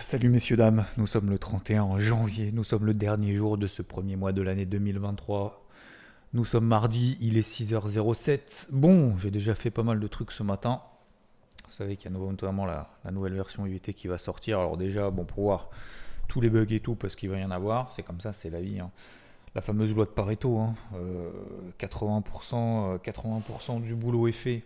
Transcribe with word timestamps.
Salut 0.00 0.28
messieurs 0.28 0.56
dames, 0.56 0.84
nous 0.96 1.06
sommes 1.06 1.30
le 1.30 1.38
31 1.38 1.98
janvier, 1.98 2.52
nous 2.52 2.64
sommes 2.64 2.86
le 2.86 2.94
dernier 2.94 3.34
jour 3.34 3.58
de 3.58 3.66
ce 3.66 3.82
premier 3.82 4.16
mois 4.16 4.32
de 4.32 4.42
l'année 4.42 4.66
2023. 4.66 5.66
Nous 6.32 6.44
sommes 6.44 6.66
mardi, 6.66 7.16
il 7.20 7.36
est 7.36 7.48
6h07. 7.48 8.66
Bon, 8.70 9.16
j'ai 9.18 9.30
déjà 9.30 9.54
fait 9.54 9.70
pas 9.70 9.82
mal 9.82 10.00
de 10.00 10.06
trucs 10.06 10.32
ce 10.32 10.42
matin. 10.42 10.82
Vous 11.66 11.72
savez 11.74 11.96
qu'il 11.96 12.10
y 12.10 12.14
a 12.14 12.18
notamment 12.18 12.66
la, 12.66 12.88
nouvelle 13.10 13.34
version 13.34 13.66
UVT 13.66 13.94
qui 13.94 14.08
va 14.08 14.18
sortir. 14.18 14.58
Alors 14.58 14.76
déjà, 14.76 15.10
bon, 15.10 15.24
pour 15.24 15.44
voir 15.44 15.70
tous 16.28 16.40
les 16.40 16.50
bugs 16.50 16.66
et 16.70 16.80
tout, 16.80 16.94
parce 16.94 17.16
qu'il 17.16 17.30
va 17.30 17.38
y 17.38 17.44
en 17.44 17.50
avoir, 17.50 17.92
c'est 17.94 18.02
comme 18.02 18.20
ça, 18.20 18.32
c'est 18.32 18.50
la 18.50 18.60
vie. 18.60 18.80
hein. 18.80 18.90
La 19.54 19.60
fameuse 19.60 19.94
loi 19.94 20.04
de 20.04 20.10
Pareto, 20.10 20.58
hein. 20.58 20.74
Euh, 20.94 21.30
80%, 21.78 22.94
euh, 22.94 22.98
80% 22.98 23.80
du 23.80 23.94
boulot 23.94 24.28
est 24.28 24.32
fait. 24.32 24.64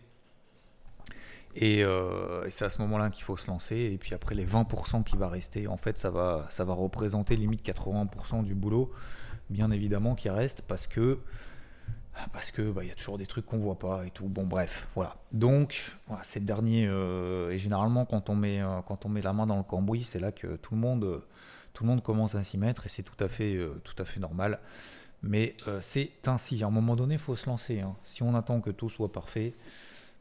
Et, 1.57 1.83
euh, 1.83 2.45
et 2.47 2.51
c'est 2.51 2.65
à 2.65 2.71
ce 2.71 2.81
moment-là 2.83 3.11
qu'il 3.11 3.25
faut 3.25 3.37
se 3.37 3.49
lancer. 3.49 3.77
Et 3.77 3.99
puis 3.99 4.15
après, 4.15 4.35
les 4.35 4.45
20% 4.47 5.03
qui 5.03 5.17
va 5.17 5.29
rester, 5.29 5.67
en 5.67 5.77
fait, 5.77 5.99
ça 5.99 6.11
va, 6.11 6.47
ça 6.51 6.65
va 6.65 6.75
représenter 6.75 7.37
limite 7.37 7.65
80% 7.65 8.45
du 8.45 8.55
boulot, 8.55 8.93
bien 9.51 9.71
évidemment, 9.71 10.15
qui 10.15 10.31
reste 10.31 10.63
parce 10.63 10.87
que 10.87 11.19
parce 12.33 12.51
que 12.51 12.73
bah, 12.73 12.83
il 12.83 12.89
y 12.89 12.91
a 12.91 12.97
toujours 12.97 13.17
des 13.17 13.27
trucs 13.27 13.47
qu'on 13.47 13.59
voit 13.59 13.79
pas 13.79 14.05
et 14.05 14.11
tout. 14.11 14.27
Bon, 14.27 14.45
bref, 14.45 14.89
voilà. 14.97 15.17
Donc, 15.33 15.93
voilà, 16.09 16.23
c'est 16.25 16.41
le 16.41 16.47
dernier. 16.47 16.87
euh, 16.89 17.51
et 17.51 17.59
généralement, 17.59 18.05
quand 18.07 18.29
on 18.29 18.35
met 18.35 18.61
euh, 18.61 18.81
quand 18.87 19.07
on 19.07 19.09
met 19.09 19.23
la 19.23 19.33
main 19.33 19.47
dans 19.47 19.57
le 19.57 19.63
cambouis, 19.63 20.03
c'est 20.03 20.19
là 20.19 20.33
que 20.33 20.57
tout 20.57 20.75
le 20.75 20.81
monde 20.81 21.23
tout 21.75 21.85
le 21.85 21.91
monde 21.91 22.03
commence 22.03 22.35
à 22.35 22.43
s'y 22.43 22.59
mettre 22.59 22.87
et 22.87 22.89
c'est 22.89 23.05
tout 23.05 23.23
à 23.23 23.29
fait 23.29 23.57
tout 23.85 23.95
à 24.03 24.05
fait 24.05 24.19
normal. 24.19 24.59
Mais 25.23 25.57
c'est 25.81 26.11
ainsi. 26.27 26.63
À 26.63 26.67
un 26.67 26.71
moment 26.71 26.97
donné, 26.97 27.15
il 27.15 27.21
faut 27.21 27.37
se 27.37 27.47
lancer. 27.47 27.81
hein. 27.81 27.95
Si 28.05 28.23
on 28.25 28.35
attend 28.35 28.61
que 28.61 28.71
tout 28.71 28.89
soit 28.89 29.13
parfait, 29.13 29.55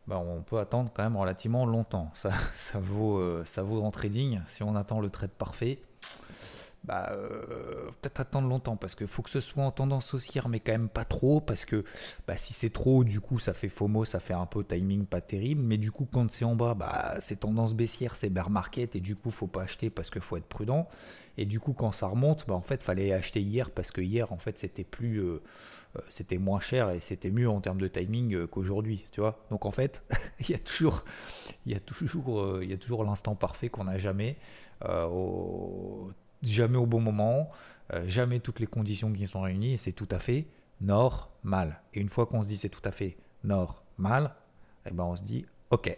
bah, 0.08 0.20
on 0.20 0.42
peut 0.42 0.60
attendre 0.60 0.92
quand 0.94 1.04
même 1.04 1.18
relativement 1.18 1.66
longtemps. 1.66 2.12
Ça, 2.16 2.32
ça 2.56 2.80
vaut 2.80 3.18
euh, 3.20 3.44
ça 3.46 3.64
vaut 3.64 3.82
en 3.84 3.92
trading. 3.92 4.42
Si 4.50 4.64
on 4.64 4.76
attend 4.76 5.00
le 5.00 5.10
trade 5.10 5.32
parfait, 5.32 5.80
bah, 6.84 7.10
euh, 7.12 7.90
peut-être 8.02 8.22
attendre 8.22 8.48
longtemps 8.48 8.78
parce 8.78 8.96
qu'il 8.96 9.08
faut 9.08 9.22
que 9.22 9.30
ce 9.30 9.42
soit 9.42 9.64
en 9.64 9.72
tendance 9.72 10.14
haussière, 10.14 10.48
mais 10.48 10.60
quand 10.62 10.72
même 10.72 10.88
pas 10.90 11.04
trop 11.04 11.42
parce 11.42 11.66
que 11.66 11.84
bah, 12.28 12.38
si 12.38 12.54
c'est 12.54 12.70
trop, 12.70 13.04
du 13.04 13.20
coup, 13.20 13.40
ça 13.40 13.54
fait 13.54 13.68
FOMO, 13.70 14.06
ça 14.06 14.20
fait 14.22 14.34
un 14.34 14.46
peu 14.46 14.64
timing 14.64 15.06
pas 15.06 15.20
terrible. 15.22 15.62
Mais 15.62 15.78
du 15.78 15.92
coup, 15.92 16.08
quand 16.12 16.32
c'est 16.32 16.46
en 16.46 16.56
bas, 16.56 16.74
bah, 16.76 17.16
c'est 17.20 17.42
tendance 17.42 17.74
baissière, 17.74 18.16
c'est 18.16 18.30
bear 18.30 18.50
market 18.50 18.96
et 18.96 19.02
du 19.02 19.16
coup, 19.18 19.32
faut 19.32 19.48
pas 19.48 19.64
acheter 19.64 19.90
parce 19.90 20.10
qu'il 20.10 20.22
faut 20.22 20.38
être 20.38 20.48
prudent. 20.48 20.88
Et 21.38 21.46
du 21.46 21.60
coup, 21.60 21.74
quand 21.74 21.92
ça 21.92 22.08
remonte, 22.08 22.46
bah, 22.48 22.54
en 22.56 22.62
fait, 22.62 22.82
fallait 22.84 23.12
acheter 23.14 23.42
hier 23.42 23.70
parce 23.72 23.92
que 23.92 24.02
hier, 24.02 24.32
en 24.32 24.38
fait, 24.38 24.58
c'était 24.60 24.84
plus. 24.86 25.18
euh, 25.22 25.42
c'était 26.10 26.38
moins 26.38 26.60
cher 26.60 26.90
et 26.92 27.00
c'était 27.00 27.32
mieux 27.32 27.50
en 27.50 27.62
termes 27.62 27.80
de 27.80 27.88
timing 27.88 28.34
euh, 28.34 28.48
qu'aujourd'hui, 28.48 29.06
tu 29.12 29.22
vois. 29.22 29.40
Donc 29.50 29.66
en 29.66 29.72
fait, 29.72 30.04
il 30.40 30.50
y 30.50 30.56
a 30.56 30.60
toujours, 30.60 31.04
il 31.66 31.74
y 31.74 31.76
a 31.76 31.80
toujours, 31.80 32.42
euh, 32.42 32.60
il 32.64 32.70
y 32.70 32.74
a 32.74 32.78
toujours 32.78 33.04
l'instant 33.04 33.36
parfait 33.36 33.70
qu'on 33.70 33.86
n'a 33.86 33.98
jamais, 33.98 34.38
euh, 34.86 36.06
jamais 36.44 36.78
au 36.78 36.86
bon 36.86 37.02
moment, 37.02 37.50
euh, 37.94 38.04
jamais 38.08 38.40
toutes 38.40 38.60
les 38.60 38.68
conditions 38.68 39.12
qui 39.12 39.28
sont 39.28 39.42
réunies. 39.42 39.74
Et 39.74 39.78
c'est 39.78 39.94
tout 39.94 40.10
à 40.12 40.20
fait 40.20 40.48
normal. 40.82 41.82
Et 41.94 42.00
une 42.00 42.10
fois 42.10 42.26
qu'on 42.26 42.42
se 42.42 42.48
dit 42.48 42.58
c'est 42.58 42.70
tout 42.70 42.82
à 42.84 42.92
fait 42.92 43.18
normal, 43.44 44.36
eh 44.86 44.94
ben 44.94 45.04
on 45.04 45.16
se 45.16 45.24
dit 45.24 45.46
ok, 45.70 45.98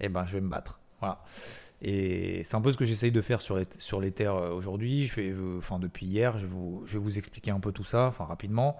eh 0.00 0.08
ben 0.08 0.26
je 0.26 0.34
vais 0.34 0.40
me 0.40 0.48
battre. 0.48 0.80
Voilà. 1.00 1.22
Et 1.82 2.42
c'est 2.44 2.54
un 2.54 2.60
peu 2.60 2.72
ce 2.72 2.76
que 2.76 2.84
j'essaye 2.84 3.10
de 3.10 3.22
faire 3.22 3.40
sur 3.40 3.56
les, 3.56 3.66
sur 3.78 4.00
les 4.00 4.12
terres 4.12 4.34
euh, 4.34 4.50
aujourd'hui. 4.50 5.06
Je 5.06 5.14
vais, 5.14 5.30
euh, 5.30 5.58
enfin 5.58 5.78
depuis 5.78 6.06
hier, 6.06 6.36
je 6.38 6.44
vais, 6.44 6.52
vous, 6.52 6.82
je 6.86 6.98
vais 6.98 7.04
vous 7.04 7.16
expliquer 7.16 7.50
un 7.50 7.60
peu 7.60 7.72
tout 7.72 7.84
ça, 7.84 8.06
enfin 8.06 8.24
rapidement. 8.24 8.76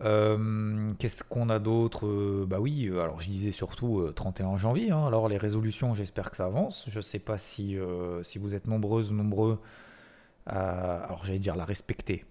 Euh, 0.00 0.92
Qu'est-ce 0.98 1.24
qu'on 1.24 1.48
a 1.48 1.58
d'autre 1.58 2.06
Euh, 2.06 2.46
Bah 2.48 2.60
oui, 2.60 2.86
euh, 2.86 3.00
alors 3.02 3.20
je 3.20 3.28
disais 3.28 3.52
surtout 3.52 4.00
euh, 4.00 4.12
31 4.12 4.56
janvier. 4.56 4.90
hein. 4.90 5.06
Alors 5.06 5.28
les 5.28 5.38
résolutions, 5.38 5.94
j'espère 5.94 6.30
que 6.30 6.36
ça 6.36 6.44
avance. 6.46 6.86
Je 6.88 7.00
sais 7.00 7.18
pas 7.18 7.38
si, 7.38 7.76
si 8.22 8.38
vous 8.38 8.54
êtes 8.54 8.66
nombreuses, 8.66 9.12
nombreux 9.12 9.58
à, 10.46 10.98
alors 11.04 11.24
j'allais 11.24 11.38
dire 11.38 11.56
la 11.56 11.64
respecter. 11.64 12.24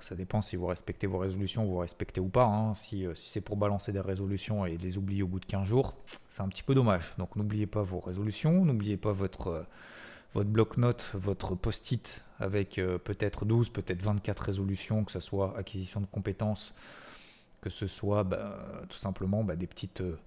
Ça 0.00 0.14
dépend 0.16 0.42
si 0.42 0.56
vous 0.56 0.66
respectez 0.66 1.06
vos 1.06 1.18
résolutions, 1.18 1.64
vous 1.64 1.78
respectez 1.78 2.20
ou 2.20 2.28
pas. 2.28 2.44
hein. 2.46 2.74
Si, 2.74 3.06
c'est 3.14 3.40
pour 3.42 3.56
balancer 3.56 3.92
des 3.92 4.00
résolutions 4.00 4.66
et 4.66 4.76
les 4.78 4.98
oublier 4.98 5.22
au 5.22 5.28
bout 5.28 5.38
de 5.38 5.44
15 5.46 5.66
jours, 5.68 5.94
c'est 6.30 6.42
un 6.42 6.48
petit 6.48 6.62
peu 6.64 6.74
dommage. 6.74 7.14
Donc 7.18 7.36
n'oubliez 7.36 7.66
pas 7.66 7.82
vos 7.82 8.00
résolutions, 8.00 8.64
n'oubliez 8.64 8.96
pas 8.96 9.12
votre, 9.12 9.64
votre 10.34 10.50
bloc-notes, 10.50 11.06
votre 11.14 11.54
post-it 11.54 12.22
avec 12.38 12.78
euh, 12.78 12.98
peut-être 12.98 13.44
12, 13.44 13.70
peut-être 13.70 14.02
24 14.02 14.40
résolutions, 14.40 15.04
que 15.04 15.12
ce 15.12 15.20
soit 15.20 15.56
acquisition 15.56 16.00
de 16.00 16.06
compétences, 16.06 16.74
que 17.62 17.70
ce 17.70 17.86
soit 17.86 18.24
bah, 18.24 18.58
tout 18.88 18.98
simplement 18.98 19.42
bah, 19.44 19.56
des 19.56 19.66
petites, 19.66 20.02
euh, 20.02 20.18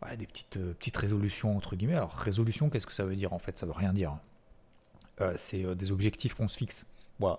petites, 0.00 0.56
euh, 0.56 0.72
petites 0.74 0.96
résolutions 0.96 1.56
entre 1.56 1.76
guillemets. 1.76 1.96
Alors 1.96 2.12
résolution, 2.14 2.70
qu'est-ce 2.70 2.86
que 2.86 2.94
ça 2.94 3.04
veut 3.04 3.16
dire 3.16 3.32
en 3.32 3.38
fait? 3.38 3.58
Ça 3.58 3.66
veut 3.66 3.72
rien 3.72 3.92
dire. 3.92 4.12
hein. 4.12 4.20
C'est 5.36 5.76
des 5.76 5.92
objectifs 5.92 6.34
qu'on 6.34 6.48
se 6.48 6.56
fixe. 6.56 6.84
Voilà. 7.20 7.38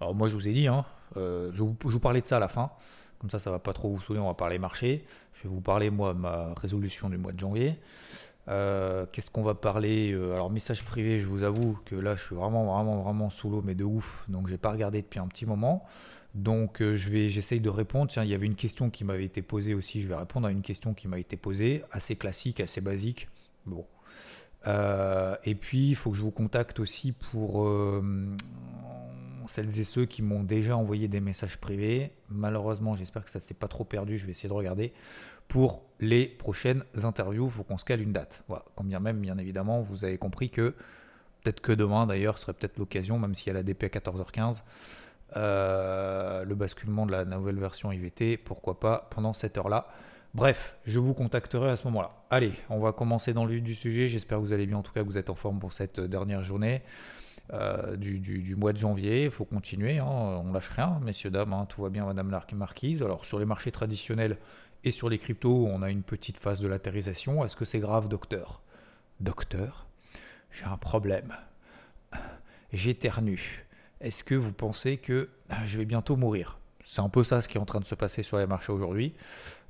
Alors 0.00 0.14
moi 0.14 0.28
je 0.28 0.34
vous 0.34 0.46
ai 0.46 0.52
dit, 0.52 0.68
hein, 0.68 0.84
je, 1.16 1.50
vous, 1.62 1.74
vous 1.82 1.98
parlais 1.98 2.20
de 2.20 2.26
ça 2.26 2.36
à 2.36 2.40
la 2.40 2.46
fin. 2.48 2.70
Comme 3.18 3.30
ça, 3.30 3.38
ça 3.38 3.50
va 3.50 3.58
pas 3.58 3.72
trop 3.72 3.88
vous 3.88 4.00
saouler. 4.00 4.20
On 4.20 4.26
va 4.26 4.34
parler 4.34 4.58
marché. 4.58 5.04
Je 5.34 5.44
vais 5.44 5.48
vous 5.48 5.60
parler 5.62 5.90
moi 5.90 6.14
ma 6.14 6.52
résolution 6.54 7.08
du 7.08 7.16
mois 7.16 7.32
de 7.32 7.40
janvier. 7.40 7.76
Euh, 8.48 9.06
Qu'est-ce 9.10 9.30
qu'on 9.30 9.42
va 9.42 9.54
parler 9.54 10.12
Euh, 10.12 10.34
Alors 10.34 10.50
message 10.50 10.84
privé, 10.84 11.20
je 11.20 11.26
vous 11.26 11.42
avoue 11.42 11.78
que 11.84 11.96
là 11.96 12.16
je 12.16 12.22
suis 12.24 12.36
vraiment 12.36 12.64
vraiment 12.64 13.02
vraiment 13.02 13.30
sous 13.30 13.50
l'eau 13.50 13.62
mais 13.64 13.74
de 13.74 13.84
ouf. 13.84 14.24
Donc 14.28 14.48
j'ai 14.48 14.58
pas 14.58 14.70
regardé 14.70 15.02
depuis 15.02 15.18
un 15.18 15.26
petit 15.26 15.46
moment. 15.46 15.84
Donc 16.34 16.80
euh, 16.82 16.96
je 16.96 17.10
vais 17.10 17.28
j'essaye 17.28 17.60
de 17.60 17.70
répondre. 17.70 18.10
Tiens, 18.10 18.22
il 18.24 18.30
y 18.30 18.34
avait 18.34 18.46
une 18.46 18.54
question 18.54 18.90
qui 18.90 19.04
m'avait 19.04 19.24
été 19.24 19.42
posée 19.42 19.74
aussi. 19.74 20.00
Je 20.00 20.08
vais 20.08 20.14
répondre 20.16 20.46
à 20.46 20.50
une 20.50 20.62
question 20.62 20.94
qui 20.94 21.08
m'a 21.08 21.18
été 21.18 21.36
posée, 21.36 21.82
assez 21.90 22.16
classique, 22.16 22.60
assez 22.60 22.80
basique. 22.80 23.28
Bon. 23.66 23.84
Et 25.44 25.54
puis, 25.54 25.90
il 25.90 25.94
faut 25.94 26.10
que 26.10 26.16
je 26.16 26.22
vous 26.22 26.32
contacte 26.32 26.80
aussi 26.80 27.12
pour 27.12 27.68
celles 29.48 29.78
et 29.78 29.84
ceux 29.84 30.06
qui 30.06 30.22
m'ont 30.22 30.42
déjà 30.42 30.76
envoyé 30.76 31.08
des 31.08 31.20
messages 31.20 31.56
privés. 31.58 32.10
Malheureusement, 32.28 32.96
j'espère 32.96 33.24
que 33.24 33.30
ça 33.30 33.40
s'est 33.40 33.54
pas 33.54 33.68
trop 33.68 33.84
perdu. 33.84 34.18
Je 34.18 34.26
vais 34.26 34.32
essayer 34.32 34.48
de 34.48 34.54
regarder. 34.54 34.92
Pour 35.48 35.82
les 36.00 36.26
prochaines 36.26 36.82
interviews, 37.02 37.46
il 37.46 37.50
faut 37.50 37.62
qu'on 37.62 37.78
se 37.78 37.84
cale 37.84 38.02
une 38.02 38.12
date. 38.12 38.42
Voilà. 38.48 38.64
Quand 38.74 38.84
bien 38.84 39.00
même, 39.00 39.20
bien 39.20 39.38
évidemment, 39.38 39.80
vous 39.80 40.04
avez 40.04 40.18
compris 40.18 40.50
que 40.50 40.74
peut-être 41.42 41.60
que 41.60 41.72
demain, 41.72 42.06
d'ailleurs, 42.06 42.38
serait 42.38 42.52
peut-être 42.52 42.78
l'occasion, 42.78 43.18
même 43.18 43.34
s'il 43.34 43.52
y 43.52 43.56
a 43.56 43.62
DP 43.62 43.84
à 43.84 43.88
14h15, 43.88 44.62
euh, 45.36 46.44
le 46.44 46.54
basculement 46.54 47.06
de 47.06 47.12
la 47.12 47.24
nouvelle 47.24 47.58
version 47.58 47.90
IVT, 47.92 48.36
pourquoi 48.36 48.78
pas 48.80 49.08
pendant 49.10 49.32
cette 49.32 49.58
heure-là. 49.58 49.88
Bref, 50.34 50.76
je 50.84 50.98
vous 50.98 51.14
contacterai 51.14 51.70
à 51.70 51.76
ce 51.76 51.84
moment-là. 51.86 52.10
Allez, 52.30 52.52
on 52.68 52.78
va 52.78 52.92
commencer 52.92 53.32
dans 53.32 53.44
le 53.44 53.54
vif 53.54 53.62
du 53.62 53.74
sujet. 53.74 54.08
J'espère 54.08 54.38
que 54.38 54.42
vous 54.42 54.52
allez 54.52 54.66
bien, 54.66 54.76
en 54.76 54.82
tout 54.82 54.92
cas 54.92 55.00
que 55.00 55.06
vous 55.06 55.18
êtes 55.18 55.30
en 55.30 55.34
forme 55.34 55.58
pour 55.58 55.72
cette 55.72 55.98
dernière 55.98 56.44
journée 56.44 56.82
euh, 57.52 57.96
du 57.96 58.54
mois 58.56 58.72
de 58.72 58.78
janvier. 58.78 59.24
Il 59.24 59.30
faut 59.30 59.44
continuer, 59.44 59.98
hein. 59.98 60.06
on 60.06 60.52
lâche 60.52 60.68
rien, 60.68 61.00
messieurs, 61.02 61.30
dames, 61.30 61.52
hein. 61.52 61.66
tout 61.66 61.82
va 61.82 61.88
bien, 61.88 62.04
madame 62.04 62.30
la 62.30 62.44
marquise. 62.54 63.02
Alors 63.02 63.24
sur 63.24 63.38
les 63.38 63.46
marchés 63.46 63.72
traditionnels 63.72 64.36
et 64.84 64.90
sur 64.90 65.08
les 65.08 65.18
cryptos, 65.18 65.66
on 65.66 65.82
a 65.82 65.90
une 65.90 66.02
petite 66.02 66.38
phase 66.38 66.60
de 66.60 66.68
latérisation. 66.68 67.44
Est-ce 67.44 67.56
que 67.56 67.64
c'est 67.64 67.80
grave, 67.80 68.08
docteur? 68.08 68.62
Docteur, 69.20 69.86
j'ai 70.52 70.64
un 70.64 70.76
problème. 70.76 71.34
J'éternue. 72.72 73.66
Est-ce 74.00 74.22
que 74.22 74.34
vous 74.34 74.52
pensez 74.52 74.98
que 74.98 75.28
ah, 75.48 75.66
je 75.66 75.78
vais 75.78 75.84
bientôt 75.84 76.16
mourir? 76.16 76.58
C'est 76.84 77.00
un 77.00 77.08
peu 77.08 77.24
ça 77.24 77.40
ce 77.40 77.48
qui 77.48 77.56
est 77.56 77.60
en 77.60 77.64
train 77.64 77.80
de 77.80 77.84
se 77.86 77.94
passer 77.94 78.22
sur 78.22 78.38
les 78.38 78.46
marchés 78.46 78.72
aujourd'hui. 78.72 79.14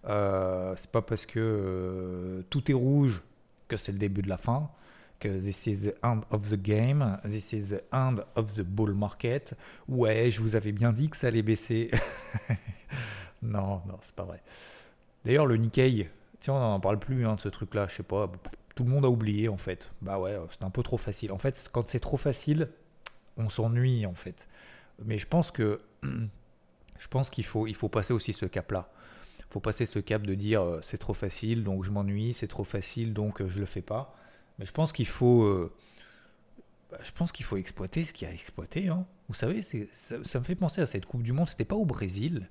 Euh, 0.08 0.74
c'est 0.76 0.90
pas 0.90 1.02
parce 1.02 1.26
que 1.26 1.38
euh, 1.40 2.42
tout 2.50 2.70
est 2.70 2.74
rouge 2.74 3.22
que 3.68 3.76
c'est 3.76 3.92
le 3.92 3.98
début 3.98 4.22
de 4.22 4.28
la 4.28 4.36
fin, 4.36 4.70
que 5.18 5.28
this 5.28 5.66
is 5.66 5.88
the 5.88 5.94
end 6.04 6.20
of 6.30 6.48
the 6.48 6.60
game, 6.60 7.18
this 7.24 7.52
is 7.52 7.68
the 7.68 7.82
end 7.92 8.18
of 8.36 8.54
the 8.54 8.62
bull 8.62 8.92
market. 8.92 9.54
Ouais, 9.88 10.30
je 10.30 10.40
vous 10.40 10.54
avais 10.54 10.72
bien 10.72 10.92
dit 10.92 11.08
que 11.08 11.16
ça 11.16 11.28
allait 11.28 11.42
baisser. 11.42 11.90
non, 13.42 13.82
non, 13.86 13.98
c'est 14.02 14.14
pas 14.14 14.24
vrai. 14.24 14.42
D'ailleurs, 15.26 15.46
le 15.46 15.56
Nikkei, 15.56 16.08
tiens, 16.38 16.54
on 16.54 16.60
n'en 16.60 16.78
parle 16.78 17.00
plus 17.00 17.26
hein, 17.26 17.34
de 17.34 17.40
ce 17.40 17.48
truc-là, 17.48 17.88
je 17.90 17.96
sais 17.96 18.02
pas. 18.04 18.30
Tout 18.76 18.84
le 18.84 18.90
monde 18.90 19.04
a 19.04 19.10
oublié 19.10 19.48
en 19.48 19.56
fait. 19.56 19.90
Bah 20.00 20.20
ouais, 20.20 20.38
c'est 20.52 20.62
un 20.62 20.70
peu 20.70 20.84
trop 20.84 20.98
facile. 20.98 21.32
En 21.32 21.38
fait, 21.38 21.68
quand 21.72 21.88
c'est 21.88 21.98
trop 21.98 22.16
facile, 22.16 22.68
on 23.36 23.48
s'ennuie 23.48 24.06
en 24.06 24.14
fait. 24.14 24.48
Mais 25.04 25.18
je 25.18 25.26
pense 25.26 25.50
que 25.50 25.80
je 26.02 27.08
pense 27.08 27.28
qu'il 27.28 27.44
faut, 27.44 27.66
il 27.66 27.74
faut 27.74 27.88
passer 27.88 28.12
aussi 28.12 28.32
ce 28.32 28.46
cap-là. 28.46 28.88
Il 29.40 29.44
faut 29.48 29.58
passer 29.58 29.84
ce 29.84 29.98
cap 29.98 30.22
de 30.22 30.34
dire 30.34 30.62
euh, 30.62 30.78
c'est 30.80 30.98
trop 30.98 31.14
facile, 31.14 31.64
donc 31.64 31.84
je 31.84 31.90
m'ennuie, 31.90 32.32
c'est 32.32 32.46
trop 32.46 32.64
facile, 32.64 33.12
donc 33.12 33.40
euh, 33.40 33.48
je 33.48 33.58
le 33.58 33.66
fais 33.66 33.82
pas. 33.82 34.14
Mais 34.60 34.64
je 34.66 34.72
pense 34.72 34.92
qu'il 34.92 35.08
faut, 35.08 35.42
euh, 35.42 35.72
bah, 36.92 36.98
je 37.02 37.10
pense 37.10 37.32
qu'il 37.32 37.44
faut 37.44 37.56
exploiter 37.56 38.04
ce 38.04 38.12
qu'il 38.12 38.26
y 38.26 38.28
a 38.28 38.32
à 38.32 38.34
exploiter. 38.34 38.86
hein. 38.88 39.04
Vous 39.28 39.34
savez, 39.34 39.62
ça, 39.62 40.22
ça 40.22 40.38
me 40.38 40.44
fait 40.44 40.54
penser 40.54 40.80
à 40.80 40.86
cette 40.86 41.06
Coupe 41.06 41.24
du 41.24 41.32
Monde. 41.32 41.48
C'était 41.48 41.64
pas 41.64 41.74
au 41.74 41.84
Brésil. 41.84 42.48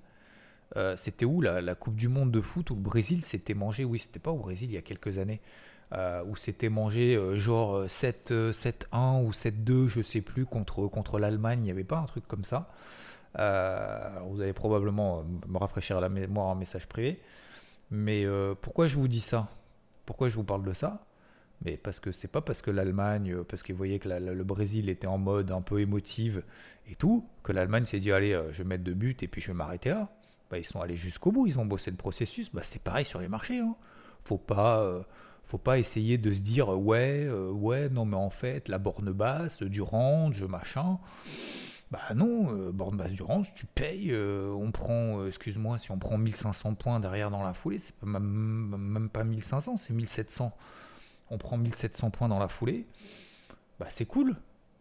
Euh, 0.77 0.95
c'était 0.97 1.25
où 1.25 1.41
la, 1.41 1.75
Coupe 1.75 1.95
du 1.95 2.07
Monde 2.09 2.31
de 2.31 2.41
foot 2.41 2.69
où 2.71 2.75
le 2.75 2.81
Brésil 2.81 3.23
s'était 3.23 3.53
mangé? 3.53 3.85
Oui, 3.85 3.99
c'était 3.99 4.19
pas 4.19 4.31
au 4.31 4.37
Brésil 4.37 4.69
il 4.69 4.73
y 4.73 4.77
a 4.77 4.81
quelques 4.81 5.17
années. 5.17 5.41
euh, 5.93 6.23
où 6.25 6.35
c'était 6.35 6.69
mangé 6.69 7.15
euh, 7.15 7.37
genre 7.37 7.75
euh, 7.77 7.87
7, 7.87 8.31
euh, 8.31 8.51
7-1 8.51 9.23
ou 9.23 9.31
7-2, 9.31 9.87
je 9.87 10.01
sais 10.01 10.21
plus, 10.21 10.45
contre, 10.45 11.19
l'Allemagne. 11.19 11.59
Il 11.61 11.65
n'y 11.65 11.71
avait 11.71 11.83
pas 11.83 11.97
un 11.97 12.05
truc 12.05 12.27
comme 12.27 12.43
ça. 12.43 12.69
Vous 13.35 14.41
allez 14.41 14.53
probablement 14.53 15.23
me 15.47 15.57
rafraîchir 15.57 15.99
la 15.99 16.09
mémoire 16.09 16.47
en 16.47 16.55
message 16.55 16.87
privé. 16.87 17.19
Mais 17.91 18.25
pourquoi 18.61 18.87
je 18.87 18.95
vous 18.95 19.07
dis 19.07 19.19
ça? 19.19 19.49
Pourquoi 20.05 20.29
je 20.29 20.35
vous 20.35 20.43
parle 20.43 20.63
de 20.63 20.73
ça? 20.73 21.05
Mais 21.63 21.77
parce 21.77 21.99
que 21.99 22.11
c'est 22.11 22.27
pas 22.29 22.41
parce 22.41 22.61
que 22.61 22.71
l'Allemagne, 22.71 23.43
parce 23.43 23.63
qu'ils 23.63 23.75
voyaient 23.75 23.99
que 23.99 24.09
le 24.09 24.43
Brésil 24.43 24.89
était 24.89 25.07
en 25.07 25.17
mode 25.17 25.51
un 25.51 25.61
peu 25.61 25.81
émotive 25.81 26.43
et 26.89 26.95
tout, 26.95 27.27
que 27.43 27.51
l'Allemagne 27.51 27.85
s'est 27.85 27.99
dit 27.99 28.11
allez, 28.11 28.39
je 28.51 28.63
vais 28.63 28.69
mettre 28.69 28.83
deux 28.83 28.93
buts 28.93 29.17
et 29.21 29.27
puis 29.27 29.41
je 29.41 29.47
vais 29.47 29.53
m'arrêter 29.53 29.89
là. 29.89 30.09
Bah, 30.49 30.59
ils 30.59 30.65
sont 30.65 30.81
allés 30.81 30.95
jusqu'au 30.95 31.31
bout, 31.31 31.47
ils 31.47 31.59
ont 31.59 31.65
bossé 31.65 31.91
le 31.91 31.97
processus. 31.97 32.51
Bah, 32.53 32.61
c'est 32.63 32.81
pareil 32.81 33.05
sur 33.05 33.19
les 33.19 33.27
marchés. 33.27 33.59
Hein. 33.59 33.75
Faut 34.23 34.37
pas, 34.37 34.79
euh, 34.79 35.01
faut 35.45 35.57
pas 35.57 35.79
essayer 35.79 36.17
de 36.17 36.33
se 36.33 36.41
dire 36.41 36.73
euh, 36.73 36.77
ouais, 36.77 37.25
euh, 37.25 37.51
ouais, 37.51 37.89
non 37.89 38.05
mais 38.05 38.15
en 38.15 38.29
fait 38.29 38.67
la 38.69 38.77
borne 38.77 39.11
basse, 39.11 39.63
du 39.63 39.81
range, 39.81 40.43
machin. 40.43 40.99
Bah 41.91 42.01
non, 42.15 42.71
borne 42.71 42.97
basse 42.97 43.11
du 43.11 43.21
range, 43.21 43.53
tu 43.53 43.67
payes, 43.67 44.13
on 44.15 44.71
prend, 44.71 45.23
excuse-moi, 45.27 45.77
si 45.77 45.91
on 45.91 45.99
prend 45.99 46.17
1500 46.17 46.73
points 46.73 46.99
derrière 46.99 47.29
dans 47.29 47.43
la 47.43 47.53
foulée, 47.53 47.77
c'est 47.77 47.93
même, 48.03 48.75
même 48.75 49.07
pas 49.07 49.23
1500, 49.23 49.77
c'est 49.77 49.93
1700. 49.93 50.51
On 51.29 51.37
prend 51.37 51.57
1700 51.57 52.09
points 52.09 52.27
dans 52.27 52.39
la 52.39 52.47
foulée, 52.47 52.87
bah 53.79 53.85
c'est 53.89 54.07
cool, 54.07 54.35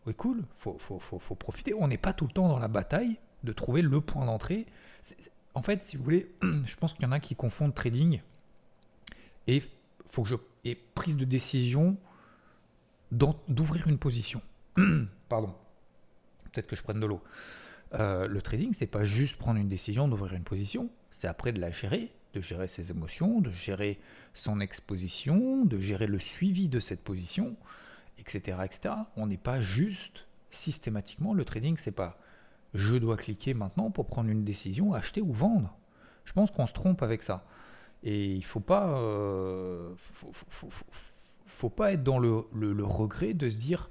oui 0.07 0.15
cool, 0.15 0.45
faut, 0.57 0.79
faut, 0.79 0.99
faut, 0.99 1.19
faut 1.19 1.35
profiter. 1.35 1.75
On 1.75 1.89
n'est 1.89 1.99
pas 1.99 2.15
tout 2.15 2.27
le 2.27 2.33
temps 2.33 2.49
dans 2.49 2.59
la 2.59 2.69
bataille 2.69 3.19
de 3.45 3.53
trouver 3.53 3.83
le 3.83 4.01
point 4.01 4.25
d'entrée. 4.25 4.67
En 5.55 5.63
fait, 5.63 5.85
si 5.85 5.97
vous 5.97 6.05
voulez, 6.05 6.31
je 6.43 6.77
pense 6.77 6.93
qu'il 6.93 7.03
y 7.03 7.07
en 7.07 7.13
a 7.13 7.21
qui 7.21 7.37
confondent 7.37 7.75
trading 7.75 8.21
et 9.47 9.61
que 9.61 10.25
je 10.25 10.37
prise 10.95 11.17
de 11.17 11.25
décision 11.25 11.97
d'ouvrir 13.13 13.89
une 13.89 13.99
position. 13.99 14.43
Pardon 15.29 15.55
peut-être 16.55 16.69
que 16.69 16.77
je 16.77 16.83
prenne 16.83 17.01
de 17.01 17.07
l'eau. 17.07 17.23
Euh, 17.95 18.27
le 18.27 18.41
trading, 18.41 18.73
c'est 18.73 18.87
pas 18.87 19.05
juste 19.05 19.37
prendre 19.37 19.59
une 19.59 19.69
décision 19.69 20.09
d'ouvrir 20.09 20.35
une 20.35 20.45
position, 20.45 20.91
c'est 21.11 21.29
après 21.29 21.53
de 21.53 21.61
la 21.61 21.71
gérer, 21.71 22.13
de 22.33 22.41
gérer 22.41 22.69
ses 22.69 22.91
émotions, 22.91 23.41
de 23.41 23.51
gérer 23.51 24.01
son 24.33 24.61
exposition, 24.61 25.65
de 25.65 25.79
gérer 25.79 26.07
le 26.07 26.19
suivi 26.19 26.69
de 26.69 26.81
cette 26.81 27.05
position, 27.05 27.57
etc. 28.19 28.59
etc. 28.65 28.95
On 29.17 29.27
n'est 29.27 29.37
pas 29.37 29.61
juste 29.61 30.27
systématiquement, 30.51 31.35
le 31.35 31.45
trading, 31.45 31.77
c'est 31.77 31.93
pas 31.93 32.19
je 32.75 32.97
dois 32.97 33.17
cliquer 33.17 33.55
maintenant 33.55 33.91
pour 33.91 34.07
prendre 34.07 34.29
une 34.29 34.45
décision, 34.45 34.95
acheter 34.95 35.21
ou 35.21 35.33
vendre. 35.33 35.75
Je 36.25 36.33
pense 36.33 36.51
qu'on 36.51 36.67
se 36.67 36.73
trompe 36.73 37.03
avec 37.03 37.23
ça. 37.23 37.45
Et 38.03 38.35
il 38.35 38.45
faut 38.45 38.61
pas, 38.61 38.89
euh, 38.99 39.95
faut, 39.97 41.71
pas 41.71 41.93
être 41.93 42.03
dans 42.03 42.19
le, 42.19 42.85
regret 42.85 43.33
de 43.33 43.49
se 43.49 43.57
dire 43.57 43.89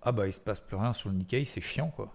ah 0.00 0.12
bah 0.12 0.26
il 0.26 0.32
se 0.32 0.40
passe 0.40 0.60
plus 0.60 0.76
rien 0.76 0.92
sur 0.92 1.10
le 1.10 1.16
Nikkei, 1.16 1.44
c'est 1.44 1.60
chiant 1.60 1.88
quoi. 1.88 2.12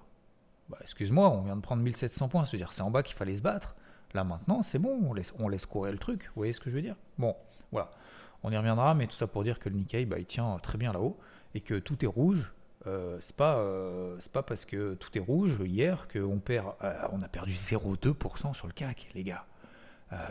Bah 0.69 0.77
excuse-moi, 0.81 1.30
on 1.30 1.41
vient 1.41 1.56
de 1.56 1.62
prendre 1.62 1.83
1700 1.83 2.29
points, 2.29 2.45
c'est-à-dire 2.45 2.74
c'est 2.74 2.81
en 2.81 2.89
bas 2.89 3.03
qu'il 3.03 3.15
fallait 3.15 3.38
se 3.38 3.41
battre. 3.41 3.75
Là 4.13 4.24
maintenant 4.24 4.63
c'est 4.63 4.79
bon, 4.79 5.00
on 5.03 5.13
laisse, 5.13 5.33
on 5.38 5.50
laisse 5.50 5.65
courir 5.68 5.91
le 5.91 6.00
truc, 6.00 6.24
vous 6.27 6.39
voyez 6.39 6.53
ce 6.53 6.59
que 6.59 6.71
je 6.71 6.75
veux 6.75 6.81
dire? 6.81 6.95
Bon, 7.19 7.36
voilà, 7.71 7.91
on 8.41 8.51
y 8.51 8.57
reviendra, 8.57 8.95
mais 8.95 9.06
tout 9.06 9.15
ça 9.15 9.27
pour 9.27 9.44
dire 9.44 9.59
que 9.59 9.69
le 9.69 9.75
Nikkei, 9.75 10.06
bah, 10.06 10.18
il 10.18 10.25
tient 10.25 10.57
très 10.63 10.77
bien 10.77 10.94
là-haut, 10.94 11.19
et 11.53 11.62
que 11.62 11.75
tout 11.75 12.03
est 12.03 12.07
rouge. 12.07 12.53
Euh, 12.85 13.18
c'est 13.21 13.35
pas, 13.35 13.57
euh, 13.57 14.18
c'est 14.19 14.31
pas 14.31 14.44
parce 14.44 14.65
que 14.65 14.95
tout 14.95 15.18
est 15.18 15.21
rouge 15.21 15.57
hier 15.63 16.07
qu'on 16.12 16.39
perd, 16.39 16.74
euh, 16.83 16.94
on 17.12 17.21
a 17.21 17.27
perdu 17.30 17.53
0,2% 17.53 18.53
sur 18.53 18.68
le 18.68 18.74
CAC, 18.74 19.09
les 19.13 19.24
gars. 19.24 19.45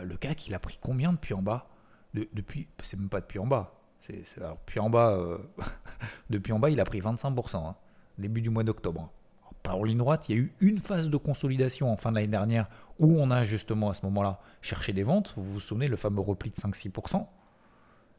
Le 0.01 0.15
CAC, 0.15 0.47
il 0.47 0.53
a 0.53 0.59
pris 0.59 0.77
combien 0.81 1.11
depuis 1.11 1.33
en 1.33 1.41
bas? 1.41 1.67
De- 2.13 2.29
Depuis, 2.33 2.69
c'est 2.83 2.97
même 2.97 3.09
pas 3.09 3.19
depuis 3.19 3.39
en 3.39 3.45
bas. 3.47 3.73
C'est, 4.01 4.23
depuis 4.39 4.79
en 4.79 4.89
bas, 4.89 5.17
depuis 6.29 6.53
en 6.53 6.59
bas, 6.59 6.69
il 6.69 6.79
a 6.79 6.85
pris 6.85 7.01
25%, 7.01 7.57
hein, 7.57 7.75
début 8.17 8.41
du 8.41 8.49
mois 8.49 8.63
d'octobre. 8.63 9.09
Alors, 9.41 9.53
Par 9.55 9.77
en 9.77 9.83
ligne 9.83 9.97
droite, 9.97 10.29
il 10.29 10.35
y 10.35 10.39
a 10.39 10.41
eu 10.41 10.53
une 10.61 10.77
phase 10.79 11.09
de 11.09 11.17
consolidation 11.17 11.91
en 11.91 11.97
fin 11.97 12.11
de 12.11 12.15
l'année 12.15 12.27
dernière 12.27 12.69
où 12.99 13.17
on 13.19 13.29
a 13.29 13.43
justement 13.43 13.89
à 13.89 13.93
ce 13.93 14.05
moment-là 14.05 14.39
cherché 14.61 14.93
des 14.93 15.03
ventes. 15.03 15.33
Vous 15.35 15.43
vous 15.53 15.59
souvenez, 15.59 15.87
le 15.89 15.97
fameux 15.97 16.21
repli 16.21 16.51
de 16.51 16.55
5-6%. 16.55 17.25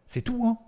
C'est 0.06 0.22
tout. 0.22 0.44
Hein 0.46 0.58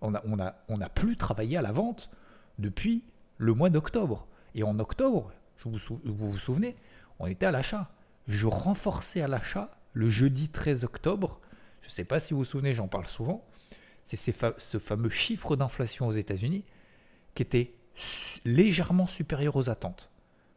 on, 0.00 0.14
a, 0.14 0.22
on, 0.26 0.40
a, 0.40 0.54
on 0.68 0.80
a 0.80 0.88
plus 0.88 1.16
travaillé 1.16 1.56
à 1.56 1.62
la 1.62 1.70
vente 1.70 2.10
depuis 2.58 3.04
le 3.38 3.54
mois 3.54 3.70
d'octobre. 3.70 4.26
Et 4.54 4.62
en 4.62 4.78
octobre, 4.78 5.32
vous, 5.64 5.78
vous 6.04 6.38
souvenez, 6.38 6.76
on 7.18 7.26
était 7.26 7.46
à 7.46 7.50
l'achat. 7.50 7.90
Je 8.28 8.46
renforçais 8.46 9.22
à 9.22 9.28
l'achat 9.28 9.76
le 9.92 10.10
jeudi 10.10 10.48
13 10.48 10.84
octobre. 10.84 11.40
Je 11.80 11.88
ne 11.88 11.92
sais 11.92 12.04
pas 12.04 12.20
si 12.20 12.34
vous 12.34 12.40
vous 12.40 12.44
souvenez, 12.44 12.74
j'en 12.74 12.88
parle 12.88 13.06
souvent. 13.06 13.44
C'est 14.04 14.16
ce 14.16 14.78
fameux 14.78 15.10
chiffre 15.10 15.56
d'inflation 15.56 16.08
aux 16.08 16.12
États-Unis 16.12 16.64
qui 17.34 17.42
était 17.42 17.74
légèrement 18.44 19.06
supérieur 19.06 19.56
aux 19.56 19.70
attentes. 19.70 20.10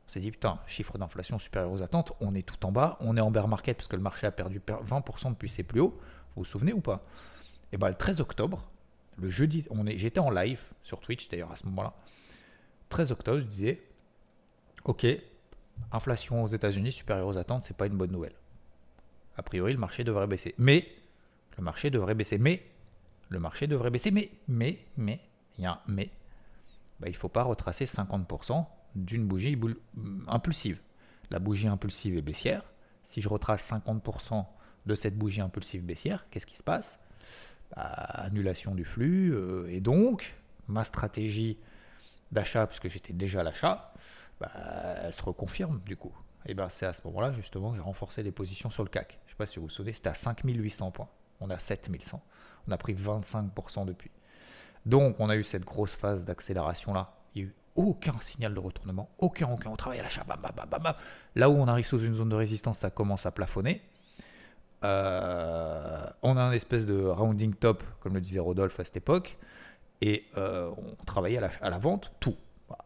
On 0.08 0.12
s'est 0.12 0.20
dit, 0.20 0.32
putain, 0.32 0.60
chiffre 0.68 0.98
d'inflation 0.98 1.40
supérieur 1.40 1.72
aux 1.72 1.82
attentes, 1.82 2.14
on 2.20 2.36
est 2.36 2.46
tout 2.46 2.64
en 2.66 2.72
bas, 2.72 2.98
on 3.00 3.18
est 3.18 3.22
en 3.22 3.32
bear 3.32 3.48
market 3.48 3.78
parce 3.78 3.88
que 3.88 3.96
le 3.96 4.02
marché 4.02 4.28
a 4.28 4.32
perdu 4.32 4.60
per- 4.60 4.78
20% 4.84 5.32
depuis 5.32 5.50
ses 5.50 5.64
plus 5.64 5.82
hauts. 5.82 5.98
Vous 6.36 6.44
vous 6.44 6.46
souvenez 6.46 6.74
ou 6.74 6.82
pas? 6.82 7.04
Et 7.72 7.78
bien, 7.78 7.90
le 7.90 7.96
13 7.96 8.22
octobre, 8.22 8.64
le 9.18 9.30
jeudi, 9.30 9.66
j'étais 9.96 10.20
en 10.20 10.30
live 10.30 10.60
sur 10.84 11.00
Twitch 11.00 11.30
d'ailleurs 11.30 11.52
à 11.52 11.56
ce 11.56 11.66
moment-là. 11.68 11.94
13 12.90 13.12
octobre, 13.12 13.40
je 13.40 13.46
disais, 13.46 13.82
ok, 14.84 15.06
inflation 15.92 16.44
aux 16.44 16.48
États-Unis 16.48 16.92
supérieure 16.92 17.28
aux 17.28 17.38
attentes, 17.38 17.64
c'est 17.64 17.76
pas 17.78 17.88
une 17.88 17.98
bonne 17.98 18.12
nouvelle. 18.12 18.36
A 19.38 19.44
priori, 19.44 19.74
le 19.74 19.80
marché 19.80 20.04
devrait 20.04 20.28
baisser. 20.28 20.56
Mais, 20.58 20.88
le 21.58 21.64
marché 21.64 21.90
devrait 21.90 22.16
baisser. 22.16 22.38
Mais, 22.38 22.64
le 23.30 23.40
marché 23.40 23.68
devrait 23.68 23.90
baisser. 23.90 24.12
Mais, 24.12 24.30
mais, 24.48 24.80
mais, 24.98 25.20
il 25.58 25.64
y 25.64 25.68
a 25.68 25.72
un 25.74 25.80
mais. 25.88 26.10
Bah, 27.00 27.08
il 27.08 27.12
ne 27.14 27.18
faut 27.18 27.30
pas 27.30 27.44
retracer 27.44 27.86
50% 27.86 28.66
d'une 28.96 29.26
bougie 29.26 29.56
boule- 29.56 29.80
impulsive. 30.28 30.80
La 31.30 31.40
bougie 31.40 31.68
impulsive 31.68 32.18
est 32.18 32.22
baissière. 32.22 32.64
Si 33.04 33.22
je 33.22 33.28
retrace 33.28 33.70
50% 33.70 34.46
de 34.86 34.96
cette 34.96 35.18
bougie 35.18 35.42
impulsive 35.42 35.84
baissière, 35.84 36.28
qu'est-ce 36.30 36.46
qui 36.46 36.56
se 36.56 36.64
passe? 36.64 36.98
Bah, 36.98 37.05
Annulation 37.74 38.76
du 38.76 38.86
flux. 38.86 39.34
euh, 39.34 39.68
et 39.70 39.80
donc, 39.80 40.36
ma 40.68 40.84
stratégie 40.84 41.58
d'achat, 42.32 42.68
puisque 42.68 42.89
j'étais 42.89 43.13
déjà 43.13 43.42
à 43.42 43.44
l'achat, 43.44 43.94
bah, 44.39 44.51
elle 45.04 45.13
se 45.13 45.22
reconfirme 45.24 45.82
du 45.86 45.96
coup. 45.98 46.13
Et 46.48 46.54
ben 46.54 46.70
c'est 46.70 46.86
à 46.86 46.94
ce 46.94 47.06
moment-là 47.08 47.34
justement 47.34 47.72
que 47.72 47.78
j'ai 47.78 47.82
renforcé 47.82 48.22
les 48.24 48.32
positions 48.32 48.70
sur 48.70 48.84
le 48.84 48.89
CAC. 48.89 49.18
Je 49.24 49.25
ne 49.25 49.30
sais 49.32 49.38
pas 49.38 49.46
si 49.46 49.58
vous 49.58 49.63
vous 49.66 49.70
souvenez, 49.70 49.94
c'était 49.94 50.10
à 50.10 50.13
5800 50.16 50.92
points. 50.92 51.10
On 51.39 51.50
a 51.50 51.58
7100. 51.58 52.22
On 52.68 52.72
a 52.72 52.78
pris 52.78 52.94
25% 52.94 53.86
depuis. 53.86 54.12
Donc 54.86 55.16
on 55.20 55.30
a 55.30 55.36
eu 55.36 55.44
cette 55.44 55.66
grosse 55.66 55.94
phase 55.94 56.25
d'accélération 56.25 56.94
là. 56.94 57.13
Il 57.34 57.44
n'y 57.44 57.48
a 57.48 57.51
eu 57.51 57.56
aucun 57.75 58.18
signal 58.22 58.54
de 58.54 58.60
retournement, 58.60 59.10
aucun, 59.18 59.50
aucun. 59.50 59.70
On 59.70 59.75
travaille 59.75 60.00
à 60.00 60.04
l'achat, 60.04 60.24
bam, 60.24 60.39
bam, 60.42 60.54
bam, 60.56 60.82
bam. 60.82 60.94
Là 61.36 61.50
où 61.50 61.54
on 61.54 61.68
arrive 61.68 61.86
sous 61.86 62.00
une 62.00 62.13
zone 62.13 62.30
de 62.30 62.36
résistance, 62.36 62.80
ça 62.80 62.89
commence 62.89 63.25
à 63.25 63.32
plafonner. 63.32 63.82
Euh, 64.86 66.06
on 66.22 66.38
a 66.38 66.44
un 66.44 66.51
espèce 66.51 66.86
de 66.86 67.06
rounding 67.06 67.54
top, 67.54 67.84
comme 68.00 68.13
le 68.13 68.22
disait 68.22 68.39
Rodolphe 68.39 68.80
à 68.80 68.86
cette 68.86 68.98
époque, 68.98 69.38
et 70.01 70.25
euh, 70.38 70.70
on 70.77 71.04
travaillait 71.06 71.39
à 71.62 71.70
la, 71.70 71.77
vente, 71.77 72.12
tout. 72.20 72.36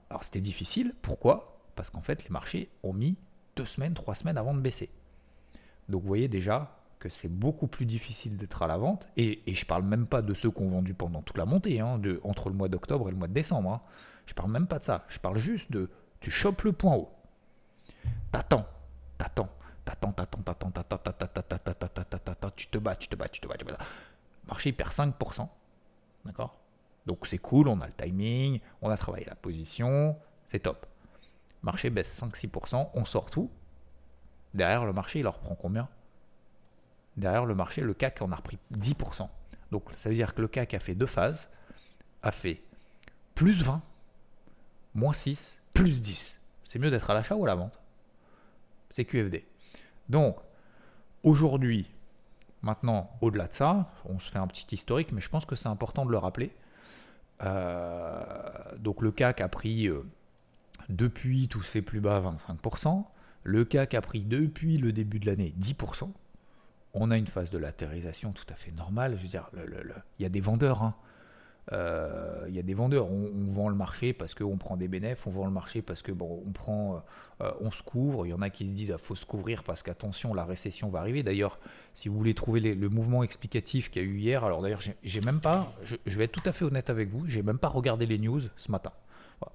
Alors 0.10 0.24
c'était 0.24 0.41
difficile, 0.41 0.94
pourquoi? 1.01 1.60
Parce 1.75 1.89
qu'en 1.89 2.01
fait 2.01 2.24
les 2.24 2.29
marchés 2.29 2.70
ont 2.84 2.94
mis 2.94 3.18
deux 3.56 3.65
semaines, 3.65 3.94
trois 3.94 4.15
semaines 4.15 4.38
avant 4.38 4.53
de 4.53 4.60
baisser. 4.60 4.89
Donc 5.88 6.01
vous 6.01 6.08
voyez 6.08 6.27
déjà 6.27 6.75
que 7.00 7.10
c'est 7.10 7.32
beaucoup 7.32 7.68
plus 7.68 7.86
difficile 7.86 8.38
d'être 8.38 8.62
à 8.62 8.68
la 8.68 8.77
vente, 8.77 9.08
et, 9.18 9.41
et 9.48 9.53
je 9.53 9.65
parle 9.65 9.84
même 9.84 10.06
pas 10.06 10.22
de 10.22 10.34
ceux 10.34 10.51
qui 10.51 10.62
ont 10.62 10.70
vendu 10.70 10.94
pendant 10.94 11.22
toute 11.22 11.38
la 11.38 11.46
montée, 11.46 11.79
hein, 11.79 12.00
entre 12.24 12.50
le 12.50 12.56
mois 12.56 12.70
d'octobre 12.70 13.08
et 13.10 13.12
le 13.12 13.18
mois 13.18 13.27
de 13.27 13.34
décembre. 13.34 13.72
Hein. 13.72 13.82
Je 14.25 14.34
parle 14.34 14.51
même 14.51 14.68
pas 14.68 14.79
de 14.79 14.84
ça, 14.84 15.06
je 15.10 15.20
parle 15.20 15.38
juste 15.38 15.72
de 15.72 15.89
tu 16.20 16.32
chopes 16.32 16.63
le 16.63 16.74
point 16.74 16.96
haut, 16.96 17.10
t'attends, 18.32 18.65
t'attends, 19.18 19.50
t'attends, 19.89 20.12
t'attends, 20.12 20.41
t'attends, 20.41 20.72
t'attends, 20.72 20.98
t'attends, 20.98 21.27
t'attends, 21.27 21.88
t'attends, 21.88 22.19
t'attends, 22.19 22.51
tu 22.51 22.67
te 22.67 22.77
bats, 22.77 22.96
tu 22.96 23.08
te 23.08 23.15
bats, 23.15 23.27
tu 23.27 23.41
te 23.41 23.48
bats, 23.48 23.58
tu 23.58 23.65
te 23.65 23.72
bats. 23.72 23.77
Marché 24.48 24.69
il 24.69 24.75
perd 24.75 24.91
5%, 24.91 25.48
d'accord 26.25 26.60
Donc 27.05 27.25
c'est 27.25 27.38
cool, 27.38 27.67
on 27.67 27.79
a 27.81 27.88
le 27.88 27.93
timing, 27.93 28.60
on 28.81 28.89
a 28.89 28.98
travaillé 28.98 29.25
la 29.25 29.36
position, 29.36 30.17
c'est 30.48 30.60
top. 30.60 30.86
Marché 31.63 31.89
baisse 31.89 32.22
5-6%, 32.22 32.89
on 32.93 33.05
sort 33.05 33.29
tout. 33.29 33.50
Derrière 34.53 34.86
le 34.86 34.93
marché, 34.93 35.19
il 35.19 35.27
en 35.27 35.31
reprend 35.31 35.55
combien 35.55 35.89
Derrière 37.17 37.46
le 37.46 37.55
marché, 37.55 37.81
le 37.81 37.93
CAC 37.93 38.22
en 38.22 38.31
a 38.31 38.36
repris 38.36 38.60
10%. 38.74 39.27
Donc 39.72 39.89
ça 39.98 40.10
veut 40.10 40.15
dire 40.15 40.34
que 40.34 40.41
le 40.41 40.48
CAC 40.48 40.74
a 40.74 40.79
fait 40.79 40.96
deux 40.96 41.08
phases, 41.08 41.50
a 42.22 42.31
fait 42.31 42.63
plus 43.36 43.62
20, 43.62 43.81
moins 44.93 45.13
6, 45.13 45.62
plus 45.74 46.01
10. 46.01 46.41
C'est 46.63 46.79
mieux 46.79 46.91
d'être 46.91 47.10
à 47.10 47.13
l'achat 47.13 47.36
ou 47.36 47.43
à 47.46 47.48
la 47.48 47.55
vente 47.55 47.79
C'est 48.91 49.05
QFD. 49.05 49.49
Donc, 50.10 50.38
aujourd'hui, 51.24 51.89
maintenant, 52.62 53.10
au-delà 53.22 53.48
de 53.48 53.54
ça, 53.54 53.92
on 54.06 54.20
se 54.20 54.30
fait 54.30 54.39
un 54.39 54.48
petit 54.48 54.75
historique, 54.75 55.12
mais 55.12 55.22
je 55.22 55.30
pense 55.30 55.46
que 55.46 55.56
c'est 55.56 55.70
important 55.70 56.06
de 56.06 56.12
le 56.12 56.18
rappeler. 56.18 56.51
donc 58.78 59.01
le 59.01 59.12
CAC 59.12 59.42
a 59.42 59.48
pris 59.48 59.89
depuis 60.89 61.48
tous 61.48 61.62
ses 61.62 61.82
plus 61.82 62.01
bas 62.01 62.22
25%. 62.22 63.06
Le 63.44 63.66
CAC 63.66 63.94
a 63.94 64.01
pris 64.01 64.25
depuis 64.25 64.78
le 64.78 64.92
début 64.92 65.20
de 65.20 65.25
l'année 65.25 65.54
10%. 65.60 66.12
On 66.94 67.12
a 67.12 67.18
une 67.18 67.28
phase 67.28 67.51
de 67.51 67.58
latérisation 67.58 68.32
tout 68.32 68.46
à 68.50 68.56
fait 68.56 68.72
normale. 68.72 69.16
Je 69.18 69.22
veux 69.22 69.28
dire, 69.28 69.50
il 70.18 70.24
y 70.24 70.25
a 70.25 70.30
des 70.30 70.42
vendeurs. 70.42 70.84
Hein. 70.84 70.96
Euh, 71.72 72.46
il 72.48 72.56
y 72.56 72.60
a 72.60 72.63
des 72.63 72.74
vendeurs. 72.74 73.12
On, 73.12 73.30
vend 73.51 73.70
le 73.70 73.75
marché 73.75 74.13
parce 74.13 74.34
qu'on 74.34 74.58
prend 74.58 74.78
des 74.78 74.88
bénéfices, 74.88 75.25
on 75.28 75.32
vend 75.32 75.46
le 75.46 75.51
marché 75.51 75.82
parce 75.82 76.01
que 76.01 76.12
bon, 76.12 76.44
on 76.48 76.51
prend, 76.51 77.04
euh, 77.42 77.51
on 77.62 77.72
se 77.72 77.84
couvre. 77.84 78.25
Il 78.25 78.30
y 78.30 78.34
en 78.34 78.42
a 78.42 78.50
qui 78.50 78.68
se 78.68 78.74
disent 78.74 78.92
ah, 78.92 78.98
faut 78.98 79.16
se 79.16 79.25
couvrir 79.25 79.63
parce 79.63 79.84
qu'attention, 79.84 80.34
la 80.34 80.46
récession 80.46 80.89
va 80.89 81.00
arriver. 81.00 81.24
D'ailleurs, 81.24 81.60
si 81.94 82.10
vous 82.10 82.18
voulez 82.18 82.34
trouver 82.34 82.60
le 82.60 82.89
mouvement 82.89 83.24
explicatif 83.24 83.92
qu'il 83.92 84.01
y 84.01 84.06
a 84.06 84.08
eu 84.08 84.18
hier, 84.18 84.44
alors 84.44 84.62
d'ailleurs, 84.62 84.82
j'ai 85.04 85.22
même 85.22 85.39
pas, 85.39 85.72
je, 85.84 86.18
vais 86.18 86.25
être 86.25 86.32
tout 86.32 86.48
à 86.48 86.54
fait 86.54 86.66
honnête 86.66 86.89
avec 86.89 87.10
vous, 87.10 87.28
j'ai 87.28 87.44
même 87.44 87.60
pas 87.60 87.70
regardé 87.70 88.06
les 88.06 88.18
news 88.18 88.42
ce 88.58 88.72
matin 88.72 88.92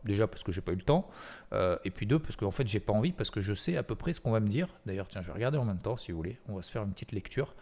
déjà 0.05 0.27
parce 0.27 0.43
que 0.43 0.51
j'ai 0.51 0.63
pas 0.63 0.73
eu 0.73 0.77
le 0.77 0.83
temps, 0.83 1.11
euh, 1.53 1.77
et 1.85 1.91
puis 1.91 2.07
deux 2.07 2.19
parce 2.19 2.37
qu'en 2.37 2.51
fait 2.51 2.67
j'ai 2.67 2.81
pas 2.81 2.95
envie 2.95 3.13
parce 3.13 3.31
que 3.31 3.43
je 3.43 3.53
sais 3.53 3.77
à 3.77 3.83
peu 3.83 3.95
près 3.95 4.15
ce 4.15 4.21
qu'on 4.21 4.31
va 4.31 4.41
me 4.41 4.49
dire. 4.49 4.69
D'ailleurs, 4.87 5.09
tiens, 5.09 5.21
je 5.21 5.27
vais 5.27 5.35
regarder 5.35 5.59
en 5.59 5.67
même 5.67 5.79
temps 5.79 5.99
si 5.99 6.11
vous 6.11 6.17
voulez. 6.17 6.39
On 6.49 6.57
va 6.57 6.63
se 6.63 6.71
faire 6.71 6.83
une 6.83 6.93
petite 6.93 7.13
lecture. 7.13 7.55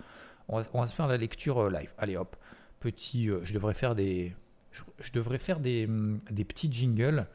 On 0.48 0.62
va, 0.62 0.86
se 0.86 0.94
faire 0.94 1.06
la 1.06 1.16
lecture 1.16 1.70
live. 1.70 1.90
Allez 1.98 2.16
hop, 2.16 2.36
petit. 2.82 3.28
Euh, 3.28 3.40
je 3.44 3.54
devrais 3.54 3.74
faire 3.74 3.94
des. 3.94 4.34
Je, 5.00 5.12
devrais 5.12 5.38
faire 5.38 5.60
des, 5.60 5.86
hum, 5.86 6.20
des, 6.30 6.44
petits 6.44 6.72
jingles. 6.72 7.26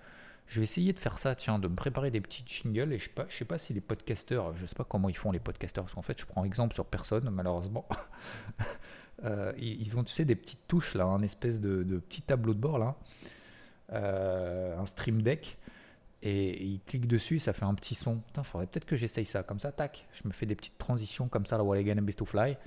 Je 0.48 0.60
vais 0.60 0.64
essayer 0.64 0.94
de 0.94 1.00
faire 1.00 1.20
ça, 1.20 1.36
tiens, 1.36 1.60
de 1.60 1.68
me 1.68 1.76
préparer 1.76 2.10
des 2.10 2.22
petits 2.22 2.44
jingles. 2.46 2.94
Et 2.94 3.00
je 3.00 3.06
sais 3.06 3.12
pas, 3.12 3.26
je 3.30 3.36
sais 3.36 3.46
pas 3.46 3.58
si 3.58 3.74
les 3.74 3.82
podcasteurs, 3.82 4.56
je 4.58 4.66
sais 4.66 4.76
pas 4.76 4.86
comment 4.86 5.10
ils 5.10 5.18
font 5.18 5.32
les 5.32 5.40
podcasteurs, 5.40 5.84
parce 5.84 5.94
qu'en 5.94 6.02
fait, 6.02 6.20
je 6.20 6.26
prends 6.26 6.44
exemple 6.46 6.74
sur 6.74 6.86
personne, 6.86 7.30
malheureusement. 7.30 7.88
ils 9.58 9.98
ont, 9.98 10.04
tu 10.04 10.14
sais, 10.14 10.26
des 10.26 10.36
petites 10.36 10.68
touches 10.68 10.96
là, 10.96 11.06
un 11.06 11.22
espèce 11.22 11.60
de, 11.60 11.84
de 11.84 11.98
petit 11.98 12.22
tableau 12.22 12.54
de 12.54 12.60
bord 12.60 12.80
là. 12.80 12.96
Euh, 13.94 14.78
un 14.78 14.86
stream 14.86 15.22
deck 15.22 15.58
et 16.22 16.62
il 16.62 16.82
clique 16.82 17.08
dessus, 17.08 17.40
ça 17.40 17.54
fait 17.54 17.64
un 17.64 17.74
petit 17.74 17.96
son. 17.96 18.22
il 18.36 18.44
faudrait 18.44 18.68
peut-être 18.68 18.86
que 18.86 18.98
j'essaye 18.98 19.26
ça, 19.26 19.44
comme 19.44 19.62
ça, 19.62 19.72
tac, 19.72 20.08
je 20.12 20.28
me 20.28 20.34
fais 20.34 20.46
des 20.46 20.56
petites 20.56 20.78
transitions 20.78 21.30
comme 21.30 21.46
ça, 21.46 21.58
la 21.58 21.64
Wall 21.64 21.80
Again 21.80 22.00
and 22.00 22.02
Best 22.02 22.20
to 22.20 22.26
Fly. 22.26 22.58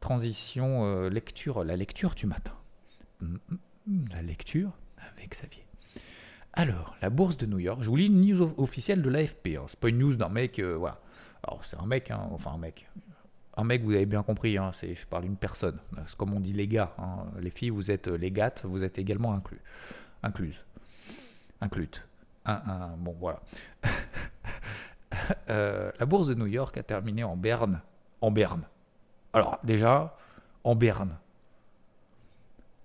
Transition, 0.00 0.84
euh, 0.84 1.08
lecture, 1.08 1.64
la 1.64 1.76
lecture 1.76 2.14
du 2.14 2.26
matin. 2.26 2.52
Hum, 3.22 3.38
hum, 3.50 3.58
hum, 3.88 4.04
la 4.12 4.22
lecture 4.22 4.72
avec 5.14 5.30
Xavier. 5.30 5.64
Alors, 6.52 6.96
la 7.02 7.10
bourse 7.10 7.36
de 7.36 7.46
New 7.46 7.58
York, 7.58 7.82
je 7.82 7.88
vous 7.88 7.96
lis 7.96 8.06
une 8.06 8.20
news 8.20 8.54
officielle 8.56 9.02
de 9.02 9.08
l'AFP. 9.08 9.56
Hein. 9.56 9.64
C'est 9.68 9.78
pas 9.78 9.88
une 9.88 9.98
news 9.98 10.16
d'un 10.16 10.28
mec, 10.28 10.58
euh, 10.58 10.76
voilà. 10.76 11.00
Alors, 11.42 11.64
c'est 11.64 11.76
un 11.78 11.86
mec, 11.86 12.10
hein, 12.10 12.28
enfin 12.32 12.52
un 12.52 12.58
mec. 12.58 12.88
Un 13.56 13.64
mec, 13.64 13.82
vous 13.82 13.92
avez 13.92 14.06
bien 14.06 14.22
compris, 14.22 14.56
hein, 14.56 14.70
c'est, 14.72 14.94
je 14.94 15.06
parle 15.06 15.24
d'une 15.24 15.36
personne. 15.36 15.78
C'est 16.06 16.16
comme 16.16 16.32
on 16.32 16.40
dit 16.40 16.52
les 16.52 16.68
gars. 16.68 16.94
Les 17.40 17.50
filles, 17.50 17.70
vous 17.70 17.90
êtes 17.90 18.06
les 18.06 18.30
gattes, 18.30 18.64
vous 18.64 18.84
êtes 18.84 18.98
également 18.98 19.32
inclus. 19.32 19.60
Incluses 20.22 20.60
inclute. 21.60 22.04
Un, 22.44 22.96
bon, 22.98 23.16
voilà. 23.18 23.40
Euh, 25.50 25.90
la 25.98 26.06
bourse 26.06 26.28
de 26.28 26.34
New 26.34 26.46
York 26.46 26.76
a 26.76 26.82
terminé 26.82 27.24
en 27.24 27.36
berne. 27.36 27.80
En 28.20 28.30
berne. 28.30 28.62
Alors, 29.38 29.58
déjà, 29.62 30.16
en 30.64 30.74
berne. 30.74 31.16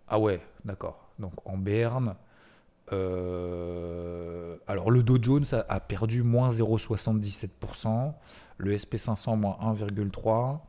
Ah 0.07 0.19
ouais, 0.19 0.41
d'accord. 0.65 1.09
Donc, 1.19 1.33
en 1.45 1.57
berne. 1.57 2.15
Euh, 2.91 4.57
alors, 4.67 4.91
le 4.91 5.03
Dow 5.03 5.17
Jones 5.21 5.45
a, 5.67 5.79
perdu 5.79 6.21
moins 6.23 6.49
0,77%. 6.49 8.13
Le 8.57 8.75
SP500, 8.75 9.35
moins 9.37 9.57
1,3%. 9.61 10.59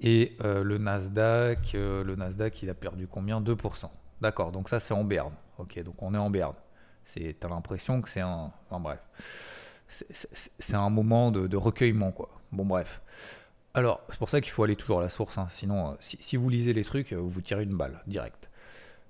Et 0.00 0.36
euh, 0.44 0.62
le 0.62 0.76
Nasdaq, 0.76 1.72
le 1.72 2.14
Nasdaq, 2.14 2.62
il 2.62 2.68
a 2.68 2.74
perdu 2.74 3.06
combien? 3.06 3.40
2%. 3.40 3.88
D'accord, 4.20 4.52
donc 4.52 4.68
ça 4.68 4.80
c'est 4.80 4.94
en 4.94 5.04
berne. 5.04 5.32
Ok, 5.58 5.82
donc 5.82 6.02
on 6.02 6.14
est 6.14 6.18
en 6.18 6.30
berne. 6.30 6.54
C'est, 7.06 7.36
t'as 7.38 7.48
l'impression 7.48 8.02
que 8.02 8.08
c'est 8.08 8.20
un. 8.20 8.52
Enfin 8.68 8.80
bref. 8.80 9.00
C'est, 9.88 10.74
un 10.74 10.90
moment 10.90 11.30
de, 11.30 11.56
recueillement. 11.56 12.12
Bon, 12.50 12.64
bref. 12.64 13.00
Alors, 13.76 14.00
c'est 14.08 14.18
pour 14.18 14.30
ça 14.30 14.40
qu'il 14.40 14.52
faut 14.52 14.64
aller 14.64 14.74
toujours 14.74 15.00
à 15.00 15.02
la 15.02 15.10
source. 15.10 15.36
Hein. 15.36 15.48
Sinon, 15.52 15.90
euh, 15.90 15.94
si, 16.00 16.36
vous 16.38 16.48
lisez 16.48 16.72
les 16.72 16.82
trucs, 16.82 17.12
euh, 17.12 17.16
vous 17.16 17.42
tirez 17.42 17.62
une 17.64 17.76
balle, 17.76 18.02
direct. 18.06 18.48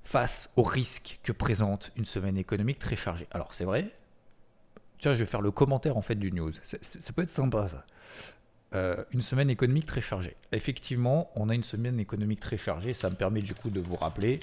Face 0.03 0.53
au 0.57 0.65
risque 0.65 1.21
que 1.23 1.31
présente 1.31 1.93
une 1.95 2.05
semaine 2.05 2.37
économique 2.37 2.81
très 2.81 2.97
chargée. 2.97 3.29
Alors, 3.31 3.55
c'est 3.55 3.65
vrai. 3.65 3.89
Tiens, 4.99 5.15
je 5.15 5.21
vais 5.21 5.27
faire 5.27 5.41
le 5.41 5.53
commentaire 5.53 5.97
en 5.97 6.03
fait 6.03 6.17
du 6.17 6.33
news. 6.33 6.53
ça 6.65 7.13
peut 7.13 7.23
être 7.23 7.31
sympa, 7.31 7.69
ça. 7.69 7.87
Euh, 8.75 8.97
une 9.13 9.23
semaine 9.23 9.51
économique 9.51 9.87
très 9.87 10.01
chargée. 10.01 10.35
Effectivement, 10.51 11.31
on 11.37 11.49
a 11.49 11.55
une 11.55 11.63
semaine 11.63 12.01
économique 12.01 12.41
très 12.41 12.57
chargée. 12.57 12.93
Ça 12.93 13.09
me 13.09 13.15
permet 13.15 13.43
du 13.43 13.55
coup 13.55 13.71
de 13.71 13.81
vous 13.81 13.95
rappeler 13.95 14.41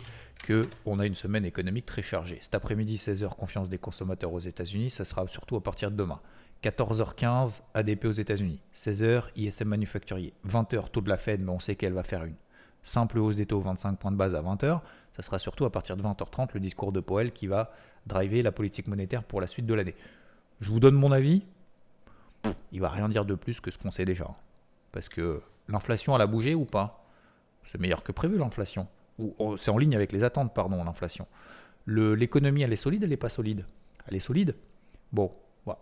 qu'on 0.48 1.00
a 1.00 1.06
une 1.06 1.16
semaine 1.16 1.44
économique 1.44 1.86
très 1.86 2.02
chargée. 2.02 2.38
Cet 2.40 2.56
après-midi, 2.56 2.96
16h, 2.96 3.28
confiance 3.36 3.68
des 3.68 3.78
consommateurs 3.78 4.32
aux 4.32 4.40
États-Unis. 4.40 4.90
Ça 4.90 5.04
sera 5.04 5.28
surtout 5.28 5.58
à 5.58 5.62
partir 5.62 5.92
de 5.92 5.98
demain. 5.98 6.22
14h15, 6.64 7.62
ADP 7.74 8.06
aux 8.06 8.12
États-Unis. 8.12 8.60
16h, 8.74 9.24
ISM 9.36 9.68
manufacturier. 9.68 10.34
20h, 10.48 10.90
taux 10.90 11.02
de 11.02 11.10
la 11.10 11.18
Fed, 11.18 11.42
mais 11.42 11.52
on 11.52 11.60
sait 11.60 11.76
qu'elle 11.76 11.94
va 11.94 12.04
faire 12.04 12.24
une 12.24 12.36
simple 12.84 13.20
hausse 13.20 13.36
des 13.36 13.46
taux, 13.46 13.60
25 13.60 13.98
points 14.00 14.12
de 14.12 14.18
base 14.18 14.36
à 14.36 14.42
20h. 14.42 14.82
Ça 15.16 15.22
sera 15.22 15.40
surtout 15.40 15.66
à 15.66 15.72
partir 15.72 15.98
de 15.98 16.04
20h30 16.04 16.50
le 16.54 16.60
discours 16.60 16.92
de 16.92 17.00
Powell 17.00 17.32
qui 17.32 17.48
va 17.48 17.72
driver 18.08 18.42
la 18.42 18.52
politique 18.52 18.88
monétaire 18.88 19.24
pour 19.24 19.42
la 19.42 19.48
suite 19.48 19.66
de 19.66 19.74
l'année. 19.74 19.96
Je 20.62 20.70
vous 20.70 20.80
donne 20.80 20.96
mon 20.96 21.12
avis 21.12 21.44
il 22.72 22.82
va 22.82 22.90
rien 22.90 23.10
dire 23.10 23.26
de 23.26 23.36
plus 23.36 23.60
que 23.60 23.72
ce 23.72 23.78
qu'on 23.78 23.92
sait 23.92 24.06
déjà. 24.06 24.28
Parce 24.92 25.10
que 25.10 25.42
l'inflation, 25.68 26.16
elle 26.16 26.22
a 26.22 26.28
bougé 26.28 26.56
ou 26.56 26.66
pas? 26.66 27.06
C'est 27.64 27.80
meilleur 27.80 28.04
que 28.04 28.12
prévu 28.12 28.38
l'inflation. 28.38 28.88
Oh, 29.38 29.56
c'est 29.58 29.72
en 29.72 29.78
ligne 29.78 29.96
avec 29.96 30.12
les 30.12 30.24
attentes, 30.24 30.54
pardon, 30.54 30.84
l'inflation. 30.84 31.28
L'économie, 31.88 32.64
elle 32.64 32.74
est 32.74 32.78
solide, 32.78 33.04
elle 33.04 33.10
n'est 33.10 33.18
pas 33.18 33.30
solide 33.30 33.66
Elle 34.08 34.16
est 34.16 34.20
solide. 34.20 34.56
Bon, 35.12 35.32
voilà. 35.66 35.80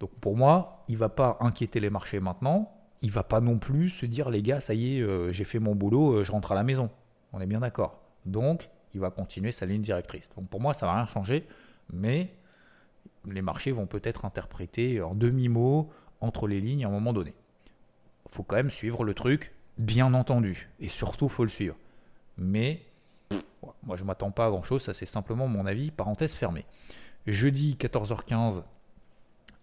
Donc 0.00 0.10
pour 0.20 0.36
moi, 0.36 0.84
il 0.88 0.96
va 0.96 1.08
pas 1.08 1.36
inquiéter 1.40 1.80
les 1.80 1.90
marchés 1.90 2.20
maintenant. 2.20 2.72
Il 3.02 3.10
va 3.10 3.22
pas 3.22 3.40
non 3.40 3.58
plus 3.58 3.90
se 3.90 4.06
dire 4.06 4.30
les 4.30 4.42
gars, 4.42 4.60
ça 4.60 4.74
y 4.74 4.96
est, 4.96 5.00
euh, 5.00 5.32
j'ai 5.32 5.44
fait 5.44 5.58
mon 5.58 5.74
boulot, 5.74 6.14
euh, 6.14 6.24
je 6.24 6.32
rentre 6.32 6.52
à 6.52 6.54
la 6.54 6.64
maison. 6.64 6.90
On 7.32 7.40
est 7.40 7.46
bien 7.46 7.60
d'accord. 7.60 8.00
Donc 8.26 8.68
il 8.94 9.00
va 9.00 9.10
continuer 9.10 9.52
sa 9.52 9.66
ligne 9.66 9.82
directrice. 9.82 10.28
Donc 10.36 10.48
pour 10.48 10.60
moi, 10.60 10.74
ça 10.74 10.86
va 10.86 10.94
rien 10.94 11.06
changer, 11.06 11.46
mais 11.92 12.32
les 13.26 13.42
marchés 13.42 13.72
vont 13.72 13.86
peut-être 13.86 14.24
interpréter 14.24 15.00
en 15.00 15.14
demi-mot 15.14 15.90
entre 16.20 16.48
les 16.48 16.60
lignes 16.60 16.84
à 16.84 16.88
un 16.88 16.92
moment 16.92 17.12
donné. 17.12 17.34
Il 18.26 18.34
faut 18.34 18.42
quand 18.42 18.56
même 18.56 18.70
suivre 18.70 19.04
le 19.04 19.14
truc, 19.14 19.54
bien 19.78 20.12
entendu, 20.14 20.68
et 20.80 20.88
surtout 20.88 21.26
il 21.26 21.30
faut 21.30 21.44
le 21.44 21.50
suivre. 21.50 21.76
Mais 22.36 22.82
moi 23.82 23.96
je 23.96 24.04
m'attends 24.04 24.30
pas 24.30 24.46
à 24.46 24.50
grand 24.50 24.62
chose, 24.62 24.82
ça 24.82 24.94
c'est 24.94 25.06
simplement 25.06 25.46
mon 25.46 25.66
avis, 25.66 25.90
parenthèse 25.90 26.34
fermée. 26.34 26.66
Jeudi 27.26 27.76
14h15, 27.78 28.62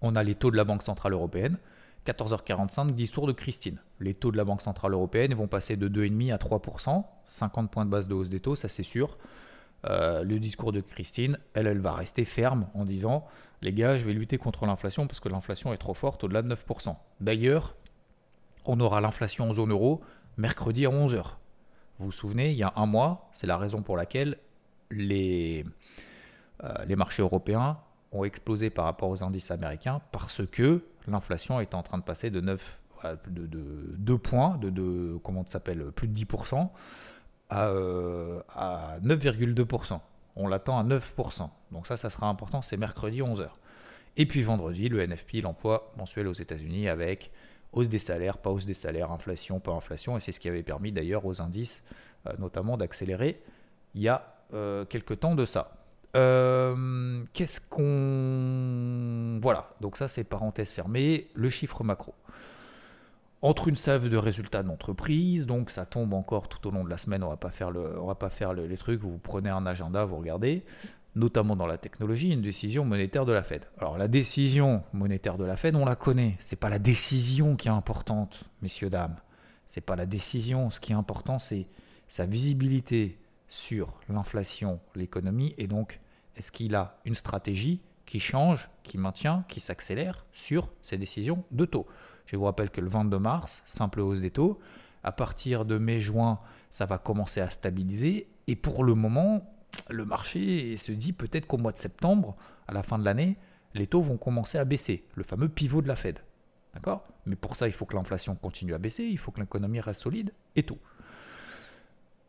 on 0.05 0.15
a 0.15 0.23
les 0.23 0.35
taux 0.35 0.51
de 0.51 0.57
la 0.57 0.63
Banque 0.63 0.83
Centrale 0.83 1.13
Européenne. 1.13 1.57
14h45, 2.05 2.91
discours 2.91 3.25
de 3.25 3.31
Christine. 3.31 3.81
Les 3.99 4.13
taux 4.13 4.31
de 4.31 4.37
la 4.37 4.43
Banque 4.43 4.61
Centrale 4.61 4.93
Européenne 4.93 5.33
vont 5.33 5.47
passer 5.47 5.75
de 5.75 5.89
2,5 5.89 6.33
à 6.33 6.37
3%, 6.37 7.03
50 7.27 7.71
points 7.71 7.85
de 7.85 7.89
base 7.89 8.07
de 8.07 8.13
hausse 8.13 8.29
des 8.29 8.39
taux, 8.39 8.55
ça 8.55 8.69
c'est 8.69 8.83
sûr. 8.83 9.17
Euh, 9.85 10.23
le 10.23 10.39
discours 10.39 10.71
de 10.71 10.81
Christine, 10.81 11.39
elle, 11.53 11.67
elle 11.67 11.79
va 11.79 11.93
rester 11.93 12.25
ferme 12.25 12.67
en 12.73 12.85
disant 12.85 13.25
les 13.61 13.73
gars, 13.73 13.97
je 13.97 14.05
vais 14.05 14.13
lutter 14.13 14.37
contre 14.37 14.65
l'inflation 14.65 15.07
parce 15.07 15.19
que 15.19 15.29
l'inflation 15.29 15.73
est 15.73 15.77
trop 15.77 15.93
forte 15.93 16.23
au-delà 16.23 16.41
de 16.41 16.53
9%. 16.53 16.95
D'ailleurs, 17.21 17.75
on 18.65 18.79
aura 18.79 19.01
l'inflation 19.01 19.49
en 19.49 19.53
zone 19.53 19.71
euro 19.71 20.01
mercredi 20.37 20.85
à 20.85 20.89
11h. 20.89 21.23
Vous 21.97 22.07
vous 22.07 22.11
souvenez, 22.11 22.51
il 22.51 22.57
y 22.57 22.63
a 22.63 22.73
un 22.75 22.85
mois, 22.85 23.29
c'est 23.31 23.47
la 23.47 23.57
raison 23.57 23.81
pour 23.81 23.97
laquelle 23.97 24.37
les, 24.91 25.65
euh, 26.63 26.85
les 26.85 26.95
marchés 26.95 27.21
européens 27.21 27.79
ont 28.11 28.23
explosé 28.23 28.69
par 28.69 28.85
rapport 28.85 29.09
aux 29.09 29.23
indices 29.23 29.51
américains 29.51 30.01
parce 30.11 30.45
que 30.45 30.83
l'inflation 31.07 31.59
est 31.59 31.73
en 31.73 31.83
train 31.83 31.97
de 31.97 32.03
passer 32.03 32.29
de 32.29 32.41
9 32.41 32.79
de, 33.27 33.47
2 33.97 34.17
points, 34.17 34.57
de, 34.57 34.69
de 34.69 35.17
comment 35.23 35.45
s'appelle, 35.45 35.91
plus 35.91 36.07
de 36.07 36.17
10% 36.17 36.69
à, 37.49 37.67
euh, 37.67 38.41
à 38.49 38.97
9,2%. 39.03 39.99
On 40.35 40.47
l'attend 40.47 40.79
à 40.79 40.83
9%. 40.83 41.49
Donc 41.71 41.85
ça, 41.87 41.97
ça 41.97 42.09
sera 42.09 42.27
important, 42.27 42.61
c'est 42.61 42.77
mercredi 42.77 43.21
11h. 43.21 43.47
Et 44.17 44.25
puis 44.25 44.41
vendredi, 44.41 44.89
le 44.89 45.05
NFP, 45.05 45.41
l'emploi 45.43 45.91
mensuel 45.97 46.27
aux 46.27 46.33
États-Unis 46.33 46.87
avec 46.89 47.31
hausse 47.73 47.89
des 47.89 47.99
salaires, 47.99 48.37
pas 48.37 48.49
hausse 48.49 48.65
des 48.65 48.73
salaires, 48.73 49.11
inflation, 49.11 49.59
pas 49.59 49.73
inflation. 49.73 50.17
Et 50.17 50.19
c'est 50.19 50.31
ce 50.31 50.39
qui 50.39 50.47
avait 50.47 50.63
permis 50.63 50.91
d'ailleurs 50.91 51.25
aux 51.25 51.41
indices, 51.41 51.83
euh, 52.27 52.33
notamment, 52.39 52.77
d'accélérer 52.77 53.41
il 53.93 54.01
y 54.01 54.09
a 54.09 54.35
euh, 54.53 54.85
quelques 54.85 55.19
temps 55.19 55.35
de 55.35 55.45
ça. 55.45 55.71
Qu'est-ce 57.33 57.59
qu'on... 57.69 59.39
Voilà, 59.41 59.69
donc 59.81 59.97
ça 59.97 60.07
c'est 60.07 60.23
parenthèse 60.23 60.71
fermée, 60.71 61.27
le 61.33 61.49
chiffre 61.49 61.83
macro 61.83 62.13
entre 63.41 63.67
une 63.67 63.75
salve 63.75 64.09
de 64.09 64.17
résultats 64.17 64.63
d'entreprise, 64.63 65.45
donc 65.45 65.69
ça 65.69 65.85
tombe 65.85 66.15
encore 66.15 66.47
tout 66.47 66.67
au 66.67 66.71
long 66.71 66.83
de 66.83 66.89
la 66.89 66.97
semaine, 66.97 67.23
on 67.23 67.29
va 67.29 67.37
pas 67.37 67.51
faire, 67.51 67.69
le, 67.69 68.01
on 68.01 68.07
va 68.07 68.15
pas 68.15 68.31
faire 68.31 68.53
les 68.53 68.77
trucs, 68.77 68.99
vous 68.99 69.19
prenez 69.19 69.51
un 69.51 69.67
agenda, 69.67 70.03
vous 70.03 70.17
regardez, 70.17 70.63
notamment 71.15 71.55
dans 71.55 71.67
la 71.67 71.77
technologie, 71.77 72.31
une 72.31 72.41
décision 72.41 72.85
monétaire 72.85 73.23
de 73.23 73.33
la 73.33 73.43
Fed. 73.43 73.67
Alors 73.77 73.99
la 73.99 74.07
décision 74.07 74.83
monétaire 74.93 75.37
de 75.37 75.43
la 75.43 75.57
Fed, 75.57 75.75
on 75.75 75.85
la 75.85 75.95
connaît, 75.95 76.37
c'est 76.39 76.55
pas 76.55 76.69
la 76.69 76.79
décision 76.79 77.55
qui 77.55 77.67
est 77.67 77.71
importante, 77.71 78.45
messieurs 78.63 78.89
dames. 78.89 79.17
C'est 79.67 79.81
pas 79.81 79.95
la 79.95 80.07
décision, 80.07 80.71
ce 80.71 80.79
qui 80.79 80.93
est 80.93 80.95
important 80.95 81.37
c'est 81.37 81.67
sa 82.07 82.25
visibilité 82.25 83.19
sur 83.47 83.99
l'inflation, 84.09 84.79
l'économie, 84.95 85.53
et 85.59 85.67
donc 85.67 85.99
est-ce 86.35 86.51
qu'il 86.51 86.75
a 86.75 86.99
une 87.05 87.15
stratégie 87.15 87.81
qui 88.05 88.19
change, 88.19 88.69
qui 88.83 88.97
maintient, 88.97 89.45
qui 89.47 89.59
s'accélère 89.59 90.25
sur 90.31 90.71
ses 90.81 90.97
décisions 90.97 91.43
de 91.51 91.65
taux? 91.65 91.87
Je 92.25 92.35
vous 92.35 92.45
rappelle 92.45 92.69
que 92.69 92.81
le 92.81 92.89
22 92.89 93.19
mars, 93.19 93.63
simple 93.65 94.01
hausse 94.01 94.21
des 94.21 94.31
taux, 94.31 94.59
à 95.03 95.11
partir 95.11 95.65
de 95.65 95.77
mai-juin, 95.77 96.39
ça 96.71 96.85
va 96.85 96.97
commencer 96.97 97.39
à 97.41 97.49
stabiliser, 97.49 98.27
et 98.47 98.55
pour 98.55 98.83
le 98.83 98.95
moment, 98.95 99.51
le 99.89 100.05
marché 100.05 100.77
se 100.77 100.91
dit 100.91 101.13
peut-être 101.13 101.47
qu'au 101.47 101.57
mois 101.57 101.71
de 101.71 101.77
septembre, 101.77 102.35
à 102.67 102.73
la 102.73 102.83
fin 102.83 102.97
de 102.97 103.05
l'année, 103.05 103.37
les 103.73 103.87
taux 103.87 104.01
vont 104.01 104.17
commencer 104.17 104.57
à 104.57 104.65
baisser, 104.65 105.05
le 105.15 105.23
fameux 105.23 105.49
pivot 105.49 105.81
de 105.81 105.87
la 105.87 105.95
Fed. 105.95 106.19
D'accord? 106.73 107.05
Mais 107.25 107.35
pour 107.35 107.55
ça, 107.55 107.67
il 107.67 107.73
faut 107.73 107.85
que 107.85 107.95
l'inflation 107.95 108.35
continue 108.35 108.73
à 108.73 108.77
baisser, 108.77 109.03
il 109.03 109.17
faut 109.17 109.31
que 109.31 109.39
l'économie 109.39 109.79
reste 109.79 110.01
solide 110.01 110.33
et 110.55 110.63
tout. 110.63 110.79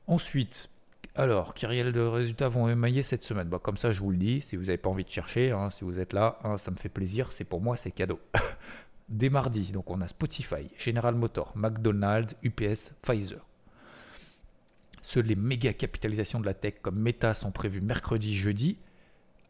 Ensuite, 0.07 0.69
alors, 1.17 1.55
quels 1.55 1.71
résultats 1.71 2.49
vont 2.49 2.69
émailler 2.69 3.03
cette 3.03 3.25
semaine 3.25 3.49
Comme 3.63 3.79
ça, 3.79 3.93
je 3.93 4.01
vous 4.01 4.11
le 4.11 4.19
dis, 4.19 4.43
si 4.43 4.57
vous 4.57 4.65
n'avez 4.65 4.77
pas 4.77 4.91
envie 4.91 5.05
de 5.05 5.11
chercher, 5.11 5.51
hein, 5.51 5.71
si 5.71 5.83
vous 5.83 5.99
êtes 5.99 6.13
là, 6.13 6.39
hein, 6.45 6.59
ça 6.59 6.71
me 6.71 6.77
fait 6.77 6.91
plaisir, 6.91 7.33
c'est 7.33 7.45
pour 7.45 7.61
moi, 7.61 7.77
c'est 7.77 7.91
cadeau. 7.91 8.21
Dès 9.09 9.31
mardi, 9.31 9.73
donc 9.73 9.91
on 9.91 10.01
a 10.01 10.09
Spotify, 10.09 10.69
General 10.77 11.15
Motors, 11.15 11.53
McDonald's, 11.57 12.35
UPS, 12.43 12.93
Pfizer. 13.03 13.41
Seules 15.01 15.27
les 15.27 15.37
méga 15.37 15.73
capitalisations 15.73 16.41
de 16.41 16.47
la 16.47 16.55
tech 16.55 16.75
comme 16.83 16.99
Meta 16.99 17.33
sont 17.33 17.53
prévues 17.53 17.81
mercredi, 17.81 18.35
jeudi, 18.35 18.79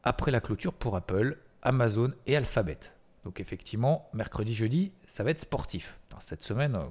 après 0.05 0.31
la 0.31 0.41
clôture 0.41 0.75
pour 0.75 0.95
Apple, 0.95 1.39
Amazon 1.63 2.13
et 2.27 2.37
Alphabet. 2.37 2.79
Donc 3.25 3.41
effectivement, 3.41 4.09
mercredi, 4.13 4.55
jeudi, 4.55 4.93
ça 5.09 5.25
va 5.25 5.31
être 5.31 5.41
sportif. 5.41 5.99
cette 6.21 6.45
semaine, 6.45 6.77
euh, 6.77 6.85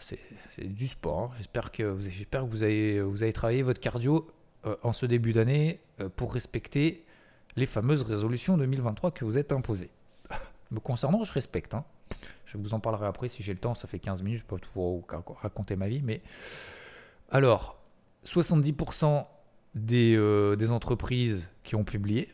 c'est 0.00 0.18
du 0.64 0.86
sport. 0.86 1.20
Hein. 1.20 1.30
J'espère 1.36 1.72
que, 1.72 1.82
vous, 1.82 2.62
avez, 2.62 3.32
travaillé 3.32 3.62
votre 3.62 3.80
cardio 3.80 4.30
euh, 4.66 4.76
en 4.82 4.92
ce 4.92 5.06
début 5.06 5.32
d'année 5.32 5.80
euh, 6.00 6.08
pour 6.08 6.32
respecter 6.32 7.04
les 7.56 7.66
fameuses 7.66 8.02
résolutions 8.02 8.56
2023 8.56 9.10
que 9.12 9.24
vous 9.24 9.38
êtes 9.38 9.52
imposées. 9.52 9.90
Me 10.70 10.80
concernant, 10.80 11.24
je 11.24 11.32
respecte. 11.32 11.74
Hein. 11.74 11.84
Je 12.46 12.56
vous 12.58 12.74
en 12.74 12.80
parlerai 12.80 13.06
après 13.06 13.28
si 13.28 13.42
j'ai 13.42 13.52
le 13.52 13.58
temps. 13.58 13.74
Ça 13.74 13.88
fait 13.88 13.98
15 13.98 14.22
minutes, 14.22 14.40
je 14.40 14.44
peux 14.44 14.56
vous 14.74 15.04
raconter 15.42 15.76
ma 15.76 15.88
vie. 15.88 16.02
Mais 16.02 16.22
alors, 17.30 17.78
70% 18.24 19.26
des, 19.74 20.16
euh, 20.16 20.56
des 20.56 20.70
entreprises 20.70 21.48
qui 21.62 21.74
ont 21.74 21.84
publié, 21.84 22.32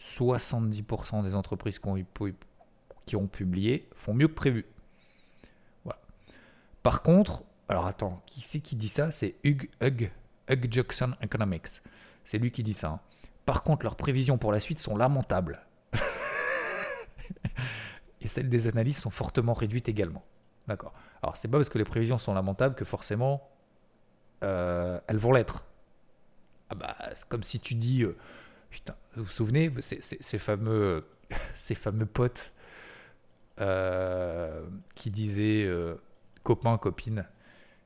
70% 0.00 1.24
des 1.24 1.34
entreprises 1.34 1.80
qui 3.06 3.16
ont 3.16 3.26
publié 3.26 3.88
font 3.94 4.14
mieux 4.14 4.28
que 4.28 4.34
prévu. 4.34 4.66
Par 6.84 7.02
contre, 7.02 7.42
alors 7.70 7.86
attends, 7.86 8.22
qui 8.26 8.42
c'est 8.42 8.60
qui 8.60 8.76
dit 8.76 8.90
ça? 8.90 9.10
C'est 9.10 9.36
Hugh, 9.42 9.70
Hugh, 9.80 10.12
Hugh 10.50 10.68
Jackson 10.70 11.14
Economics. 11.22 11.80
C'est 12.26 12.38
lui 12.38 12.50
qui 12.50 12.62
dit 12.62 12.74
ça. 12.74 12.88
Hein. 12.88 13.00
Par 13.46 13.62
contre, 13.62 13.84
leurs 13.84 13.96
prévisions 13.96 14.36
pour 14.36 14.52
la 14.52 14.60
suite 14.60 14.80
sont 14.80 14.94
lamentables. 14.94 15.64
Et 18.20 18.28
celles 18.28 18.50
des 18.50 18.68
analystes 18.68 19.00
sont 19.00 19.10
fortement 19.10 19.54
réduites 19.54 19.88
également. 19.88 20.22
D'accord. 20.68 20.92
Alors, 21.22 21.38
c'est 21.38 21.48
pas 21.48 21.56
parce 21.56 21.70
que 21.70 21.78
les 21.78 21.84
prévisions 21.84 22.18
sont 22.18 22.34
lamentables 22.34 22.74
que 22.74 22.84
forcément 22.84 23.48
euh, 24.42 25.00
elles 25.06 25.16
vont 25.16 25.32
l'être. 25.32 25.64
Ah 26.68 26.74
bah, 26.74 26.96
c'est 27.14 27.26
comme 27.30 27.42
si 27.42 27.60
tu 27.60 27.74
dis, 27.74 28.02
euh, 28.02 28.14
putain, 28.68 28.94
vous 29.16 29.24
vous 29.24 29.30
souvenez, 29.30 29.72
ces, 29.80 30.38
fameux, 30.38 31.06
ces 31.56 31.74
fameux 31.74 32.06
potes 32.06 32.52
euh, 33.58 34.66
qui 34.94 35.10
disaient 35.10 35.66
copains, 36.44 36.78
copines, 36.78 37.26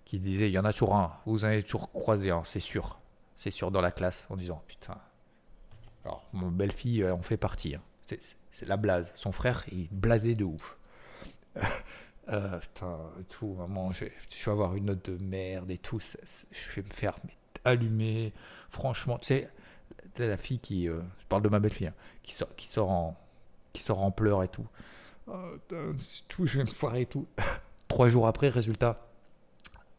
qui 0.05 0.21
disaient 0.21 0.49
il 0.49 0.53
y 0.53 0.59
en 0.59 0.65
a 0.67 0.73
toujours 0.73 0.97
un, 0.97 1.17
vous 1.25 1.45
en 1.45 1.49
avez 1.49 1.63
toujours 1.63 1.91
croisé 1.93 2.31
un, 2.31 2.45
c'est 2.45 2.61
sûr. 2.61 3.01
C'est 3.37 3.51
sûr 3.51 3.71
dans 3.71 3.81
la 3.81 3.93
classe 3.93 4.27
en 4.29 4.37
disant 4.37 4.63
putain. 4.67 4.99
Alors, 6.05 6.29
mon 6.33 6.51
belle-fille 6.51 7.09
en 7.09 7.23
fait 7.23 7.37
partie. 7.37 7.75
Hein. 7.75 7.83
C'est 8.07 8.67
la 8.67 8.77
blase. 8.77 9.13
Son 9.15 9.33
frère, 9.33 9.65
il 9.71 9.85
est 9.85 9.93
blasé 9.93 10.35
de 10.35 10.45
ouf. 10.45 10.77
Euh, 12.31 12.59
putain, 12.59 12.99
tout, 13.31 13.55
maman, 13.55 13.91
je, 13.91 14.05
vais 14.05 14.51
avoir 14.51 14.75
une 14.75 14.85
note 14.85 15.11
de 15.11 15.17
merde 15.17 15.71
et 15.71 15.79
tout. 15.79 15.99
je 15.99 16.73
vais 16.77 16.83
me 16.83 16.93
faire 16.93 17.19
allumer. 17.65 18.35
Franchement, 18.69 19.19
tu 19.19 19.29
sais, 19.29 19.51
la 20.19 20.37
fille 20.37 20.59
qui. 20.59 20.91
Euh, 20.91 21.01
je 21.21 21.27
parle 21.27 21.41
de 21.41 21.49
ma 21.49 21.59
belle-fille, 21.59 21.87
hein, 21.87 21.95
qui, 22.23 22.35
sort, 22.35 22.55
qui, 22.55 22.67
sort 22.67 22.91
en, 22.91 23.17
qui 23.73 23.83
pleurs 24.15 24.43
et 24.43 24.49
tout. 24.49 24.67
Oh, 25.27 25.57
tout, 26.29 26.45
je 26.45 26.59
vais 26.59 26.65
me 26.65 26.71
foirer 26.71 27.01
et 27.01 27.07
tout. 27.07 27.27
Trois 27.89 28.09
jours 28.09 28.27
après, 28.27 28.49
résultat. 28.49 29.09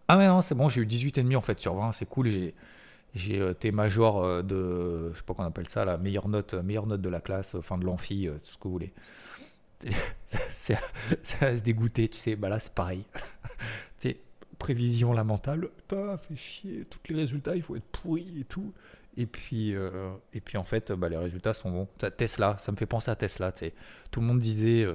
Ah, 0.08 0.18
mais 0.18 0.28
non, 0.28 0.42
c'est 0.42 0.56
bon, 0.56 0.70
j'ai 0.70 0.82
eu 0.82 0.86
18,5 0.86 1.36
en 1.36 1.42
fait 1.42 1.60
sur 1.60 1.76
20, 1.76 1.92
c'est 1.92 2.08
cool. 2.08 2.30
J'ai, 3.16 3.42
euh, 3.42 3.52
été 3.52 3.72
major 3.72 4.24
euh, 4.24 4.42
de, 4.42 5.12
je 5.14 5.18
sais 5.18 5.24
pas 5.24 5.34
qu'on 5.34 5.44
appelle 5.44 5.68
ça, 5.68 5.86
la 5.86 5.98
meilleure 5.98 6.28
note, 6.28 6.54
meilleure 6.54 6.88
note 6.88 7.02
de 7.02 7.10
la 7.10 7.22
classe, 7.22 7.60
fin 7.62 7.78
de 7.78 7.86
l'amphi, 7.86 8.28
tout 8.28 8.52
ce 8.52 8.58
que 8.58 8.64
vous 8.64 8.72
voulez. 8.72 8.94
ça 10.52 10.76
va 11.42 11.58
se 11.58 11.62
dégoûter, 11.62 12.10
tu 12.10 12.18
sais, 12.18 12.36
bah 12.36 12.50
là 12.50 12.60
c'est 12.60 12.74
pareil. 12.74 13.04
tu 14.00 14.10
sais, 14.10 14.18
prévision 14.58 15.14
lamentable, 15.14 15.70
putain, 15.78 16.18
fait 16.18 16.36
chier, 16.36 16.86
tous 16.90 17.00
les 17.12 17.16
résultats, 17.16 17.56
il 17.56 17.62
faut 17.62 17.76
être 17.76 17.88
pourri 17.92 18.42
et 18.42 18.46
tout. 18.46 18.74
Et 19.18 19.26
puis, 19.26 19.76
euh, 19.76 20.12
et 20.34 20.40
puis 20.40 20.58
en 20.58 20.64
fait, 20.64 20.92
bah, 20.92 21.10
les 21.10 21.18
résultats 21.18 21.54
sont 21.54 21.72
bons. 21.72 21.88
Tesla, 22.18 22.58
ça 22.60 22.72
me 22.72 22.78
fait 22.78 22.86
penser 22.86 23.12
à 23.12 23.16
Tesla. 23.16 23.52
Tu 23.52 23.66
sais. 23.66 23.74
Tout 24.12 24.22
le 24.22 24.28
monde 24.28 24.40
disait, 24.40 24.88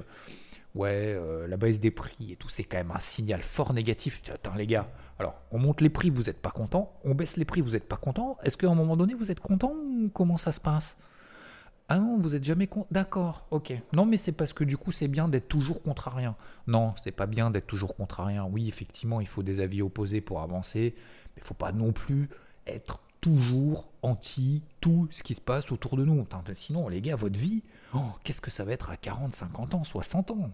ouais, 0.75 1.15
euh, 1.15 1.47
la 1.47 1.57
baisse 1.57 1.79
des 1.79 1.91
prix 1.91 2.31
et 2.31 2.35
tout, 2.35 2.49
c'est 2.49 2.63
quand 2.63 2.77
même 2.77 2.91
un 2.91 2.99
signal 2.99 3.41
fort 3.41 3.73
négatif. 3.73 4.21
Attends, 4.31 4.53
les 4.53 4.67
gars, 4.67 4.87
alors 5.17 5.35
on 5.51 5.57
monte 5.57 5.81
les 5.81 5.89
prix, 5.89 6.09
vous 6.09 6.23
n'êtes 6.23 6.41
pas 6.41 6.51
content. 6.51 6.93
On 7.03 7.15
baisse 7.15 7.37
les 7.37 7.45
prix, 7.45 7.61
vous 7.61 7.71
n'êtes 7.71 7.87
pas 7.87 7.97
content. 7.97 8.37
Est-ce 8.43 8.57
qu'à 8.57 8.69
un 8.69 8.75
moment 8.75 8.97
donné, 8.97 9.13
vous 9.13 9.31
êtes 9.31 9.39
content 9.39 9.73
ou 9.73 10.09
comment 10.13 10.37
ça 10.37 10.51
se 10.51 10.59
passe? 10.59 10.95
Ah 11.87 11.99
non, 11.99 12.17
vous 12.17 12.35
êtes 12.35 12.43
jamais 12.43 12.67
content. 12.67 12.87
D'accord, 12.91 13.45
ok. 13.51 13.73
Non, 13.93 14.05
mais 14.05 14.17
c'est 14.17 14.31
parce 14.31 14.53
que 14.53 14.63
du 14.63 14.75
coup, 14.75 14.91
c'est 14.91 15.07
bien 15.07 15.27
d'être 15.27 15.47
toujours 15.47 15.83
contre 15.83 16.09
rien. 16.09 16.35
Non, 16.67 16.93
c'est 16.97 17.11
pas 17.11 17.27
bien 17.27 17.51
d'être 17.51 17.67
toujours 17.67 17.95
contre. 17.95 18.25
Oui, 18.51 18.67
effectivement, 18.67 19.21
il 19.21 19.27
faut 19.27 19.43
des 19.43 19.59
avis 19.59 19.81
opposés 19.81 20.21
pour 20.21 20.41
avancer, 20.41 20.95
mais 21.35 21.41
il 21.41 21.43
faut 21.43 21.53
pas 21.53 21.71
non 21.71 21.91
plus 21.91 22.29
être 22.65 23.01
toujours 23.21 23.87
anti 24.01 24.63
tout 24.81 25.07
ce 25.11 25.21
qui 25.21 25.35
se 25.35 25.41
passe 25.41 25.71
autour 25.71 25.95
de 25.95 26.05
nous. 26.05 26.25
Sinon, 26.53 26.87
les 26.89 27.01
gars, 27.01 27.15
votre 27.15 27.39
vie, 27.39 27.63
oh, 27.93 27.99
qu'est-ce 28.23 28.41
que 28.41 28.51
ça 28.51 28.63
va 28.63 28.71
être 28.71 28.89
à 28.89 28.97
40, 28.97 29.35
50 29.35 29.75
ans, 29.75 29.83
60 29.83 30.31
ans? 30.31 30.51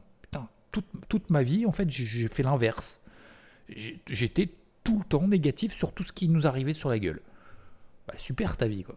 Toute, 0.72 1.30
ma 1.30 1.44
vie, 1.44 1.66
en 1.66 1.72
fait, 1.72 1.90
j'ai 1.90 2.28
fait 2.28 2.44
l'inverse. 2.44 3.00
J'étais 3.70 4.50
tout 4.84 5.00
le 5.00 5.06
temps 5.06 5.28
négatif 5.28 5.76
sur 5.76 5.94
tout 5.94 6.04
ce 6.04 6.12
qui 6.12 6.28
nous 6.28 6.48
arrivait 6.48 6.74
sur 6.74 6.90
la 6.90 7.00
gueule. 7.00 7.22
Bah, 8.08 8.14
super 8.18 8.58
ta 8.58 8.68
vie, 8.68 8.84
quoi. 8.84 8.96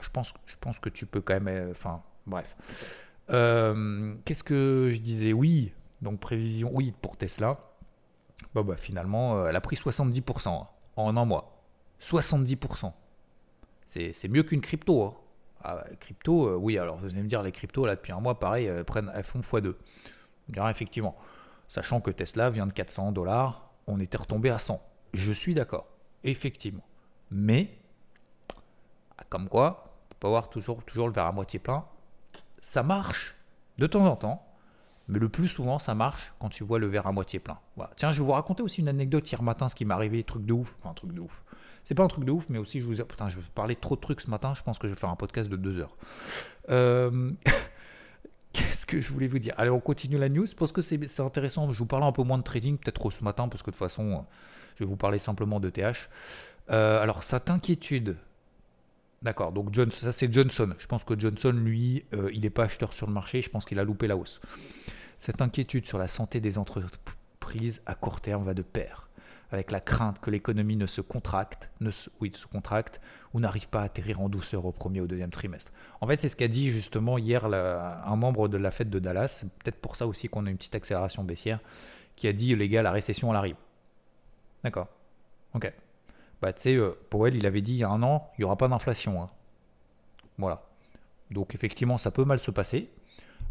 Je 0.00 0.10
pense, 0.10 0.34
je 0.46 0.54
pense 0.60 0.78
que 0.78 0.88
tu 0.88 1.06
peux 1.06 1.20
quand 1.20 1.34
même. 1.34 1.48
Euh, 1.48 1.70
enfin, 1.70 2.02
bref. 2.26 2.54
Euh, 3.30 4.14
qu'est-ce 4.24 4.44
que 4.44 4.90
je 4.92 4.98
disais? 4.98 5.32
Oui, 5.32 5.72
donc 6.02 6.20
prévision, 6.20 6.70
oui, 6.74 6.92
pour 7.00 7.16
Tesla. 7.16 7.58
Bah, 8.54 8.62
bah 8.62 8.76
finalement, 8.76 9.38
euh, 9.38 9.46
elle 9.48 9.56
a 9.56 9.60
pris 9.60 9.76
70% 9.76 10.66
en 10.96 11.16
un 11.16 11.24
mois. 11.24 11.62
70%. 12.00 12.92
C'est 13.88 14.28
mieux 14.28 14.42
qu'une 14.42 14.60
crypto. 14.60 15.02
Hein. 15.02 15.14
Ah, 15.62 15.84
crypto, 15.98 16.56
oui, 16.58 16.76
alors 16.76 16.98
vous 16.98 17.06
allez 17.06 17.22
me 17.22 17.28
dire, 17.28 17.42
les 17.42 17.52
cryptos, 17.52 17.86
là, 17.86 17.94
depuis 17.96 18.12
un 18.12 18.20
mois, 18.20 18.38
pareil, 18.38 18.70
prennent, 18.84 19.10
elles 19.14 19.24
font 19.24 19.40
x2 19.40 19.74
effectivement, 20.70 21.16
sachant 21.68 22.00
que 22.00 22.10
Tesla 22.10 22.50
vient 22.50 22.66
de 22.66 22.72
400 22.72 23.12
dollars, 23.12 23.70
on 23.86 24.00
était 24.00 24.16
retombé 24.16 24.50
à 24.50 24.58
100. 24.58 24.80
Je 25.12 25.32
suis 25.32 25.54
d'accord, 25.54 25.86
effectivement. 26.22 26.84
Mais, 27.30 27.78
comme 29.28 29.48
quoi, 29.48 29.96
on 30.04 30.08
peut 30.10 30.18
pas 30.20 30.28
voir 30.28 30.50
toujours, 30.50 30.82
toujours 30.84 31.06
le 31.08 31.12
verre 31.12 31.26
à 31.26 31.32
moitié 31.32 31.58
plein. 31.58 31.84
Ça 32.60 32.82
marche 32.82 33.36
de 33.78 33.86
temps 33.86 34.06
en 34.06 34.16
temps, 34.16 34.46
mais 35.08 35.18
le 35.18 35.28
plus 35.28 35.48
souvent, 35.48 35.78
ça 35.78 35.94
marche 35.94 36.32
quand 36.38 36.48
tu 36.48 36.64
vois 36.64 36.78
le 36.78 36.86
verre 36.86 37.06
à 37.06 37.12
moitié 37.12 37.38
plein. 37.38 37.58
Tiens, 37.96 38.12
je 38.12 38.20
vais 38.20 38.26
vous 38.26 38.32
raconter 38.32 38.62
aussi 38.62 38.80
une 38.80 38.88
anecdote 38.88 39.30
hier 39.30 39.42
matin, 39.42 39.68
ce 39.68 39.74
qui 39.74 39.84
m'est 39.84 39.94
arrivé, 39.94 40.24
truc 40.24 40.46
de 40.46 40.52
ouf. 40.52 40.74
Enfin, 40.80 40.90
un 40.90 40.94
truc 40.94 41.12
de 41.12 41.20
ouf. 41.20 41.44
C'est 41.82 41.94
pas 41.94 42.02
un 42.02 42.08
truc 42.08 42.24
de 42.24 42.32
ouf, 42.32 42.46
mais 42.48 42.58
aussi, 42.58 42.80
je 42.80 42.86
vous 42.86 43.04
putain, 43.04 43.28
je 43.28 43.38
vais 43.38 43.46
parler 43.54 43.76
trop 43.76 43.96
de 43.96 44.00
trucs 44.00 44.22
ce 44.22 44.30
matin. 44.30 44.54
Je 44.54 44.62
pense 44.62 44.78
que 44.78 44.88
je 44.88 44.94
vais 44.94 44.98
faire 44.98 45.10
un 45.10 45.16
podcast 45.16 45.50
de 45.50 45.56
deux 45.56 45.78
heures. 45.78 45.96
Euh, 46.70 47.32
Qu'est-ce 48.86 48.98
que 48.98 49.00
je 49.00 49.12
voulais 49.12 49.28
vous 49.28 49.38
dire 49.38 49.54
Allez, 49.56 49.70
on 49.70 49.80
continue 49.80 50.18
la 50.18 50.28
news 50.28 50.46
parce 50.58 50.70
que 50.70 50.82
c'est 50.82 51.20
intéressant. 51.20 51.72
Je 51.72 51.78
vous 51.78 51.86
parle 51.86 52.02
un 52.02 52.12
peu 52.12 52.22
moins 52.22 52.36
de 52.36 52.42
trading, 52.42 52.76
peut-être 52.76 53.10
ce 53.10 53.24
matin, 53.24 53.48
parce 53.48 53.62
que 53.62 53.70
de 53.70 53.74
toute 53.74 53.78
façon, 53.78 54.26
je 54.74 54.84
vais 54.84 54.88
vous 54.88 54.96
parler 54.96 55.18
simplement 55.18 55.58
de 55.58 55.70
TH. 55.70 56.10
Euh, 56.70 57.00
alors, 57.00 57.22
cette 57.22 57.48
inquiétude. 57.48 58.16
D'accord, 59.22 59.52
donc 59.52 59.72
John, 59.72 59.90
ça 59.90 60.12
c'est 60.12 60.30
Johnson. 60.30 60.74
Je 60.78 60.86
pense 60.86 61.02
que 61.02 61.18
Johnson, 61.18 61.52
lui, 61.52 62.04
euh, 62.12 62.28
il 62.34 62.42
n'est 62.42 62.50
pas 62.50 62.64
acheteur 62.64 62.92
sur 62.92 63.06
le 63.06 63.12
marché. 63.14 63.40
Je 63.40 63.48
pense 63.48 63.64
qu'il 63.64 63.78
a 63.78 63.84
loupé 63.84 64.06
la 64.06 64.18
hausse. 64.18 64.38
Cette 65.18 65.40
inquiétude 65.40 65.86
sur 65.86 65.96
la 65.96 66.08
santé 66.08 66.40
des 66.40 66.58
entreprises 66.58 67.80
à 67.86 67.94
court 67.94 68.20
terme 68.20 68.44
va 68.44 68.52
de 68.52 68.62
pair 68.62 69.08
avec 69.50 69.70
la 69.70 69.80
crainte 69.80 70.20
que 70.20 70.30
l'économie 70.30 70.76
ne 70.76 70.86
se 70.86 71.00
contracte, 71.00 71.70
ne 71.80 71.90
se 71.90 72.08
contracte 72.50 73.00
ou 73.32 73.40
n'arrive 73.40 73.68
pas 73.68 73.82
à 73.82 73.84
atterrir 73.84 74.20
en 74.20 74.28
douceur 74.28 74.64
au 74.64 74.72
premier 74.72 75.00
ou 75.00 75.06
deuxième 75.06 75.30
trimestre. 75.30 75.72
En 76.00 76.06
fait, 76.06 76.20
c'est 76.20 76.28
ce 76.28 76.36
qu'a 76.36 76.48
dit 76.48 76.70
justement 76.70 77.18
hier 77.18 77.44
un 77.44 78.16
membre 78.16 78.48
de 78.48 78.56
la 78.56 78.70
fête 78.70 78.90
de 78.90 78.98
Dallas, 78.98 79.44
peut-être 79.62 79.80
pour 79.80 79.96
ça 79.96 80.06
aussi 80.06 80.28
qu'on 80.28 80.46
a 80.46 80.50
une 80.50 80.56
petite 80.56 80.74
accélération 80.74 81.24
baissière, 81.24 81.60
qui 82.16 82.28
a 82.28 82.32
dit 82.32 82.54
les 82.56 82.68
gars, 82.68 82.82
la 82.82 82.92
récession 82.92 83.30
elle 83.30 83.36
arrive. 83.36 83.56
D'accord. 84.62 84.88
Ok. 85.54 85.72
Bah, 86.40 86.52
tu 86.52 86.62
sais, 86.62 86.76
euh, 86.76 86.92
Powell, 87.10 87.36
il 87.36 87.46
avait 87.46 87.62
dit 87.62 87.72
il 87.72 87.78
y 87.78 87.84
a 87.84 87.88
un 87.88 88.02
an, 88.02 88.30
il 88.36 88.42
n'y 88.42 88.44
aura 88.44 88.56
pas 88.56 88.68
d'inflation. 88.68 89.22
Hein. 89.22 89.30
Voilà. 90.38 90.62
Donc, 91.30 91.54
effectivement, 91.54 91.98
ça 91.98 92.10
peut 92.10 92.24
mal 92.24 92.40
se 92.40 92.50
passer. 92.50 92.90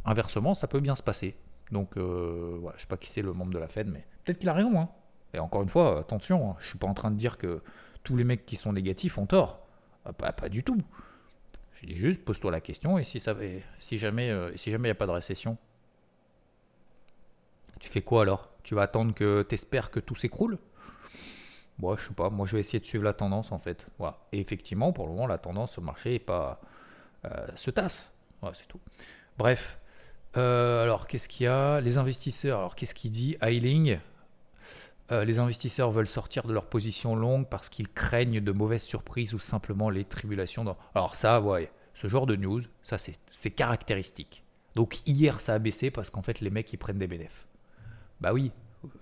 Inversement, 0.06 0.54
ça 0.54 0.68
peut 0.68 0.80
bien 0.80 0.96
se 0.96 1.04
passer. 1.04 1.36
Donc, 1.72 1.98
euh, 1.98 2.60
je 2.62 2.68
ne 2.68 2.78
sais 2.78 2.88
pas 2.88 2.98
qui 2.98 3.10
c'est 3.10 3.22
le 3.22 3.34
membre 3.34 3.52
de 3.52 3.60
la 3.60 3.68
Fed, 3.68 3.88
mais 3.88 4.06
peut-être 4.24 4.40
qu'il 4.40 4.50
a 4.50 4.54
raison. 4.54 4.80
Hein. 4.80 4.90
Et 5.34 5.40
encore 5.40 5.64
une 5.64 5.70
fois, 5.70 6.00
attention, 6.00 6.52
hein, 6.52 6.56
je 6.60 6.68
suis 6.70 6.78
pas 6.78 6.88
en 6.88 6.94
train 6.94 7.12
de 7.12 7.18
dire 7.18 7.38
que 7.38 7.62
tous 8.04 8.16
les 8.16 8.24
mecs 8.24 8.46
qui 8.46 8.56
sont 8.56 8.74
négatifs 8.74 9.18
ont 9.18 9.26
tort. 9.26 9.66
Ah, 10.06 10.14
pas, 10.14 10.50
du 10.50 10.64
tout. 10.64 10.82
Je 11.82 11.88
dis 11.88 11.96
juste, 11.96 12.24
pose-toi 12.24 12.52
la 12.52 12.62
question, 12.62 12.98
et 12.98 13.04
si, 13.04 13.20
ça, 13.20 13.36
si 13.80 13.98
jamais 13.98 14.28
il 14.28 14.82
n'y 14.82 14.90
a 14.90 14.96
pas 14.96 15.08
de 15.08 15.12
récession, 15.12 15.58
tu 17.80 17.90
fais 17.90 18.02
quoi 18.02 18.22
alors? 18.22 18.50
Tu 18.64 18.76
vas 18.76 18.84
attendre 18.84 19.14
que 19.14 19.46
tu 19.48 19.56
espères 19.56 19.92
que 19.92 20.00
tout 20.00 20.16
s'écroule? 20.16 20.58
Moi, 21.80 21.98
je 21.98 22.08
sais 22.08 22.14
pas. 22.14 22.30
Moi, 22.30 22.48
je 22.48 22.56
vais 22.56 22.62
essayer 22.62 22.80
de 22.80 22.86
suivre 22.86 23.04
la 23.04 23.14
tendance 23.14 23.52
en 23.52 23.60
fait. 23.60 23.88
Voilà. 23.98 24.20
Et 24.32 24.40
effectivement, 24.40 24.94
pour 24.94 25.06
le 25.08 25.14
moment, 25.14 25.28
la 25.28 25.38
tendance 25.38 25.78
le 25.78 25.84
marché 25.84 26.16
est 26.16 26.20
pas 26.20 26.62
euh, 27.26 27.48
se 27.56 27.72
tasse. 27.72 28.14
Voilà, 28.40 28.56
c'est 28.56 28.68
tout. 28.68 28.80
Bref. 29.38 29.80
Euh, 30.38 30.84
alors, 30.84 31.08
qu'est-ce 31.08 31.28
qu'il 31.28 31.44
y 31.46 31.48
a? 31.48 31.82
Les 31.82 31.98
investisseurs. 31.98 32.60
Alors, 32.60 32.76
qu'est-ce 32.76 32.94
qu'il 32.94 33.12
dit? 33.12 33.36
Eiling 33.42 34.00
euh, 35.14 35.26
les 35.26 35.40
investisseurs 35.40 35.92
veulent 35.92 36.08
sortir 36.08 36.44
de 36.44 36.54
leur 36.54 36.66
position 36.66 37.16
longue 37.16 37.48
parce 37.48 37.70
qu'ils 37.70 37.88
craignent 37.88 38.42
de 38.42 38.52
mauvaises 38.52 38.84
surprises 38.84 39.34
ou 39.34 39.40
simplement 39.40 39.90
les 39.90 40.04
tribulations. 40.04 40.66
Alors 40.96 41.16
ça, 41.16 41.40
ouais, 41.40 41.72
ce 41.94 42.08
genre 42.08 42.26
de 42.26 42.36
news, 42.36 42.62
ça 42.84 42.98
c'est 42.98 43.52
caractéristique. 43.52 44.44
Donc 44.76 45.08
hier 45.08 45.40
ça 45.40 45.54
a 45.54 45.60
baissé 45.60 45.92
parce 45.92 46.10
qu'en 46.10 46.22
fait 46.22 46.42
les 46.42 46.50
mecs 46.50 46.72
ils 46.74 46.78
prennent 46.78 46.98
des 46.98 47.08
bénéfices. 47.08 47.48
Bah 48.20 48.34
oui, 48.34 48.52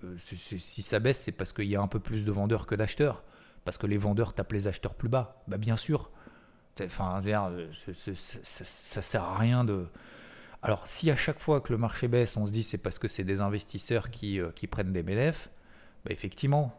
euh, 0.04 0.16
si 0.58 0.82
ça 0.82 0.98
baisse, 0.98 1.20
c'est 1.20 1.32
parce 1.32 1.52
qu'il 1.52 1.66
y 1.66 1.76
a 1.76 1.80
un 1.80 1.88
peu 1.88 2.00
plus 2.00 2.24
de 2.24 2.32
vendeurs 2.32 2.66
que 2.66 2.74
d'acheteurs. 2.74 3.22
Parce 3.64 3.78
que 3.78 3.86
les 3.86 3.98
vendeurs 3.98 4.34
tapent 4.34 4.52
les 4.52 4.66
acheteurs 4.66 4.94
plus 4.94 5.08
bas. 5.08 5.42
Bah 5.46 5.56
bien 5.56 5.76
sûr. 5.76 6.10
Enfin, 6.82 7.22
ça, 8.44 9.02
sert 9.02 9.22
à 9.22 9.38
rien 9.38 9.64
de. 9.64 9.86
Alors, 10.62 10.86
si 10.86 11.10
à 11.10 11.16
chaque 11.16 11.38
fois 11.38 11.60
que 11.60 11.72
le 11.72 11.78
marché 11.78 12.08
baisse, 12.08 12.36
on 12.36 12.46
se 12.46 12.52
dit 12.52 12.62
c'est 12.62 12.78
parce 12.78 12.98
que 12.98 13.08
c'est 13.08 13.24
des 13.24 13.40
investisseurs 13.40 14.10
qui, 14.10 14.40
euh, 14.40 14.50
qui 14.54 14.66
prennent 14.66 14.92
des 14.92 15.02
bénéfices, 15.02 15.50
bah 16.04 16.12
effectivement. 16.12 16.74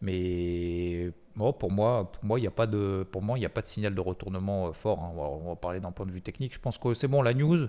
Mais 0.00 1.12
pour 1.34 1.70
moi, 1.70 2.10
pour 2.12 2.24
moi, 2.24 2.38
il 2.38 2.42
n'y 2.42 2.48
a 2.48 2.52
pas 2.52 2.66
de, 2.66 3.06
pour 3.10 3.22
moi, 3.22 3.38
il 3.38 3.44
a 3.46 3.48
pas 3.48 3.62
de 3.62 3.66
signal 3.66 3.94
de 3.94 4.00
retournement 4.00 4.68
euh, 4.68 4.72
fort. 4.72 5.00
Hein. 5.00 5.12
On, 5.16 5.48
va, 5.50 5.56
parler 5.56 5.80
d'un 5.80 5.92
point 5.92 6.06
de 6.06 6.10
vue 6.10 6.20
technique. 6.20 6.54
Je 6.54 6.58
pense 6.58 6.76
que 6.76 6.92
c'est 6.94 7.08
bon. 7.08 7.22
La 7.22 7.34
news, 7.34 7.68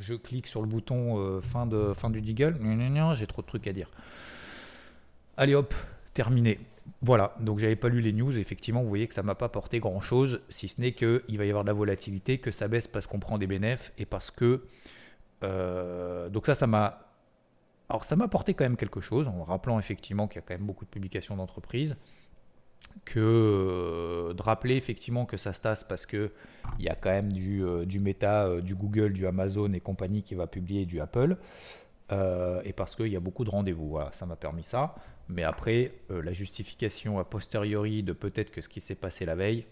je 0.00 0.14
clique 0.14 0.46
sur 0.46 0.60
le 0.60 0.68
bouton 0.68 1.18
euh, 1.18 1.40
fin 1.40 1.66
de, 1.66 1.94
fin 1.94 2.10
du 2.10 2.20
Deagle. 2.20 2.58
J'ai 3.14 3.26
trop 3.26 3.42
de 3.42 3.46
trucs 3.46 3.66
à 3.66 3.72
dire. 3.72 3.90
Allez 5.36 5.54
hop, 5.54 5.74
terminé. 6.14 6.60
Voilà. 7.02 7.34
Donc 7.40 7.58
j'avais 7.58 7.76
pas 7.76 7.88
lu 7.88 8.00
les 8.00 8.12
news. 8.12 8.36
Effectivement, 8.38 8.82
vous 8.82 8.88
voyez 8.88 9.08
que 9.08 9.14
ça 9.14 9.22
m'a 9.22 9.34
pas 9.34 9.48
porté 9.48 9.80
grand 9.80 10.00
chose, 10.00 10.40
si 10.50 10.68
ce 10.68 10.80
n'est 10.80 10.92
que 10.92 11.24
il 11.28 11.38
va 11.38 11.46
y 11.46 11.48
avoir 11.48 11.64
de 11.64 11.68
la 11.68 11.74
volatilité, 11.74 12.38
que 12.38 12.50
ça 12.50 12.68
baisse 12.68 12.86
parce 12.86 13.06
qu'on 13.06 13.18
prend 13.18 13.38
des 13.38 13.46
bénéfices 13.46 13.92
et 13.96 14.04
parce 14.04 14.30
que 14.30 14.64
euh, 15.42 16.28
donc 16.28 16.46
ça, 16.46 16.54
ça 16.54 16.66
m'a 16.66 17.09
alors 17.90 18.04
ça 18.04 18.16
m'a 18.16 18.24
apporté 18.24 18.54
quand 18.54 18.64
même 18.64 18.76
quelque 18.76 19.00
chose, 19.00 19.26
en 19.26 19.42
rappelant 19.42 19.78
effectivement 19.78 20.28
qu'il 20.28 20.36
y 20.36 20.38
a 20.38 20.42
quand 20.46 20.54
même 20.54 20.66
beaucoup 20.66 20.84
de 20.84 20.90
publications 20.90 21.36
d'entreprises 21.36 21.96
que 23.04 23.20
euh, 23.20 24.32
de 24.32 24.42
rappeler 24.42 24.76
effectivement 24.76 25.26
que 25.26 25.36
ça 25.36 25.52
se 25.52 25.60
tasse 25.60 25.84
parce 25.84 26.06
que 26.06 26.32
il 26.78 26.84
y 26.84 26.88
a 26.88 26.94
quand 26.94 27.10
même 27.10 27.32
du, 27.32 27.64
euh, 27.64 27.84
du 27.84 28.00
Meta, 28.00 28.46
euh, 28.46 28.60
du 28.60 28.74
Google, 28.74 29.12
du 29.12 29.26
Amazon 29.26 29.72
et 29.72 29.80
compagnie 29.80 30.22
qui 30.22 30.34
va 30.34 30.46
publier 30.46 30.86
du 30.86 31.00
Apple. 31.00 31.36
et 32.64 32.72
parce 32.72 32.96
qu'il 32.96 33.08
y 33.08 33.16
a 33.16 33.20
beaucoup 33.20 33.44
de 33.44 33.50
rendez-vous. 33.50 33.88
Voilà, 33.90 34.10
ça 34.12 34.26
m'a 34.26 34.36
permis 34.36 34.64
ça. 34.64 34.94
Mais 35.28 35.44
après, 35.44 35.92
la 36.08 36.32
justification 36.32 37.20
a 37.20 37.24
posteriori 37.24 38.02
de 38.02 38.12
peut-être 38.12 38.50
que 38.50 38.60
ce 38.60 38.68
qui 38.68 38.80
s'est 38.80 38.96
passé 38.96 39.24
la 39.24 39.36
veille, 39.36 39.64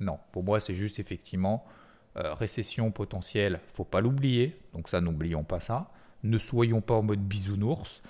non. 0.00 0.18
Pour 0.32 0.42
moi, 0.42 0.58
c'est 0.60 0.74
juste 0.74 0.98
effectivement 0.98 1.64
récession 2.16 2.90
potentielle, 2.90 3.60
faut 3.74 3.84
pas 3.84 4.00
l'oublier. 4.00 4.56
Donc 4.72 4.88
ça, 4.88 5.00
n'oublions 5.00 5.44
pas 5.44 5.60
ça. 5.60 5.92
Ne 6.24 6.38
soyons 6.38 6.80
pas 6.80 6.94
en 6.94 7.02
mode 7.02 7.20
bisounours. 7.20 8.02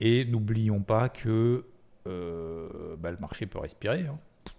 Et 0.00 0.24
n'oublions 0.24 0.80
pas 0.80 1.08
que 1.08 1.64
euh, 2.06 2.96
bah, 2.96 3.10
le 3.10 3.18
marché 3.18 3.46
peut 3.46 3.58
respirer. 3.58 4.06
Hein. 4.06 4.18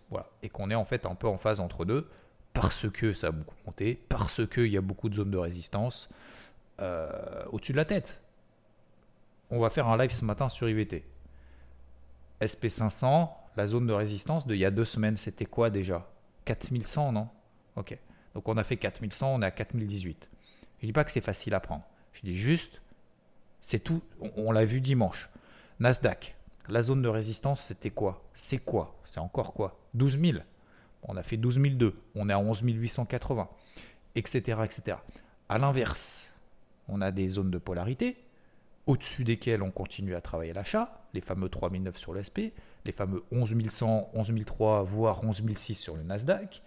Voilà. 0.10 0.28
Et 0.44 0.50
qu'on 0.50 0.70
est 0.70 0.76
en 0.76 0.86
fait 0.86 1.06
un 1.06 1.16
peu 1.16 1.28
en 1.28 1.38
phase 1.38 1.60
entre 1.60 1.86
deux, 1.86 2.08
parce 2.54 2.90
que 2.90 3.14
ça 3.14 3.28
a 3.28 3.32
beaucoup 3.32 3.56
monté, 3.66 4.00
parce 4.10 4.46
qu'il 4.48 4.68
y 4.68 4.78
a 4.78 4.82
beaucoup 4.82 5.10
de 5.10 5.16
zones 5.16 5.32
de 5.32 5.38
résistance 5.38 6.10
euh, 6.80 7.44
au-dessus 7.52 7.72
de 7.74 7.78
la 7.78 7.86
tête. 7.86 8.22
On 9.50 9.60
va 9.60 9.70
faire 9.70 9.88
un 9.88 9.98
live 9.98 10.12
ce 10.12 10.26
matin 10.26 10.50
sur 10.50 10.70
IVT. 10.70 11.04
SP500, 12.42 13.30
la 13.58 13.68
zone 13.68 13.88
de 13.88 13.94
résistance 13.94 14.48
de 14.48 14.56
il 14.56 14.60
y 14.60 14.66
a 14.66 14.72
deux 14.72 14.86
semaines, 14.86 15.18
c'était 15.18 15.46
quoi 15.46 15.70
déjà? 15.70 16.10
4100, 16.46 17.12
non? 17.12 17.28
Ok. 17.76 17.98
Donc 18.34 18.48
on 18.48 18.58
a 18.58 18.64
fait 18.64 18.78
4100, 18.78 19.36
on 19.36 19.42
est 19.42 19.46
à 19.46 19.52
4018. 19.52 20.30
Je 20.82 20.86
dis 20.86 20.94
pas 20.94 21.04
que 21.04 21.12
c'est 21.12 21.22
facile 21.22 21.54
à 21.54 21.60
prendre. 21.60 21.84
Je 22.14 22.22
dis 22.22 22.38
juste, 22.38 22.82
c'est 23.62 23.80
tout. 23.80 24.02
on 24.38 24.52
l'a 24.52 24.66
vu 24.66 24.82
dimanche. 24.82 25.30
Nasdaq, 25.80 26.36
la 26.68 26.82
zone 26.82 27.02
de 27.02 27.10
résistance, 27.10 27.64
c'était 27.64 27.90
quoi? 27.90 28.30
C'est 28.34 28.60
quoi? 28.60 29.00
C'est 29.06 29.20
encore 29.20 29.54
quoi? 29.54 29.80
12 29.94 30.20
000. 30.20 30.40
On 31.04 31.18
a 31.18 31.24
fait 31.24 31.38
12 31.38 31.60
002. 31.78 31.96
On 32.16 32.30
est 32.30 32.34
à 32.34 32.40
11 32.40 32.62
880. 32.64 33.50
Etc. 34.16 34.38
etc. 34.64 34.98
À 35.48 35.58
l'inverse, 35.58 36.28
on 36.88 37.02
a 37.02 37.12
des 37.12 37.30
zones 37.30 37.52
de 37.52 37.58
polarité 37.58 38.18
au-dessus 38.90 39.24
desquelles 39.24 39.62
on 39.62 39.70
continue 39.70 40.16
à 40.16 40.22
travailler 40.22 40.52
l'achat, 40.52 41.04
les 41.14 41.22
fameux 41.22 41.48
3009 41.48 41.96
sur 41.96 42.12
le 42.12 42.24
les 42.86 42.92
fameux 42.92 43.24
11 43.32 43.56
111, 43.70 44.08
11003, 44.14 44.84
voire 44.84 45.24
11 45.24 45.44
006 45.56 45.76
sur 45.76 45.96
le 45.96 46.02
Nasdaq, 46.02 46.64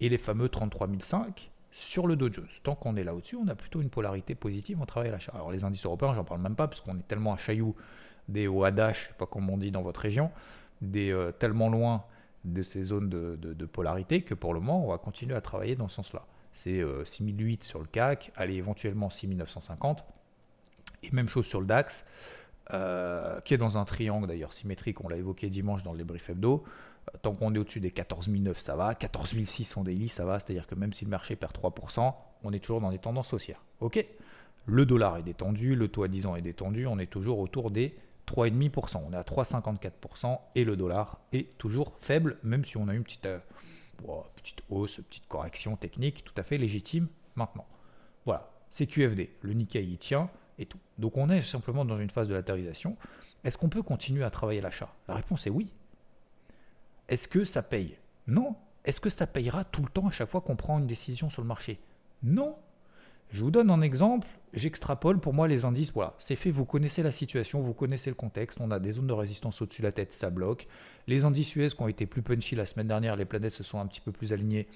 et 0.00 0.08
les 0.08 0.16
fameux 0.16 0.48
33005 0.48 1.50
sur 1.76 2.06
le 2.06 2.16
Dow 2.16 2.32
Jones. 2.32 2.48
Tant 2.62 2.74
qu'on 2.74 2.96
est 2.96 3.04
là 3.04 3.14
au-dessus, 3.14 3.36
on 3.36 3.46
a 3.48 3.54
plutôt 3.54 3.82
une 3.82 3.90
polarité 3.90 4.34
positive, 4.34 4.78
on 4.80 4.86
travaille 4.86 5.10
l'achat. 5.10 5.32
Alors 5.34 5.52
les 5.52 5.62
indices 5.62 5.84
européens, 5.84 6.14
j'en 6.14 6.24
parle 6.24 6.40
même 6.40 6.56
pas, 6.56 6.68
parce 6.68 6.80
qu'on 6.80 6.98
est 6.98 7.06
tellement 7.06 7.34
à 7.34 7.36
chaillou 7.36 7.76
des 8.28 8.48
Oadash, 8.48 9.02
je 9.02 9.08
sais 9.08 9.14
pas 9.18 9.26
comment 9.26 9.52
on 9.52 9.58
dit 9.58 9.70
dans 9.70 9.82
votre 9.82 10.00
région, 10.00 10.30
des 10.80 11.12
euh, 11.12 11.32
tellement 11.32 11.68
loin 11.68 12.04
de 12.44 12.62
ces 12.62 12.82
zones 12.82 13.10
de, 13.10 13.66
polarité 13.66 14.22
que 14.22 14.32
pour 14.32 14.54
le 14.54 14.60
moment, 14.60 14.86
on 14.86 14.88
va 14.88 14.96
continuer 14.96 15.34
à 15.34 15.42
travailler 15.42 15.76
dans 15.76 15.88
ce 15.88 15.96
sens-là. 15.96 16.24
C'est 16.54 16.82
6008 17.04 17.60
euh, 17.60 17.64
sur 17.66 17.80
le 17.80 17.86
CAC, 17.86 18.32
allez 18.36 18.54
éventuellement 18.54 19.10
6950. 19.10 20.02
Et 21.02 21.10
même 21.12 21.28
chose 21.28 21.44
sur 21.44 21.60
le 21.60 21.66
DAX, 21.66 22.06
euh, 22.72 23.38
qui 23.42 23.52
est 23.52 23.58
dans 23.58 23.76
un 23.76 23.84
triangle 23.84 24.26
d'ailleurs 24.26 24.54
symétrique, 24.54 25.04
on 25.04 25.08
l'a 25.08 25.16
évoqué 25.16 25.50
dimanche 25.50 25.82
dans 25.82 25.92
le 25.92 25.98
débrief 25.98 26.30
hebdo. 26.30 26.64
Tant 27.22 27.34
qu'on 27.34 27.54
est 27.54 27.58
au-dessus 27.58 27.80
des 27.80 27.90
14009, 27.90 28.58
ça 28.58 28.76
va. 28.76 28.94
14006 28.94 29.76
en 29.76 29.84
daily, 29.84 30.08
ça 30.08 30.24
va. 30.24 30.40
C'est-à-dire 30.40 30.66
que 30.66 30.74
même 30.74 30.92
si 30.92 31.04
le 31.04 31.10
marché 31.10 31.36
perd 31.36 31.52
3%, 31.52 32.14
on 32.42 32.52
est 32.52 32.60
toujours 32.60 32.80
dans 32.80 32.90
des 32.90 32.98
tendances 32.98 33.32
haussières. 33.32 33.62
OK 33.80 34.04
Le 34.66 34.86
dollar 34.86 35.16
est 35.16 35.22
détendu, 35.22 35.74
le 35.74 35.88
taux 35.88 36.02
à 36.02 36.08
10 36.08 36.26
ans 36.26 36.36
est 36.36 36.42
détendu, 36.42 36.86
on 36.86 36.98
est 36.98 37.06
toujours 37.06 37.38
autour 37.38 37.70
des 37.70 37.96
3,5%. 38.26 39.02
On 39.06 39.12
est 39.12 39.16
à 39.16 39.22
3,54% 39.22 40.38
et 40.54 40.64
le 40.64 40.76
dollar 40.76 41.20
est 41.32 41.56
toujours 41.58 41.96
faible, 42.00 42.38
même 42.42 42.64
si 42.64 42.76
on 42.76 42.88
a 42.88 42.94
une 42.94 43.04
petite, 43.04 43.26
euh, 43.26 43.38
petite 44.36 44.62
hausse, 44.68 44.96
petite 44.96 45.28
correction 45.28 45.76
technique 45.76 46.24
tout 46.24 46.34
à 46.36 46.42
fait 46.42 46.58
légitime 46.58 47.08
maintenant. 47.36 47.66
Voilà, 48.24 48.50
c'est 48.70 48.86
QFD. 48.86 49.30
Le 49.42 49.52
Nikkei 49.52 49.84
y 49.84 49.98
tient 49.98 50.28
et 50.58 50.66
tout. 50.66 50.80
Donc 50.98 51.16
on 51.16 51.30
est 51.30 51.42
simplement 51.42 51.84
dans 51.84 51.98
une 51.98 52.10
phase 52.10 52.28
de 52.28 52.34
latérisation. 52.34 52.96
Est-ce 53.44 53.56
qu'on 53.56 53.68
peut 53.68 53.82
continuer 53.82 54.24
à 54.24 54.30
travailler 54.30 54.60
l'achat? 54.60 54.92
La 55.06 55.14
réponse 55.14 55.46
est 55.46 55.50
oui. 55.50 55.72
Est-ce 57.08 57.28
que 57.28 57.44
ça 57.44 57.62
paye? 57.62 57.96
Non. 58.26 58.56
Est-ce 58.84 59.00
que 59.00 59.10
ça 59.10 59.26
payera 59.26 59.64
tout 59.64 59.82
le 59.82 59.88
temps 59.88 60.06
à 60.06 60.10
chaque 60.10 60.28
fois 60.28 60.40
qu'on 60.40 60.56
prend 60.56 60.78
une 60.78 60.86
décision 60.86 61.30
sur 61.30 61.42
le 61.42 61.48
marché? 61.48 61.80
Non. 62.22 62.56
Je 63.30 63.42
vous 63.42 63.50
donne 63.50 63.70
un 63.70 63.80
exemple, 63.80 64.28
j'extrapole 64.52 65.18
pour 65.18 65.34
moi 65.34 65.48
les 65.48 65.64
indices, 65.64 65.92
voilà, 65.92 66.14
c'est 66.20 66.36
fait, 66.36 66.52
vous 66.52 66.64
connaissez 66.64 67.02
la 67.02 67.10
situation, 67.10 67.60
vous 67.60 67.74
connaissez 67.74 68.08
le 68.08 68.14
contexte, 68.14 68.60
on 68.60 68.70
a 68.70 68.78
des 68.78 68.92
zones 68.92 69.08
de 69.08 69.12
résistance 69.12 69.60
au-dessus 69.60 69.82
de 69.82 69.86
la 69.86 69.92
tête, 69.92 70.12
ça 70.12 70.30
bloque. 70.30 70.68
Les 71.08 71.24
indices 71.24 71.56
US 71.56 71.74
qui 71.74 71.82
ont 71.82 71.88
été 71.88 72.06
plus 72.06 72.22
punchy 72.22 72.54
la 72.54 72.66
semaine 72.66 72.86
dernière, 72.86 73.16
les 73.16 73.24
planètes 73.24 73.52
se 73.52 73.64
sont 73.64 73.80
un 73.80 73.86
petit 73.86 74.00
peu 74.00 74.12
plus 74.12 74.32
alignées, 74.32 74.68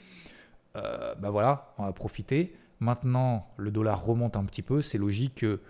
euh, 0.76 1.14
bah 1.14 1.30
voilà, 1.30 1.72
on 1.78 1.84
a 1.84 1.92
profité. 1.92 2.56
Maintenant, 2.80 3.46
le 3.56 3.70
dollar 3.70 4.04
remonte 4.04 4.36
un 4.36 4.44
petit 4.44 4.62
peu, 4.62 4.82
c'est 4.82 4.98
logique 4.98 5.36
que 5.36 5.60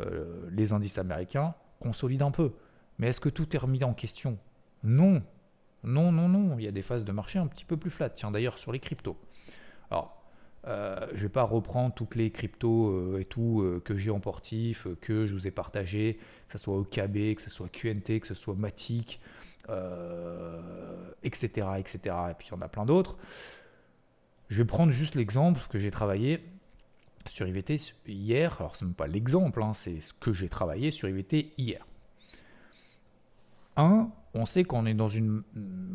euh, 0.00 0.48
les 0.50 0.72
indices 0.72 0.96
américains 0.98 1.54
consolident 1.78 2.28
un 2.28 2.30
peu. 2.30 2.52
Mais 2.98 3.08
est-ce 3.08 3.20
que 3.20 3.28
tout 3.28 3.54
est 3.54 3.58
remis 3.58 3.84
en 3.84 3.92
question? 3.92 4.38
Non, 4.82 5.22
non, 5.84 6.12
non, 6.12 6.28
non, 6.28 6.58
il 6.58 6.64
y 6.64 6.68
a 6.68 6.72
des 6.72 6.82
phases 6.82 7.04
de 7.04 7.12
marché 7.12 7.38
un 7.38 7.46
petit 7.46 7.64
peu 7.64 7.76
plus 7.76 7.90
flat. 7.90 8.10
Tiens, 8.10 8.30
d'ailleurs, 8.30 8.58
sur 8.58 8.72
les 8.72 8.80
cryptos. 8.80 9.16
Alors, 9.90 10.20
euh, 10.66 11.06
je 11.12 11.16
ne 11.16 11.20
vais 11.22 11.28
pas 11.28 11.42
reprendre 11.42 11.94
toutes 11.94 12.14
les 12.14 12.30
cryptos 12.30 12.90
euh, 12.90 13.20
et 13.20 13.24
tout 13.24 13.62
euh, 13.62 13.80
que 13.82 13.96
j'ai 13.96 14.10
en 14.10 14.20
portif, 14.20 14.86
que 15.00 15.26
je 15.26 15.34
vous 15.34 15.46
ai 15.46 15.50
partagé, 15.50 16.18
que 16.46 16.52
ce 16.52 16.58
soit 16.58 16.76
OKB, 16.76 17.34
que 17.34 17.42
ce 17.42 17.50
soit 17.50 17.68
QNT, 17.68 18.20
que 18.20 18.26
ce 18.26 18.34
soit 18.34 18.54
Matic, 18.54 19.20
etc., 21.22 21.68
etc. 21.78 22.16
Et 22.30 22.34
puis 22.34 22.48
il 22.48 22.50
y 22.50 22.54
en 22.54 22.60
a 22.60 22.68
plein 22.68 22.84
d'autres. 22.84 23.16
Je 24.48 24.58
vais 24.58 24.66
prendre 24.66 24.92
juste 24.92 25.14
l'exemple 25.14 25.60
que 25.70 25.78
j'ai 25.78 25.90
travaillé 25.90 26.44
sur 27.28 27.46
IVT 27.46 27.76
hier. 28.06 28.56
Alors 28.58 28.76
ce 28.76 28.84
n'est 28.84 28.92
pas 28.92 29.06
l'exemple, 29.06 29.62
hein, 29.62 29.72
c'est 29.74 30.00
ce 30.00 30.12
que 30.12 30.32
j'ai 30.32 30.48
travaillé 30.48 30.90
sur 30.90 31.08
IVT 31.08 31.52
hier. 31.56 31.86
1. 33.76 34.10
On 34.34 34.46
sait 34.46 34.64
qu'on 34.64 34.86
est 34.86 34.94
dans 34.94 35.08
une. 35.08 35.42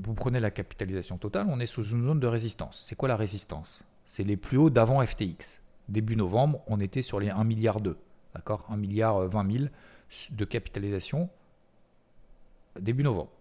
Vous 0.03 0.13
prenez 0.13 0.39
la 0.39 0.51
capitalisation 0.51 1.17
totale, 1.17 1.47
on 1.49 1.59
est 1.59 1.67
sous 1.67 1.83
une 1.83 2.05
zone 2.05 2.19
de 2.19 2.27
résistance. 2.27 2.83
C'est 2.85 2.95
quoi 2.95 3.07
la 3.07 3.15
résistance? 3.15 3.83
C'est 4.05 4.23
les 4.23 4.37
plus 4.37 4.57
hauts 4.57 4.69
d'avant 4.69 5.05
FTX. 5.05 5.61
Début 5.87 6.15
novembre, 6.15 6.61
on 6.67 6.79
était 6.79 7.01
sur 7.01 7.19
les 7.19 7.29
1 7.29 7.43
milliard 7.43 7.79
2. 7.79 7.97
D'accord? 8.33 8.65
1 8.69 8.77
milliard 8.77 9.27
20 9.27 9.51
000 9.51 9.65
de 10.31 10.45
capitalisation 10.45 11.29
début 12.79 13.03
novembre. 13.03 13.31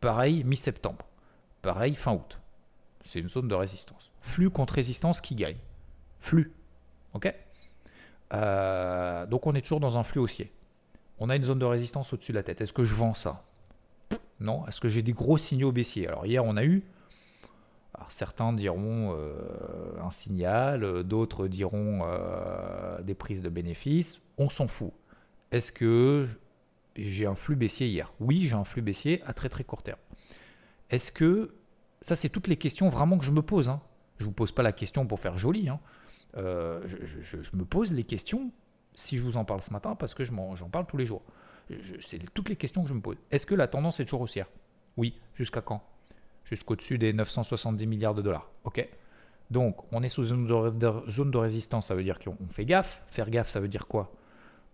Pareil 0.00 0.44
mi-septembre. 0.44 1.06
Pareil 1.62 1.94
fin 1.94 2.12
août. 2.12 2.40
C'est 3.04 3.20
une 3.20 3.28
zone 3.28 3.48
de 3.48 3.54
résistance. 3.54 4.10
Flux 4.20 4.50
contre 4.50 4.74
résistance 4.74 5.20
qui 5.20 5.34
gagne. 5.34 5.58
Flux. 6.20 6.52
OK? 7.12 7.32
Euh, 8.32 9.26
Donc 9.26 9.46
on 9.46 9.54
est 9.54 9.62
toujours 9.62 9.80
dans 9.80 9.96
un 9.96 10.02
flux 10.02 10.20
haussier. 10.20 10.52
On 11.18 11.30
a 11.30 11.36
une 11.36 11.44
zone 11.44 11.58
de 11.58 11.64
résistance 11.64 12.12
au-dessus 12.12 12.32
de 12.32 12.38
la 12.38 12.42
tête. 12.42 12.60
Est-ce 12.60 12.72
que 12.72 12.84
je 12.84 12.94
vends 12.94 13.14
ça? 13.14 13.44
Non. 14.40 14.66
Est-ce 14.66 14.80
que 14.80 14.88
j'ai 14.88 15.02
des 15.02 15.12
gros 15.12 15.38
signaux 15.38 15.72
baissiers? 15.72 16.08
Alors 16.08 16.26
hier 16.26 16.44
on 16.44 16.56
a 16.56 16.64
eu 16.64 16.84
alors 17.96 18.10
certains 18.10 18.52
diront 18.52 19.14
euh, 19.16 19.34
un 20.02 20.10
signal, 20.10 21.04
d'autres 21.04 21.46
diront 21.46 22.00
euh, 22.02 23.00
des 23.02 23.14
prises 23.14 23.40
de 23.40 23.48
bénéfices. 23.48 24.20
On 24.36 24.48
s'en 24.48 24.66
fout. 24.66 24.92
Est-ce 25.52 25.70
que 25.70 26.26
j'ai 26.96 27.26
un 27.26 27.36
flux 27.36 27.54
baissier 27.54 27.86
hier? 27.86 28.12
Oui, 28.18 28.46
j'ai 28.46 28.56
un 28.56 28.64
flux 28.64 28.82
baissier 28.82 29.22
à 29.26 29.32
très 29.32 29.48
très 29.48 29.62
court 29.62 29.84
terme. 29.84 30.00
Est-ce 30.90 31.12
que 31.12 31.54
ça, 32.04 32.16
c'est 32.16 32.28
toutes 32.28 32.48
les 32.48 32.58
questions 32.58 32.90
vraiment 32.90 33.16
que 33.16 33.24
je 33.24 33.30
me 33.30 33.40
pose. 33.40 33.70
Hein. 33.70 33.80
Je 34.18 34.24
ne 34.24 34.26
vous 34.26 34.34
pose 34.34 34.52
pas 34.52 34.62
la 34.62 34.72
question 34.72 35.06
pour 35.06 35.20
faire 35.20 35.38
joli. 35.38 35.70
Hein. 35.70 35.80
Euh, 36.36 36.82
je, 36.86 37.38
me 37.54 37.64
pose 37.64 37.94
les 37.94 38.04
questions 38.04 38.50
si 38.94 39.16
je 39.16 39.22
vous 39.22 39.38
en 39.38 39.46
parle 39.46 39.62
ce 39.62 39.72
matin 39.72 39.94
parce 39.94 40.12
que 40.12 40.22
j'en 40.22 40.68
parle 40.70 40.84
tous 40.86 40.98
les 40.98 41.06
jours. 41.06 41.22
C'est 42.00 42.18
toutes 42.32 42.48
les 42.48 42.56
questions 42.56 42.82
que 42.82 42.88
je 42.88 42.94
me 42.94 43.00
pose. 43.00 43.16
Est-ce 43.30 43.46
que 43.46 43.54
la 43.54 43.66
tendance 43.66 44.00
est 44.00 44.04
toujours 44.04 44.22
haussière? 44.22 44.46
Oui. 44.96 45.20
Jusqu'à 45.34 45.60
quand? 45.60 45.82
Jusqu'au-dessus 46.44 46.98
des 46.98 47.12
970 47.12 47.86
milliards 47.86 48.14
de 48.14 48.22
dollars. 48.22 48.50
OK 48.64 48.86
Donc, 49.50 49.76
on 49.92 50.02
est 50.02 50.08
sous 50.08 50.28
une 50.28 50.46
zone 50.48 51.30
de 51.30 51.38
résistance. 51.38 51.86
Ça 51.86 51.94
veut 51.94 52.04
dire 52.04 52.18
qu'on 52.18 52.36
fait 52.50 52.64
gaffe. 52.64 53.02
Faire 53.08 53.30
gaffe, 53.30 53.48
ça 53.48 53.60
veut 53.60 53.68
dire 53.68 53.86
quoi? 53.86 54.12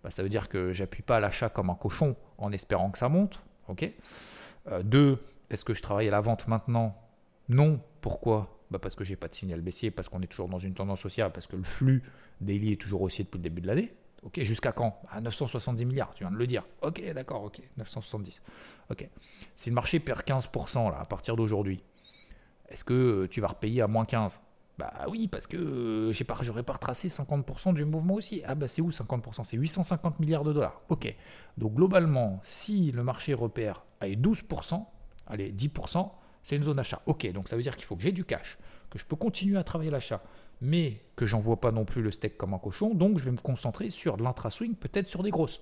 Bah, 0.03 0.11
Ça 0.11 0.23
veut 0.23 0.29
dire 0.29 0.49
que 0.49 0.73
j'appuie 0.73 1.03
pas 1.03 1.17
à 1.17 1.21
l'achat 1.21 1.49
comme 1.49 1.71
un 1.71 1.75
cochon 1.75 2.17
en 2.39 2.53
espérant 2.53 2.91
que 2.91 2.99
ça 2.99 3.09
monte. 3.09 3.41
OK 3.69 3.89
euh, 4.69 4.83
Deux, 4.83 5.19
est-ce 5.51 5.65
que 5.65 5.75
je 5.75 5.83
travaille 5.83 6.09
à 6.09 6.13
la 6.13 6.21
vente 6.21 6.49
maintenant? 6.49 6.97
Non. 7.49 7.81
Pourquoi? 8.01 8.59
Bah 8.71 8.79
Parce 8.79 8.95
que 8.95 9.05
j'ai 9.05 9.17
pas 9.17 9.29
de 9.29 9.35
signal 9.35 9.61
baissier, 9.61 9.91
parce 9.91 10.09
qu'on 10.09 10.23
est 10.23 10.27
toujours 10.27 10.49
dans 10.49 10.59
une 10.59 10.75
tendance 10.75 11.05
haussière, 11.05 11.33
parce 11.33 11.47
que 11.47 11.57
le 11.57 11.65
flux 11.65 12.03
daily 12.41 12.73
est 12.73 12.81
toujours 12.81 13.03
haussier 13.03 13.25
depuis 13.25 13.39
le 13.39 13.43
début 13.43 13.61
de 13.61 13.67
l'année. 13.67 13.93
Ok, 14.23 14.41
jusqu'à 14.43 14.73
quand? 14.73 15.01
À 15.11 15.21
970 15.21 15.85
milliards, 15.87 16.13
tu 16.15 16.25
viens 16.25 16.31
de 16.31 16.37
le 16.37 16.47
dire. 16.47 16.65
Ok, 16.83 17.03
d'accord, 17.15 17.45
ok, 17.45 17.61
970. 17.79 18.41
Ok. 18.91 19.09
Si 19.55 19.71
le 19.71 19.75
marché 19.75 19.99
perd 19.99 20.21
15% 20.23 20.91
là, 20.91 21.01
à 21.01 21.05
partir 21.07 21.37
d'aujourd'hui, 21.37 21.83
est-ce 22.69 22.85
que 22.85 23.27
tu 23.27 23.41
vas 23.41 23.49
repayer 23.49 23.81
à 23.81 23.87
moins 23.87 24.05
15 24.05 24.39
Bah 24.79 24.93
oui, 25.09 25.27
parce 25.27 25.47
que 25.47 26.11
je 26.13 26.25
pas, 26.25 26.37
j'aurais 26.43 26.63
pas 26.63 26.75
retracé 26.75 27.09
50% 27.09 27.73
du 27.75 27.85
mouvement 27.85 28.15
aussi. 28.15 28.43
Ah 28.47 28.55
bah 28.55 28.69
c'est 28.69 28.83
où 28.83 28.91
50% 28.91 29.45
C'est 29.45 29.57
850 29.57 30.21
milliards 30.21 30.45
de 30.45 30.53
dollars. 30.53 30.83
Ok. 30.91 31.15
Donc 31.57 31.75
globalement, 31.75 32.41
si 32.45 32.93
le 32.93 33.03
marché 33.03 33.33
repère 33.33 33.85
à 34.01 34.07
12%, 34.07 34.85
allez, 35.27 35.51
10%, 35.53 36.11
c'est 36.43 36.57
une 36.57 36.63
zone 36.63 36.77
d'achat. 36.77 37.01
Ok, 37.07 37.31
donc 37.33 37.49
ça 37.49 37.57
veut 37.57 37.63
dire 37.63 37.77
qu'il 37.77 37.87
faut 37.87 37.97
que 37.97 38.03
j'ai 38.03 38.13
du 38.13 38.25
cash, 38.25 38.59
que 38.91 38.99
je 38.99 39.05
peux 39.05 39.17
continuer 39.17 39.59
à 39.59 39.65
travailler 39.65 39.91
l'achat, 39.91 40.23
mais 40.61 41.01
que 41.17 41.27
j'envoie 41.27 41.61
pas 41.61 41.73
non 41.73 41.85
plus 41.85 42.03
le 42.03 42.11
steak 42.11 42.37
comme 42.37 42.55
un 42.55 42.59
cochon, 42.59 42.95
donc 42.95 43.19
je 43.19 43.25
vais 43.25 43.31
me 43.31 43.39
concentrer 43.39 43.91
sur 43.91 44.17
de 44.17 44.23
l'intra-swing, 44.23 44.75
peut-être 44.75 45.09
sur 45.09 45.23
des 45.23 45.31
grosses. 45.31 45.61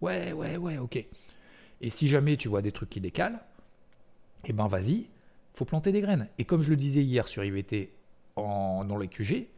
Ouais, 0.00 0.32
ouais, 0.32 0.56
ouais, 0.56 0.78
ok. 0.78 1.04
Et 1.80 1.90
si 1.90 2.08
jamais 2.08 2.36
tu 2.36 2.48
vois 2.48 2.62
des 2.62 2.72
trucs 2.72 2.90
qui 2.90 3.00
décalent, 3.00 3.40
eh 4.44 4.52
ben 4.52 4.66
vas-y, 4.66 5.08
faut 5.54 5.64
planter 5.64 5.92
des 5.92 6.00
graines. 6.00 6.28
Et 6.38 6.44
comme 6.44 6.62
je 6.62 6.70
le 6.70 6.76
disais 6.76 7.02
hier 7.02 7.28
sur 7.28 7.44
IVT 7.44 7.92
en, 8.36 8.84
dans 8.84 8.96
les 8.96 9.08
QG, 9.08 9.48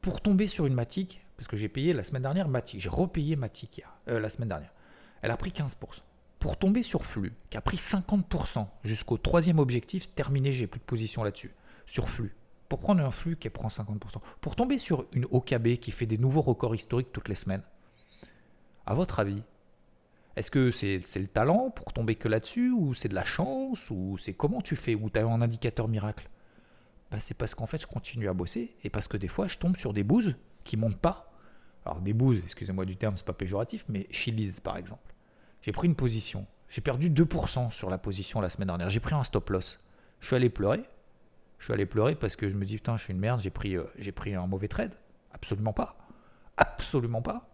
pour 0.00 0.20
tomber 0.20 0.46
sur 0.46 0.66
une 0.66 0.74
matique, 0.74 1.24
parce 1.36 1.48
que 1.48 1.56
j'ai 1.56 1.68
payé 1.68 1.92
la 1.92 2.04
semaine 2.04 2.22
dernière 2.22 2.48
matique, 2.48 2.80
j'ai 2.80 2.88
repayé 2.88 3.36
matique 3.36 3.82
euh, 4.08 4.20
la 4.20 4.30
semaine 4.30 4.48
dernière, 4.48 4.72
elle 5.22 5.30
a 5.30 5.36
pris 5.36 5.50
15% 5.50 5.74
pour 6.38 6.58
tomber 6.58 6.82
sur 6.82 7.04
flux, 7.04 7.32
qui 7.50 7.56
a 7.56 7.60
pris 7.60 7.76
50% 7.76 8.66
jusqu'au 8.84 9.16
troisième 9.16 9.58
objectif, 9.58 10.14
terminé, 10.14 10.52
j'ai 10.52 10.66
plus 10.66 10.78
de 10.78 10.84
position 10.84 11.24
là-dessus, 11.24 11.54
sur 11.86 12.08
flux. 12.08 12.34
Pour 12.68 12.80
prendre 12.80 13.04
un 13.04 13.10
flux 13.10 13.36
qui 13.36 13.48
prend 13.48 13.68
50%, 13.68 13.98
pour 14.40 14.56
tomber 14.56 14.78
sur 14.78 15.06
une 15.12 15.26
OKB 15.26 15.76
qui 15.76 15.92
fait 15.92 16.06
des 16.06 16.18
nouveaux 16.18 16.42
records 16.42 16.74
historiques 16.74 17.12
toutes 17.12 17.28
les 17.28 17.34
semaines, 17.34 17.62
à 18.86 18.94
votre 18.94 19.20
avis, 19.20 19.42
est-ce 20.36 20.50
que 20.50 20.70
c'est 20.70 21.00
le 21.16 21.28
talent 21.28 21.70
pour 21.70 21.92
tomber 21.92 22.14
que 22.14 22.28
là-dessus, 22.28 22.70
ou 22.70 22.92
c'est 22.92 23.08
de 23.08 23.14
la 23.14 23.24
chance, 23.24 23.90
ou 23.90 24.18
c'est 24.18 24.34
comment 24.34 24.60
tu 24.60 24.76
fais, 24.76 24.94
ou 24.94 25.08
tu 25.08 25.18
as 25.18 25.26
un 25.26 25.40
indicateur 25.40 25.88
miracle? 25.88 26.28
Bah, 27.10 27.20
C'est 27.20 27.34
parce 27.34 27.54
qu'en 27.54 27.66
fait 27.66 27.80
je 27.80 27.86
continue 27.86 28.28
à 28.28 28.34
bosser, 28.34 28.76
et 28.84 28.90
parce 28.90 29.08
que 29.08 29.16
des 29.16 29.28
fois 29.28 29.46
je 29.46 29.58
tombe 29.58 29.76
sur 29.76 29.92
des 29.92 30.02
bouses 30.02 30.34
qui 30.64 30.76
montent 30.76 30.98
pas. 30.98 31.32
Alors 31.84 32.00
des 32.00 32.12
bouses, 32.12 32.40
excusez-moi 32.44 32.84
du 32.84 32.96
terme, 32.96 33.16
c'est 33.16 33.24
pas 33.24 33.32
péjoratif, 33.32 33.84
mais 33.88 34.06
Chili's 34.10 34.60
par 34.60 34.76
exemple. 34.76 35.14
J'ai 35.62 35.72
pris 35.72 35.86
une 35.86 35.94
position. 35.94 36.46
J'ai 36.68 36.80
perdu 36.80 37.10
2% 37.10 37.70
sur 37.70 37.90
la 37.90 37.98
position 37.98 38.40
la 38.40 38.50
semaine 38.50 38.68
dernière. 38.68 38.90
J'ai 38.90 39.00
pris 39.00 39.14
un 39.14 39.24
stop 39.24 39.48
loss. 39.50 39.80
Je 40.20 40.26
suis 40.26 40.36
allé 40.36 40.50
pleurer. 40.50 40.82
Je 41.58 41.64
suis 41.64 41.72
allé 41.72 41.86
pleurer 41.86 42.14
parce 42.14 42.36
que 42.36 42.48
je 42.48 42.54
me 42.54 42.64
dis, 42.64 42.76
putain, 42.76 42.96
je 42.96 43.04
suis 43.04 43.12
une 43.12 43.18
merde, 43.18 43.40
j'ai 43.40 43.50
pris, 43.50 43.76
euh, 43.76 43.84
j'ai 43.98 44.12
pris 44.12 44.34
un 44.34 44.46
mauvais 44.46 44.68
trade. 44.68 44.94
Absolument 45.32 45.72
pas. 45.72 45.96
Absolument 46.56 47.22
pas. 47.22 47.48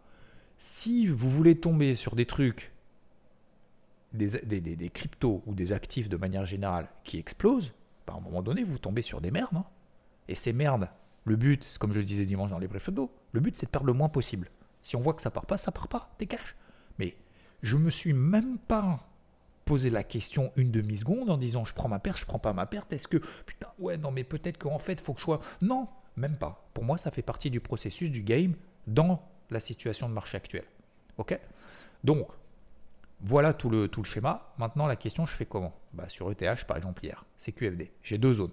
Si 0.59 1.07
vous 1.07 1.29
voulez 1.29 1.59
tomber 1.59 1.95
sur 1.95 2.15
des 2.15 2.27
trucs, 2.27 2.73
des, 4.13 4.91
cryptos 4.93 5.43
ou 5.47 5.55
des 5.55 5.73
actifs 5.73 6.09
de 6.09 6.17
manière 6.17 6.47
générale 6.47 6.89
qui 7.05 7.19
explosent, 7.19 7.73
bah, 8.07 8.15
à 8.15 8.17
un 8.17 8.21
moment 8.21 8.43
donné, 8.43 8.63
vous 8.63 8.79
tombez 8.79 9.03
sur 9.03 9.21
des 9.21 9.31
merdes. 9.31 9.57
Hein. 9.57 9.65
Et 10.29 10.35
ces 10.35 10.53
merdes, 10.53 10.89
le 11.25 11.37
but, 11.37 11.65
c'est 11.65 11.79
comme 11.79 11.93
je 11.93 11.99
le 11.99 12.05
disais 12.05 12.27
dimanche 12.27 12.51
dans 12.51 12.59
les 12.59 12.69
briefs 12.69 12.91
d'eau, 12.91 13.11
le 13.33 13.41
but 13.41 13.57
c'est 13.57 13.67
de 13.67 13.71
perdre 13.71 13.87
le 13.87 13.93
moins 13.93 14.09
possible. 14.09 14.51
Si 14.83 14.97
on 14.97 15.01
voit 15.01 15.15
que 15.15 15.23
ça 15.23 15.31
part 15.31 15.47
pas, 15.47 15.57
ça 15.57 15.73
part 15.73 15.89
pas, 15.89 16.15
cash. 16.29 16.57
Mais 16.99 17.17
je 17.63 17.77
me 17.77 17.91
suis 17.91 18.13
même 18.13 18.59
pas 18.59 19.09
posé 19.65 19.91
la 19.91 20.05
question 20.05 20.53
une 20.57 20.71
demi-seconde 20.71 21.31
en 21.31 21.37
disant 21.37 21.65
je 21.65 21.75
prends 21.75 21.89
ma 21.89 21.99
perte, 21.99 22.19
je 22.19 22.27
prends 22.27 22.39
pas 22.39 22.53
ma 22.53 22.67
perte. 22.67 22.93
Est-ce 22.93 23.09
que 23.09 23.19
putain, 23.47 23.69
ouais, 23.79 23.97
non, 23.97 24.11
mais 24.11 24.25
peut-être 24.25 24.59
qu'en 24.59 24.79
fait, 24.79 25.01
faut 25.01 25.15
que 25.15 25.21
je 25.21 25.25
sois. 25.25 25.41
Non, 25.61 25.89
même 26.17 26.37
pas. 26.37 26.69
Pour 26.75 26.85
moi, 26.85 26.99
ça 26.99 27.11
fait 27.11 27.23
partie 27.23 27.51
du 27.51 27.61
processus 27.61 28.11
du 28.11 28.23
game 28.23 28.55
dans 28.87 29.23
la 29.51 29.61
situation 29.61 30.09
de 30.09 30.15
marché 30.15 30.37
actuelle. 30.37 30.67
Ok? 31.19 31.39
Donc, 32.05 32.27
voilà 33.21 33.55
tout 33.55 33.71
le, 33.71 33.89
tout 33.89 34.03
le 34.03 34.07
schéma. 34.07 34.53
Maintenant, 34.59 34.87
la 34.87 34.97
question, 34.97 35.27
je 35.27 35.35
fais 35.35 35.47
comment? 35.47 35.73
Bah, 35.95 36.09
Sur 36.09 36.31
ETH, 36.31 36.65
par 36.65 36.77
exemple, 36.77 37.05
hier, 37.05 37.25
c'est 37.39 37.53
QFD. 37.53 37.93
J'ai 38.03 38.19
deux 38.19 38.35
zones. 38.35 38.51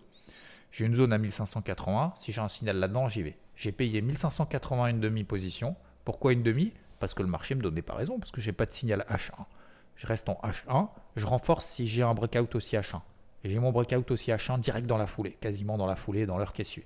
J'ai 0.72 0.86
une 0.86 0.96
zone 0.96 1.14
à 1.14 1.18
1581. 1.18 2.14
Si 2.16 2.32
j'ai 2.32 2.42
un 2.42 2.48
signal 2.48 2.78
là-dedans, 2.78 3.10
j'y 3.10 3.24
vais. 3.24 3.38
J'ai 3.56 3.72
payé 3.72 4.02
1581 4.02 4.88
une 4.88 5.00
demi-position. 5.00 5.76
Pourquoi 6.06 6.34
une 6.34 6.44
demi? 6.44 6.74
Parce 7.00 7.14
que 7.14 7.24
le 7.24 7.30
marché 7.30 7.56
me 7.56 7.62
donnait 7.62 7.82
pas 7.82 7.96
raison, 7.96 8.20
parce 8.20 8.32
que 8.32 8.42
j'ai 8.42 8.52
pas 8.52 8.66
de 8.66 8.72
signal 8.72 9.06
H1. 9.10 9.46
Je 9.96 10.08
reste 10.08 10.30
en 10.30 10.40
H1, 10.44 10.90
je 11.16 11.26
renforce 11.26 11.66
si 11.68 11.88
j'ai 11.88 12.04
un 12.04 12.14
breakout 12.14 12.56
aussi 12.56 12.76
H1. 12.76 13.02
J'ai 13.44 13.60
mon 13.60 13.72
breakout 13.72 14.12
aussi 14.12 14.32
H1 14.32 14.60
direct 14.60 14.88
dans 14.88 14.98
la 14.98 15.08
foulée, 15.08 15.38
quasiment 15.40 15.78
dans 15.78 15.86
la 15.86 15.96
foulée, 15.96 16.26
dans 16.26 16.38
l'heure 16.38 16.54
qui. 16.54 16.84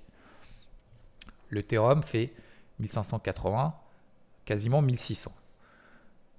Le 1.48 1.62
Theorem 1.62 2.02
fait 2.02 2.32
1580, 2.80 3.74
quasiment 4.44 4.82
1600. 4.82 5.32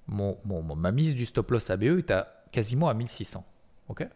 Mon, 0.07 0.37
ma 0.75 0.91
mise 0.91 1.15
du 1.15 1.25
stop 1.25 1.51
loss 1.51 1.69
ABE 1.69 1.83
est 1.83 2.11
à 2.11 2.43
quasiment 2.51 2.89
à 2.89 2.93
1600. 2.93 3.45
Ok? 3.89 4.07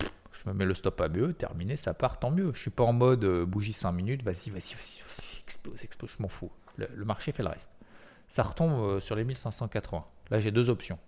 Je 0.00 0.48
me 0.48 0.54
mets 0.54 0.64
le 0.64 0.74
stop 0.74 1.00
ABE, 1.00 1.36
terminé, 1.36 1.76
ça 1.76 1.94
part, 1.94 2.18
tant 2.18 2.30
mieux. 2.30 2.52
Je 2.54 2.60
suis 2.60 2.70
pas 2.70 2.84
en 2.84 2.92
mode 2.92 3.24
euh, 3.24 3.46
bougie 3.46 3.72
5 3.72 3.92
minutes, 3.92 4.22
vas-y, 4.22 4.50
vas-y, 4.50 4.74
vas-y, 4.74 5.40
explose, 5.44 5.84
explose, 5.84 6.10
je 6.16 6.22
m'en 6.22 6.28
fous. 6.28 6.50
le 6.76 7.04
marché 7.04 7.32
fait 7.32 7.42
le 7.42 7.48
reste 7.50 7.70
ça 8.32 8.42
retombe 8.42 8.72
euh, 8.72 9.00
sur 9.00 9.14
les 9.14 9.24
1580. 9.24 10.04
Là, 10.30 10.40
j'ai 10.40 10.50
deux 10.50 10.70
options. 10.70 10.98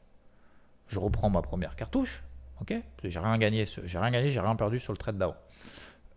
Je 0.88 0.98
reprends 0.98 1.30
ma 1.30 1.42
première 1.42 1.76
cartouche, 1.76 2.22
ok? 2.60 2.74
J'ai 3.02 3.18
rien 3.18 3.38
gagné, 3.38 3.66
j'ai 3.66 3.98
rien 3.98 4.10
gagné, 4.10 4.30
j'ai 4.30 4.40
rien 4.40 4.56
perdu 4.56 4.78
sur 4.78 4.92
le 4.92 4.98
trade 4.98 5.18
d'avant. 5.18 5.36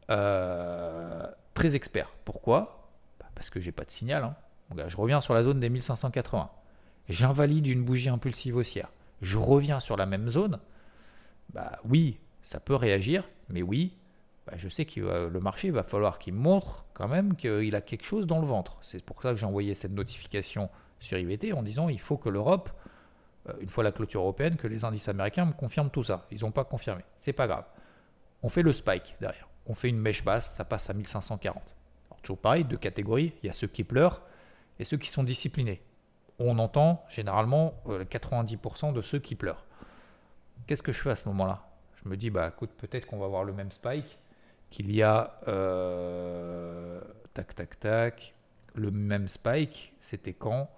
Euh, 0.10 1.26
très 1.54 1.76
expert. 1.76 2.14
Pourquoi? 2.26 2.90
Bah, 3.20 3.28
Parce 3.36 3.50
que 3.50 3.60
j'ai 3.60 3.72
pas 3.72 3.86
de 3.86 3.92
signal. 3.92 4.24
Hein. 4.24 4.36
je 4.88 4.98
reviens 4.98 5.22
sur 5.22 5.34
la 5.34 5.44
zone 5.44 5.60
des 5.60 5.70
1580. 5.70 6.50
J'invalide 7.10 7.68
une 7.68 7.84
bougie 7.84 8.10
impulsive 8.10 8.56
haussière. 8.58 8.90
Je 9.22 9.38
reviens 9.38 9.80
sur 9.80 9.98
la 9.98 10.06
même 10.06 10.30
zone. 10.30 10.60
Bah 11.54 11.80
oui, 11.86 12.20
ça 12.44 12.60
peut 12.60 12.76
réagir, 12.76 13.28
mais 13.50 13.62
oui, 13.62 13.98
bah, 14.46 14.54
je 14.58 14.70
sais 14.70 14.86
que 14.86 15.28
le 15.28 15.40
marché 15.40 15.72
va 15.72 15.84
falloir 15.84 16.20
qu'il 16.20 16.34
montre 16.34 16.86
quand 16.94 17.08
même 17.08 17.36
qu'il 17.36 17.76
a 17.76 17.82
quelque 17.82 18.06
chose 18.06 18.28
dans 18.28 18.40
le 18.40 18.48
ventre. 18.48 18.78
C'est 18.82 19.04
pour 19.04 19.22
ça 19.22 19.32
que 19.32 19.38
j'ai 19.38 19.46
envoyé 19.46 19.76
cette 19.76 19.92
notification 19.92 20.70
sur 21.00 21.18
IVT 21.18 21.54
en 21.54 21.64
disant 21.64 21.90
il 21.90 22.00
faut 22.00 22.18
que 22.18 22.30
l'Europe, 22.30 22.70
une 23.60 23.70
fois 23.70 23.84
la 23.84 23.92
clôture 23.92 24.22
européenne, 24.22 24.58
que 24.58 24.68
les 24.68 24.86
indices 24.86 25.08
américains 25.08 25.46
me 25.46 25.54
confirment 25.54 25.90
tout 25.90 26.04
ça. 26.04 26.26
Ils 26.32 26.42
n'ont 26.42 26.52
pas 26.52 26.66
confirmé. 26.66 27.04
C'est 27.20 27.34
pas 27.34 27.48
grave. 27.48 27.66
On 28.44 28.50
fait 28.50 28.62
le 28.62 28.74
spike 28.74 29.16
derrière. 29.20 29.48
On 29.66 29.74
fait 29.74 29.90
une 29.90 30.00
mèche 30.00 30.24
basse, 30.24 30.54
ça 30.56 30.64
passe 30.64 30.90
à 30.90 30.94
1540. 30.94 31.76
toujours 32.22 32.38
pareil, 32.38 32.64
deux 32.64 32.78
catégories. 32.78 33.34
Il 33.44 33.48
y 33.48 33.50
a 33.50 33.54
ceux 33.54 33.68
qui 33.68 33.84
pleurent 33.84 34.22
et 34.80 34.86
ceux 34.86 34.98
qui 34.98 35.10
sont 35.10 35.24
disciplinés. 35.24 35.82
On 36.40 36.60
entend 36.60 37.04
généralement 37.10 37.74
90% 37.88 38.90
euh, 38.90 38.92
de 38.94 39.02
ceux 39.02 39.20
qui 39.20 39.36
pleurent. 39.36 39.66
Qu'est-ce 40.68 40.84
que 40.84 40.92
je 40.92 41.02
fais 41.02 41.12
à 41.12 41.16
ce 41.16 41.28
moment-là? 41.30 41.68
Je 42.04 42.10
me 42.10 42.16
dis, 42.16 42.30
bah 42.30 42.52
écoute, 42.54 42.70
peut-être 42.78 43.06
qu'on 43.08 43.18
va 43.18 43.26
avoir 43.26 43.44
le 43.44 43.54
même 43.54 43.72
spike 43.72 44.18
qu'il 44.70 44.94
y 44.94 45.02
a. 45.02 45.40
Euh, 45.48 47.02
tac, 47.34 47.56
tac, 47.56 47.80
tac. 47.80 48.34
Le 48.76 48.92
même 48.92 49.28
spike, 49.28 49.96
c'était 50.00 50.34
quand? 50.34 50.70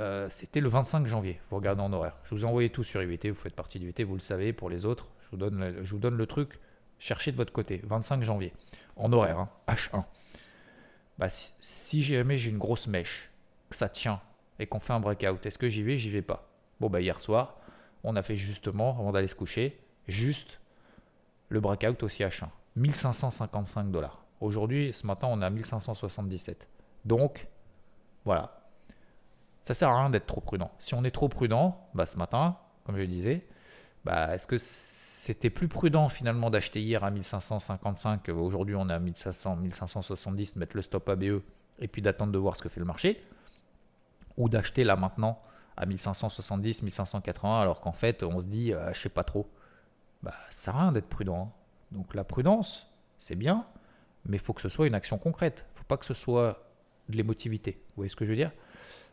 Euh, 0.00 0.28
C'était 0.30 0.60
le 0.60 0.68
25 0.68 1.06
janvier. 1.06 1.40
Vous 1.50 1.56
regardez 1.56 1.82
en 1.82 1.92
horaire. 1.92 2.16
Je 2.24 2.34
vous 2.34 2.42
ai 2.42 2.44
envoyé 2.46 2.70
tout 2.70 2.84
sur 2.84 3.02
IVT. 3.02 3.30
Vous 3.30 3.40
faites 3.40 3.54
partie 3.54 3.78
d'IVT, 3.78 4.04
vous 4.04 4.14
le 4.14 4.20
savez. 4.20 4.52
Pour 4.52 4.70
les 4.70 4.84
autres, 4.84 5.08
je 5.24 5.30
vous 5.30 5.98
donne 5.98 6.16
le, 6.16 6.26
truc. 6.26 6.60
Cherchez 6.98 7.32
de 7.32 7.36
votre 7.36 7.52
côté. 7.52 7.80
25 7.84 8.22
janvier. 8.22 8.52
En 8.96 9.12
horaire, 9.12 9.48
H1. 9.68 9.96
Hein. 9.96 10.06
Bah, 11.18 11.28
si, 11.30 12.02
jamais 12.02 12.38
j'ai 12.38 12.50
une 12.50 12.58
grosse 12.58 12.86
mèche, 12.86 13.30
que 13.70 13.76
ça 13.76 13.88
tient 13.88 14.20
et 14.58 14.66
qu'on 14.66 14.80
fait 14.80 14.92
un 14.92 15.00
breakout, 15.00 15.44
est-ce 15.46 15.58
que 15.58 15.68
j'y 15.68 15.82
vais? 15.82 15.98
J'y 15.98 16.10
vais 16.10 16.22
pas. 16.22 16.48
Bon, 16.80 16.90
bah, 16.90 17.00
hier 17.00 17.20
soir, 17.20 17.56
on 18.04 18.16
a 18.16 18.22
fait 18.22 18.36
justement, 18.36 18.98
avant 18.98 19.12
d'aller 19.12 19.28
se 19.28 19.34
coucher, 19.34 19.78
juste 20.08 20.60
le 21.48 21.60
breakout 21.60 22.02
aussi 22.02 22.22
H1. 22.22 22.48
1555 22.76 23.90
dollars. 23.90 24.24
Aujourd'hui, 24.40 24.92
ce 24.92 25.06
matin, 25.06 25.28
on 25.30 25.40
est 25.40 25.44
à 25.44 25.50
1577. 25.50 26.66
Donc, 27.04 27.46
voilà. 28.24 28.61
Ça 29.64 29.74
sert 29.74 29.88
à 29.88 30.00
rien 30.00 30.10
d'être 30.10 30.26
trop 30.26 30.40
prudent. 30.40 30.70
Si 30.78 30.94
on 30.94 31.04
est 31.04 31.10
trop 31.10 31.28
prudent, 31.28 31.88
bah, 31.94 32.06
ce 32.06 32.16
matin, 32.16 32.56
comme 32.84 32.96
je 32.96 33.04
disais, 33.04 33.46
bah, 34.04 34.34
est-ce 34.34 34.46
que 34.46 34.58
c'était 34.58 35.50
plus 35.50 35.68
prudent 35.68 36.08
finalement 36.08 36.50
d'acheter 36.50 36.82
hier 36.82 37.04
à 37.04 37.10
1555, 37.10 38.28
aujourd'hui 38.30 38.74
on 38.74 38.88
est 38.88 38.92
à 38.92 38.98
1500, 38.98 39.56
1570, 39.56 40.56
mettre 40.56 40.76
le 40.76 40.82
stop 40.82 41.08
ABE 41.08 41.42
et 41.78 41.88
puis 41.88 42.02
d'attendre 42.02 42.32
de 42.32 42.38
voir 42.38 42.56
ce 42.56 42.62
que 42.62 42.68
fait 42.68 42.80
le 42.80 42.86
marché, 42.86 43.24
ou 44.36 44.48
d'acheter 44.48 44.82
là 44.82 44.96
maintenant 44.96 45.40
à 45.76 45.86
1570, 45.86 46.82
1580, 46.82 47.60
alors 47.60 47.80
qu'en 47.80 47.92
fait 47.92 48.24
on 48.24 48.40
se 48.40 48.46
dit, 48.46 48.72
euh, 48.72 48.92
je 48.92 49.00
sais 49.00 49.08
pas 49.08 49.24
trop. 49.24 49.48
Bah, 50.22 50.34
ça 50.50 50.64
sert 50.64 50.76
à 50.76 50.82
rien 50.82 50.92
d'être 50.92 51.08
prudent. 51.08 51.40
Hein. 51.40 51.52
Donc 51.92 52.14
la 52.14 52.24
prudence, 52.24 52.92
c'est 53.20 53.36
bien, 53.36 53.64
mais 54.26 54.38
il 54.38 54.40
faut 54.40 54.52
que 54.52 54.60
ce 54.60 54.68
soit 54.68 54.86
une 54.86 54.94
action 54.94 55.18
concrète. 55.18 55.66
Il 55.74 55.78
faut 55.78 55.84
pas 55.84 55.96
que 55.96 56.04
ce 56.04 56.14
soit 56.14 56.68
de 57.08 57.16
l'émotivité. 57.16 57.80
Vous 57.88 57.96
voyez 57.96 58.08
ce 58.08 58.16
que 58.16 58.24
je 58.24 58.30
veux 58.30 58.36
dire? 58.36 58.50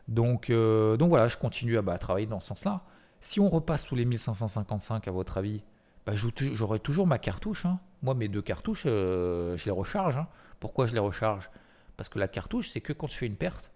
Donc, 0.08 0.50
euh, 0.50 0.98
donc 0.98 1.10
voilà, 1.10 1.28
je 1.28 1.38
continue 1.38 1.78
à 1.78 1.82
bah, 1.82 1.98
travailler 1.98 2.28
dans 2.28 2.40
ce 2.40 2.48
sens-là. 2.48 2.84
Si 3.22 3.40
on 3.40 3.50
repasse 3.50 3.86
sous 3.86 3.96
les 3.96 4.06
1555, 4.06 5.08
à 5.08 5.12
votre 5.12 5.38
avis, 5.38 5.64
bah, 6.06 6.14
j'aurai 6.16 6.80
toujours 6.80 7.06
ma 7.06 7.20
cartouche. 7.20 7.66
Hein. 7.66 7.80
Moi, 8.02 8.16
mes 8.16 8.28
deux 8.28 8.42
cartouches, 8.42 8.84
euh, 8.86 9.58
je 9.58 9.66
les 9.66 9.72
recharge. 9.72 10.18
Hein. 10.18 10.28
Pourquoi 10.60 10.88
je 10.88 10.94
les 10.94 11.00
recharge? 11.00 11.50
Parce 11.98 12.10
que 12.10 12.18
la 12.18 12.28
cartouche, 12.28 12.70
c'est 12.70 12.82
que 12.82 12.94
quand 12.94 13.08
je 13.08 13.18
fais 13.18 13.28
une 13.28 13.36
perte, 13.36 13.72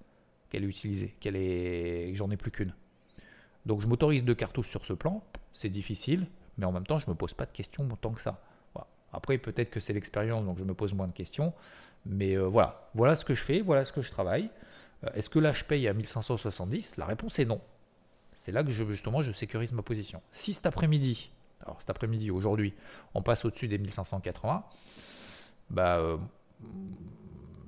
qu'elle 0.50 0.64
est 0.64 0.68
utilisée, 0.68 1.16
qu'elle 1.20 1.36
est, 1.36 2.14
j'en 2.16 2.32
ai 2.32 2.38
plus 2.38 2.52
qu'une. 2.52 2.74
Donc 3.66 3.82
je 3.82 3.88
m'autorise 3.88 4.24
deux 4.24 4.36
cartouches 4.36 4.70
sur 4.70 4.86
ce 4.86 4.94
plan. 4.94 5.24
C'est 5.54 5.70
difficile, 5.70 6.28
mais 6.58 6.66
en 6.66 6.72
même 6.72 6.86
temps, 6.86 7.00
je 7.00 7.06
ne 7.08 7.12
me 7.12 7.16
pose 7.16 7.34
pas 7.34 7.46
de 7.46 7.52
questions 7.52 7.88
autant 7.92 8.12
que 8.12 8.22
ça. 8.22 8.42
Après, 9.14 9.38
peut-être 9.38 9.70
que 9.70 9.80
c'est 9.80 9.94
l'expérience, 9.94 10.44
donc 10.44 10.58
je 10.58 10.64
me 10.64 10.74
pose 10.74 10.94
moins 10.94 11.08
de 11.08 11.14
questions. 11.14 11.54
Mais 12.06 12.34
euh, 12.36 12.48
voilà, 12.48 12.90
voilà 12.96 13.16
ce 13.16 13.24
que 13.24 13.34
je 13.34 13.44
fais, 13.44 13.62
voilà 13.62 13.86
ce 13.86 13.94
que 13.94 14.02
je 14.02 14.12
travaille. 14.12 14.50
Euh, 15.04 15.10
est-ce 15.14 15.30
que 15.30 15.40
là 15.40 15.54
je 15.54 15.64
paye 15.64 15.88
à 15.88 15.94
1570 15.94 16.98
La 16.98 17.06
réponse 17.06 17.40
est 17.40 17.46
non. 17.46 17.62
C'est 18.42 18.52
là 18.52 18.64
que 18.64 18.72
je, 18.72 18.84
justement 18.86 19.22
je 19.22 19.32
sécurise 19.32 19.72
ma 19.72 19.82
position. 19.82 20.22
Si 20.32 20.54
cet 20.54 20.66
après-midi, 20.66 21.32
alors 21.62 21.80
cet 21.80 21.90
après-midi, 21.90 22.32
aujourd'hui, 22.32 22.74
on 23.14 23.22
passe 23.22 23.46
au-dessus 23.46 23.68
des 23.68 23.78
1580, 23.78 24.64
bah, 25.70 25.98
euh, 25.98 26.18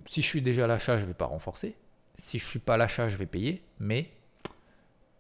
si 0.06 0.22
je 0.22 0.28
suis 0.28 0.42
déjà 0.42 0.66
à 0.66 0.68
l'achat, 0.68 0.98
je 0.98 1.04
ne 1.04 1.08
vais 1.08 1.14
pas 1.14 1.26
renforcer. 1.26 1.76
Si 2.18 2.40
je 2.40 2.46
ne 2.46 2.50
suis 2.50 2.60
pas 2.60 2.76
à 2.76 2.78
l'achat, 2.78 3.10
je 3.10 3.18
vais 3.18 3.26
payer, 3.26 3.64
mais 3.80 4.12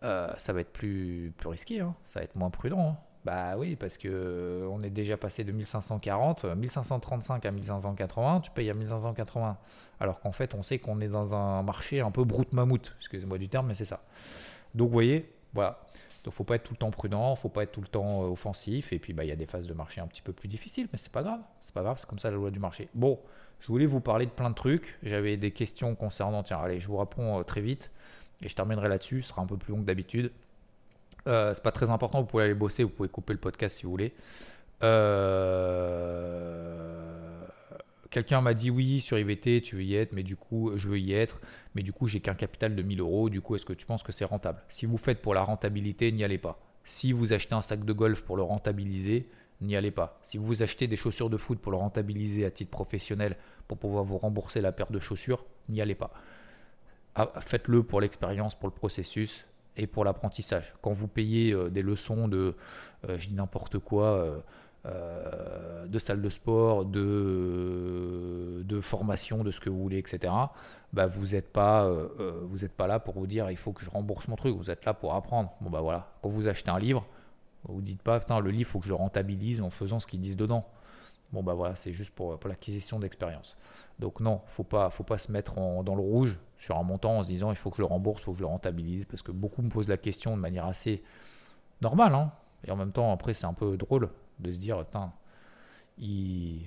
ça 0.02 0.54
va 0.54 0.62
être 0.62 0.72
plus, 0.72 1.34
plus 1.36 1.50
risqué, 1.50 1.80
hein. 1.80 1.96
ça 2.06 2.20
va 2.20 2.26
être 2.26 2.36
moins 2.36 2.52
prudent. 2.52 2.92
Hein. 2.92 3.05
Bah 3.26 3.56
oui, 3.58 3.76
parce 3.76 3.98
que 3.98 4.08
euh, 4.08 4.70
on 4.70 4.84
est 4.84 4.92
déjà 4.92 5.18
passé 5.18 5.44
de 5.44 5.52
1540, 5.52 6.46
1535 6.46 7.44
euh, 7.44 7.50
à 7.50 7.52
1580, 7.52 8.42
tu 8.42 8.52
payes 8.52 8.70
à 8.70 8.76
1580. 8.76 9.58
Alors 10.00 10.20
qu'en 10.20 10.32
fait, 10.32 10.54
on 10.54 10.62
sait 10.62 10.78
qu'on 10.78 11.02
est 11.02 11.08
dans 11.08 11.34
un 11.34 11.64
marché 11.64 12.02
un 12.02 12.12
peu 12.12 12.24
brute 12.24 12.54
mammouth, 12.54 12.94
excusez-moi 13.00 13.40
du 13.40 13.50
terme, 13.50 13.66
mais 13.66 13.74
c'est 13.74 13.86
ça. 13.86 14.04
Donc 14.76 14.90
vous 14.90 14.94
voyez, 14.94 15.34
voilà. 15.54 15.82
Donc 16.24 16.36
faut 16.36 16.44
pas 16.44 16.56
être 16.56 16.66
tout 16.66 16.74
le 16.74 16.78
temps 16.78 16.92
prudent, 16.92 17.36
faut 17.36 17.50
pas 17.50 17.64
être 17.64 17.72
tout 17.72 17.82
le 17.82 17.88
temps 17.88 18.22
euh, 18.22 18.28
offensif. 18.28 18.94
Et 18.94 19.00
puis 19.00 19.14
bah 19.14 19.24
il 19.24 19.30
y 19.30 19.32
a 19.32 19.36
des 19.36 19.48
phases 19.48 19.66
de 19.66 19.74
marché 19.74 20.02
un 20.02 20.08
petit 20.08 20.22
peu 20.22 20.32
plus 20.32 20.48
difficiles, 20.48 20.88
mais 20.94 21.00
c'est 21.00 21.12
pas 21.12 21.24
grave, 21.24 21.40
c'est 21.64 21.74
pas 21.74 21.82
grave, 21.82 21.98
c'est 22.00 22.08
comme 22.08 22.20
ça 22.20 22.30
la 22.30 22.36
loi 22.36 22.52
du 22.52 22.60
marché. 22.60 22.90
Bon, 22.94 23.20
je 23.60 23.68
voulais 23.68 23.88
vous 23.88 24.02
parler 24.02 24.28
de 24.28 24.32
plein 24.32 24.52
de 24.52 24.56
trucs. 24.56 25.00
J'avais 25.02 25.36
des 25.36 25.50
questions 25.50 25.96
concernant, 25.96 26.44
tiens, 26.44 26.60
allez, 26.60 26.80
je 26.80 26.88
vous 26.88 26.98
réponds 26.98 27.44
très 27.44 27.62
vite 27.62 27.90
et 28.44 28.50
je 28.50 28.56
terminerai 28.56 28.88
là-dessus. 28.88 29.24
Ce 29.24 29.30
sera 29.30 29.42
un 29.42 29.48
peu 29.48 29.58
plus 29.58 29.72
long 29.72 29.80
que 29.80 29.86
d'habitude. 29.86 30.32
Euh, 31.28 31.54
c'est 31.54 31.64
pas 31.64 31.72
très 31.72 31.90
important, 31.90 32.22
vous 32.22 32.28
pouvez 32.28 32.44
aller 32.44 32.54
bosser, 32.54 32.84
vous 32.84 32.90
pouvez 32.90 33.10
couper 33.10 33.34
le 33.34 33.40
podcast 33.40 33.78
si 33.78 33.84
vous 33.84 33.90
voulez. 33.92 34.14
Euh, 34.84 36.26
quelqu'un 38.12 38.42
m'a 38.42 38.54
dit 38.54 38.70
oui 38.70 39.00
sur 39.00 39.18
IVT, 39.18 39.62
tu 39.62 39.78
veux 39.78 39.84
y 39.84 39.96
être, 39.96 40.14
mais 40.14 40.24
du 40.24 40.36
coup, 40.36 40.74
je 40.76 40.88
veux 40.90 41.00
y 41.00 41.14
être, 41.14 41.42
mais 41.74 41.82
du 41.82 41.92
coup, 41.94 42.08
j'ai 42.08 42.20
qu'un 42.20 42.36
capital 42.36 42.76
de 42.76 42.82
1000 42.84 43.00
euros. 43.00 43.30
Du 43.30 43.42
coup, 43.42 43.56
est-ce 43.56 43.66
que 43.66 43.74
tu 43.74 43.86
penses 43.86 44.04
que 44.04 44.12
c'est 44.12 44.26
rentable? 44.26 44.62
Si 44.70 44.86
vous 44.86 44.98
faites 44.98 45.22
pour 45.22 45.34
la 45.34 45.42
rentabilité, 45.42 46.12
n'y 46.12 46.24
allez 46.24 46.38
pas. 46.38 46.60
Si 46.84 47.12
vous 47.12 47.34
achetez 47.34 47.56
un 47.56 47.62
sac 47.62 47.84
de 47.84 47.94
golf 47.94 48.24
pour 48.24 48.38
le 48.38 48.44
rentabiliser, 48.44 49.28
n'y 49.62 49.76
allez 49.76 49.92
pas. 49.92 50.20
Si 50.22 50.38
vous 50.38 50.62
achetez 50.62 50.88
des 50.88 50.96
chaussures 50.96 51.32
de 51.32 51.38
foot 51.38 51.60
pour 51.60 51.72
le 51.72 51.78
rentabiliser 51.78 52.46
à 52.46 52.52
titre 52.52 52.70
professionnel, 52.70 53.36
pour 53.68 53.78
pouvoir 53.78 54.04
vous 54.04 54.20
rembourser 54.20 54.62
la 54.62 54.72
perte 54.72 54.92
de 54.92 55.00
chaussures, 55.00 55.44
n'y 55.70 55.82
allez 55.82 55.96
pas. 55.96 56.14
Ah, 57.16 57.32
faites-le 57.40 57.82
pour 57.84 58.02
l'expérience, 58.02 58.54
pour 58.56 58.68
le 58.68 58.74
processus 58.74 59.46
et 59.78 59.88
pour 59.88 60.06
l'apprentissage. 60.06 60.74
Quand 60.82 60.92
vous 60.92 61.08
payez 61.08 61.54
euh, 61.54 61.70
des 61.70 61.82
leçons 61.82 62.28
de, 62.28 62.56
euh, 63.08 63.20
je 63.20 63.28
dis 63.30 63.34
n'importe 63.34 63.80
quoi, 63.80 64.42
euh, 64.86 65.88
de 65.88 66.00
salle 66.00 66.22
de 66.22 66.30
sport, 66.30 66.86
de, 66.86 68.80
formation, 68.82 69.44
de 69.44 69.52
ce 69.52 69.60
que 69.60 69.70
vous 69.70 69.82
voulez, 69.82 69.98
etc., 69.98 70.32
bah 70.94 71.08
vous 71.08 71.28
n'êtes 71.30 71.52
pas, 71.52 71.90
vous 72.44 72.60
pas 72.78 72.88
là 72.88 73.00
pour 73.00 73.16
vous 73.16 73.26
dire 73.26 73.50
il 73.50 73.58
faut 73.58 73.74
que 73.74 73.84
je 73.84 73.90
rembourse 73.90 74.28
mon 74.28 74.36
truc, 74.36 74.56
vous 74.56 74.70
êtes 74.70 74.86
là 74.86 74.94
pour 74.94 75.16
apprendre. 75.16 75.52
Bon 75.60 75.72
bah 75.72 75.82
voilà, 75.82 76.14
quand 76.22 76.30
vous 76.30 76.48
achetez 76.48 76.70
un 76.70 76.78
livre, 76.78 77.06
vous 77.64 77.82
dites 77.82 78.02
pas 78.04 78.20
le 78.20 78.52
livre 78.52 78.62
il 78.62 78.66
faut 78.66 78.80
que 78.80 78.86
je 78.86 78.90
le 78.90 78.96
rentabilise 78.96 79.60
en 79.60 79.72
faisant 79.72 80.00
ce 80.00 80.06
qu'ils 80.06 80.22
disent 80.22 80.38
dedans. 80.38 80.66
Bon 81.34 81.42
bah 81.42 81.56
voilà, 81.56 81.76
c'est 81.76 81.92
juste 81.92 82.12
pour, 82.12 82.38
pour 82.38 82.48
l'acquisition 82.48 83.00
d'expérience. 83.00 83.58
Donc 84.00 84.20
non, 84.20 84.42
faut 84.48 84.64
pas, 84.64 84.90
faut 84.90 85.04
pas 85.04 85.18
se 85.18 85.32
mettre 85.32 85.56
dans 85.56 85.96
le 85.96 86.02
rouge 86.02 86.38
sur 86.58 86.78
un 86.78 86.84
montant 86.84 87.20
en 87.20 87.24
se 87.24 87.28
disant 87.28 87.52
il 87.52 87.58
faut 87.58 87.70
que 87.70 87.78
je 87.78 87.82
le 87.82 87.88
rembourse, 87.88 88.22
il 88.22 88.26
faut 88.26 88.32
que 88.32 88.40
je 88.40 88.44
le 88.44 88.48
rentabilise, 88.48 89.06
parce 89.06 89.22
que 89.22 89.32
beaucoup 89.32 89.62
me 89.62 89.70
posent 89.70 89.88
la 89.88 89.98
question 89.98 90.36
de 90.36 90.42
manière 90.42 90.66
assez 90.66 91.04
normale, 91.82 92.14
hein. 92.14 92.32
et 92.66 92.72
en 92.72 92.76
même 92.76 92.92
temps 92.92 93.12
après 93.14 93.34
c'est 93.34 93.46
un 93.46 93.54
peu 93.54 93.78
drôle 93.78 94.10
de 94.40 94.52
se 94.52 94.60
dire 94.60 94.84
ils, 95.98 96.62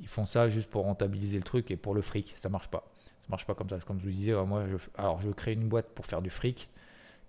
ils 0.00 0.08
font 0.08 0.26
ça 0.26 0.48
juste 0.48 0.68
pour 0.68 0.84
rentabiliser 0.84 1.36
le 1.36 1.44
truc 1.44 1.70
et 1.70 1.76
pour 1.76 1.94
le 1.94 2.02
fric, 2.02 2.34
ça 2.36 2.48
marche 2.48 2.68
pas, 2.68 2.84
ça 3.20 3.26
marche 3.28 3.46
pas 3.46 3.54
comme 3.54 3.68
ça. 3.68 3.78
Comme 3.80 3.98
je 3.98 4.04
vous 4.04 4.12
disais, 4.12 4.32
moi 4.44 4.64
alors 4.96 5.20
je 5.20 5.30
crée 5.30 5.54
une 5.54 5.68
boîte 5.68 5.88
pour 5.94 6.06
faire 6.06 6.22
du 6.22 6.30
fric, 6.30 6.68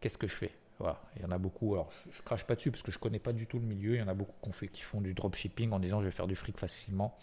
qu'est-ce 0.02 0.18
que 0.18 0.28
je 0.28 0.36
fais? 0.36 0.52
Voilà. 0.80 1.00
Il 1.16 1.22
y 1.22 1.26
en 1.26 1.32
a 1.32 1.38
beaucoup, 1.38 1.74
alors 1.74 1.90
je, 2.10 2.22
crache 2.22 2.46
pas 2.46 2.56
dessus 2.56 2.72
parce 2.72 2.84
que 2.84 2.92
je 2.92 3.00
connais 3.00 3.20
pas 3.20 3.34
du 3.34 3.48
tout 3.48 3.60
le 3.60 3.66
milieu. 3.66 3.96
Il 3.96 4.00
y 4.00 4.02
en 4.02 4.08
a 4.08 4.14
beaucoup 4.14 4.52
fait, 4.52 4.68
qui 4.68 4.82
font 4.82 5.02
du 5.02 5.14
dropshipping 5.14 5.72
en 5.72 5.80
disant 5.80 6.02
je 6.02 6.06
vais 6.06 6.12
faire 6.12 6.28
du 6.28 6.36
fric 6.36 6.58
facilement. 6.58 7.18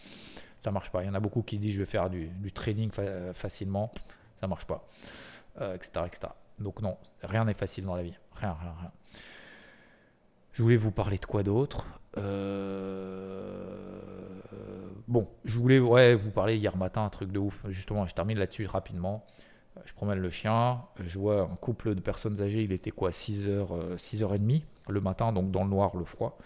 Ça 0.62 0.71
marche 0.71 0.90
pas. 0.90 1.03
Il 1.03 1.07
y 1.07 1.11
en 1.11 1.14
a 1.14 1.21
beaucoup 1.21 1.43
qui 1.43 1.59
disent 1.59 1.75
je 1.75 1.81
vais 1.81 1.87
faire 1.87 2.11
du, 2.11 2.53
trading 2.53 2.90
facilement 3.35 3.93
ça 4.40 4.49
marche 4.49 4.67
pas, 4.67 4.87
etc., 5.57 5.90
euh, 5.97 6.07
etc. 6.07 6.33
Donc 6.59 6.83
non, 6.83 6.99
rien 7.23 7.45
n'est 7.47 7.55
facile 7.55 7.85
dans 7.85 7.95
la 7.95 8.03
vie, 8.03 8.19
rien, 8.35 8.55
rien, 8.61 8.75
rien. 8.79 8.93
Je 10.53 10.62
voulais 10.62 10.77
vous 10.77 10.90
parler 10.90 11.17
de 11.19 11.25
quoi 11.25 11.43
d'autre? 11.43 11.87
Euh, 12.19 13.75
Bon, 15.07 15.29
je 15.45 15.59
voulais 15.59 15.79
ouais, 15.79 16.14
vous 16.14 16.31
parler 16.31 16.57
hier 16.57 16.77
matin 16.77 17.05
un 17.05 17.11
truc 17.11 17.31
de 17.31 17.38
ouf. 17.38 17.61
Justement, 17.69 18.07
je 18.07 18.14
termine 18.14 18.38
là-dessus 18.38 18.67
rapidement. 18.67 19.27
Je 19.85 19.93
promène 19.95 20.19
le 20.19 20.31
chien, 20.31 20.83
je 21.05 21.19
vois 21.19 21.43
un 21.43 21.57
couple 21.57 21.95
de 21.95 22.01
personnes 22.01 22.41
âgées, 22.41 22.63
il 22.63 22.73
était 22.73 22.93
quoi 22.93 23.11
6h, 23.11 23.97
6h30 23.97 24.62
le 24.89 25.01
matin, 25.01 25.33
donc 25.33 25.51
dans 25.51 25.64
le 25.64 25.70
noir, 25.70 25.97
le 25.97 26.05
froid, 26.05 26.39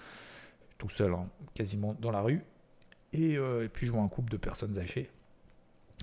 tout 0.79 0.89
seul, 0.89 1.13
hein, 1.13 1.27
quasiment 1.55 1.95
dans 2.01 2.11
la 2.11 2.23
rue. 2.23 2.45
Et, 3.13 3.37
euh, 3.37 3.65
et, 3.65 3.69
puis 3.69 3.87
je 3.87 3.93
vois 3.93 4.03
un 4.03 4.09
couple 4.09 4.31
de 4.31 4.37
personnes 4.37 4.79
âgées 4.79 5.11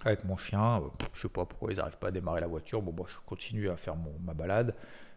avec 0.04 0.24
mon 0.26 0.38
chien. 0.38 0.78
Euh, 0.78 0.88
je 1.14 1.22
sais 1.22 1.30
pas 1.30 1.46
pourquoi 1.46 1.72
ils 1.72 1.78
n'arrivent 1.78 1.98
pas 1.98 2.08
à 2.08 2.12
démarrer 2.12 2.42
la 2.42 2.48
voiture. 2.48 2.82
Bon, 2.82 2.92
bon, 2.92 3.06
je 3.06 3.16
continue 3.26 3.70
à 3.70 3.78
faire 3.78 3.96
mon, 3.96 4.12
ma 4.24 4.34
balade. 4.34 4.76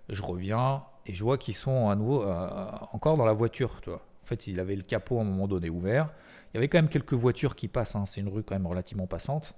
Je 0.08 0.22
reviens 0.22 0.84
et 1.06 1.14
je 1.14 1.24
vois 1.24 1.38
qu'ils 1.38 1.56
sont 1.56 1.88
à 1.88 1.96
nouveau 1.96 2.24
euh, 2.24 2.70
encore 2.92 3.16
dans 3.16 3.24
la 3.24 3.32
voiture. 3.32 3.80
Tu 3.82 3.90
vois. 3.90 4.02
En 4.22 4.26
fait, 4.26 4.46
il 4.46 4.60
avait 4.60 4.76
le 4.76 4.82
capot 4.82 5.18
à 5.18 5.22
un 5.22 5.24
moment 5.24 5.48
donné 5.48 5.70
ouvert. 5.70 6.10
Il 6.52 6.56
y 6.56 6.58
avait 6.58 6.68
quand 6.68 6.78
même 6.78 6.88
quelques 6.88 7.14
voitures 7.14 7.56
qui 7.56 7.68
passent. 7.68 7.96
Hein. 7.96 8.04
C'est 8.06 8.20
une 8.20 8.28
rue 8.28 8.42
quand 8.42 8.54
même 8.54 8.66
relativement 8.66 9.06
passante. 9.06 9.54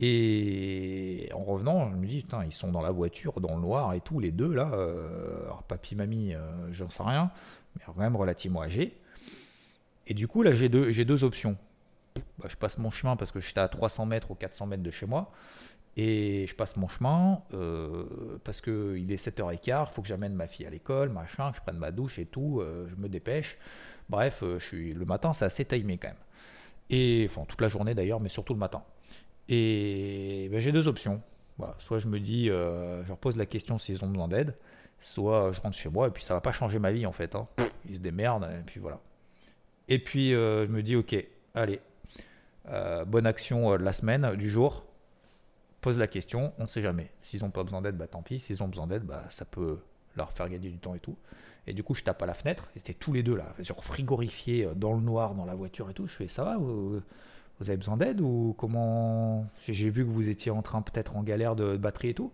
Et 0.00 1.28
en 1.34 1.42
revenant, 1.42 1.90
je 1.90 1.96
me 1.96 2.06
dis, 2.06 2.22
putain, 2.22 2.44
ils 2.44 2.52
sont 2.52 2.70
dans 2.70 2.82
la 2.82 2.92
voiture, 2.92 3.40
dans 3.40 3.56
le 3.56 3.60
noir 3.60 3.94
et 3.94 4.00
tout, 4.00 4.20
les 4.20 4.30
deux 4.30 4.52
là. 4.52 4.70
Euh, 4.72 5.44
alors, 5.44 5.64
papy, 5.64 5.96
mamie, 5.96 6.34
j'en 6.70 6.88
sais 6.88 7.02
rien, 7.02 7.30
mais 7.74 7.82
quand 7.84 7.96
même 7.96 8.16
relativement 8.16 8.62
âgés. 8.62 8.96
Et 10.06 10.14
du 10.14 10.28
coup, 10.28 10.42
là, 10.42 10.54
j'ai 10.54 10.68
deux, 10.68 10.92
j'ai 10.92 11.04
deux 11.04 11.24
options. 11.24 11.56
Bah, 12.38 12.46
je 12.48 12.56
passe 12.56 12.78
mon 12.78 12.90
chemin 12.90 13.16
parce 13.16 13.32
que 13.32 13.40
j'étais 13.40 13.60
à 13.60 13.68
300 13.68 14.06
mètres 14.06 14.30
ou 14.30 14.34
400 14.34 14.66
mètres 14.66 14.82
de 14.82 14.90
chez 14.90 15.06
moi. 15.06 15.32
Et 15.96 16.46
je 16.46 16.54
passe 16.54 16.76
mon 16.76 16.86
chemin 16.86 17.42
euh, 17.52 18.38
parce 18.44 18.60
qu'il 18.60 19.10
est 19.10 19.16
7h15, 19.16 19.86
il 19.90 19.92
faut 19.92 20.00
que 20.00 20.06
j'amène 20.06 20.32
ma 20.32 20.46
fille 20.46 20.64
à 20.64 20.70
l'école, 20.70 21.08
machin, 21.08 21.50
que 21.50 21.56
je 21.56 21.62
prenne 21.62 21.76
ma 21.76 21.90
douche 21.90 22.20
et 22.20 22.24
tout, 22.24 22.60
euh, 22.60 22.86
je 22.88 22.94
me 22.94 23.08
dépêche. 23.08 23.58
Bref, 24.08 24.44
euh, 24.44 24.60
le 24.72 25.04
matin, 25.04 25.32
c'est 25.32 25.44
assez 25.44 25.64
timé 25.64 25.98
quand 25.98 26.08
même. 26.08 26.16
Et, 26.88 27.26
enfin, 27.28 27.44
toute 27.48 27.60
la 27.60 27.68
journée 27.68 27.96
d'ailleurs, 27.96 28.20
mais 28.20 28.28
surtout 28.28 28.54
le 28.54 28.60
matin. 28.60 28.84
Et 29.48 30.48
ben, 30.50 30.60
j'ai 30.60 30.72
deux 30.72 30.88
options. 30.88 31.22
Soit 31.78 31.98
je 31.98 32.06
me 32.06 32.20
dis, 32.20 32.46
je 32.46 33.08
leur 33.08 33.18
pose 33.18 33.36
la 33.36 33.46
question 33.46 33.78
s'ils 33.78 34.04
ont 34.04 34.08
besoin 34.08 34.28
d'aide, 34.28 34.54
soit 35.00 35.52
je 35.52 35.60
rentre 35.60 35.76
chez 35.76 35.88
moi 35.88 36.06
et 36.06 36.10
puis 36.10 36.22
ça 36.22 36.34
va 36.34 36.40
pas 36.40 36.52
changer 36.52 36.78
ma 36.78 36.92
vie 36.92 37.04
en 37.04 37.12
fait. 37.12 37.34
Hein. 37.34 37.48
Ils 37.88 37.96
se 37.96 38.00
démerdent 38.00 38.44
et 38.44 38.62
puis 38.64 38.78
voilà. 38.78 39.00
Et 39.88 39.98
puis 39.98 40.30
je 40.30 40.66
me 40.66 40.82
dis, 40.82 40.94
ok, 40.94 41.16
allez, 41.54 41.80
bonne 43.06 43.26
action 43.26 43.72
de 43.72 43.82
la 43.82 43.92
semaine, 43.92 44.36
du 44.36 44.48
jour 44.48 44.84
pose 45.80 45.98
la 45.98 46.06
question, 46.06 46.52
on 46.58 46.64
ne 46.64 46.68
sait 46.68 46.82
jamais. 46.82 47.10
S'ils 47.22 47.42
n'ont 47.42 47.50
pas 47.50 47.62
besoin 47.62 47.82
d'aide, 47.82 47.96
bah 47.96 48.06
tant 48.06 48.22
pis. 48.22 48.40
S'ils 48.40 48.62
ont 48.62 48.68
besoin 48.68 48.86
d'aide, 48.86 49.04
bah 49.04 49.24
ça 49.28 49.44
peut 49.44 49.78
leur 50.16 50.32
faire 50.32 50.48
gagner 50.48 50.70
du 50.70 50.78
temps 50.78 50.94
et 50.94 51.00
tout. 51.00 51.16
Et 51.66 51.72
du 51.72 51.82
coup, 51.82 51.94
je 51.94 52.02
tape 52.02 52.22
à 52.22 52.26
la 52.26 52.34
fenêtre. 52.34 52.68
Ils 52.74 52.78
étaient 52.80 52.94
tous 52.94 53.12
les 53.12 53.22
deux 53.22 53.36
là, 53.36 53.54
genre 53.60 53.84
frigorifiés 53.84 54.64
euh, 54.64 54.74
dans 54.74 54.94
le 54.94 55.00
noir, 55.00 55.34
dans 55.34 55.44
la 55.44 55.54
voiture 55.54 55.90
et 55.90 55.94
tout. 55.94 56.06
Je 56.06 56.14
fais 56.14 56.28
ça 56.28 56.44
va 56.44 56.56
vous, 56.56 57.00
avez 57.60 57.76
besoin 57.76 57.96
d'aide 57.96 58.20
ou 58.20 58.54
comment 58.58 59.46
J'ai 59.66 59.90
vu 59.90 60.04
que 60.04 60.10
vous 60.10 60.28
étiez 60.28 60.50
en 60.50 60.62
train 60.62 60.82
peut-être 60.82 61.16
en 61.16 61.22
galère 61.22 61.56
de, 61.56 61.76
batterie 61.76 62.10
et 62.10 62.14
tout. 62.14 62.32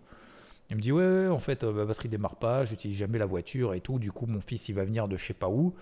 Il 0.69 0.77
me 0.77 0.81
dit 0.81 0.91
ouais, 0.91 1.27
en 1.27 1.39
fait, 1.39 1.63
euh, 1.63 1.71
ma 1.71 1.85
batterie 1.85 2.09
démarre 2.09 2.35
pas, 2.37 2.65
j'utilise 2.65 2.97
jamais 2.97 3.19
la 3.19 3.25
voiture 3.25 3.73
et 3.73 3.81
tout. 3.81 3.99
Du 3.99 4.11
coup, 4.11 4.25
mon 4.25 4.41
fils, 4.41 4.69
il 4.69 4.75
va 4.75 4.83
venir 4.83 5.07
de 5.07 5.17
je 5.17 5.25
sais 5.25 5.33
pas 5.33 5.49
où. 5.49 5.73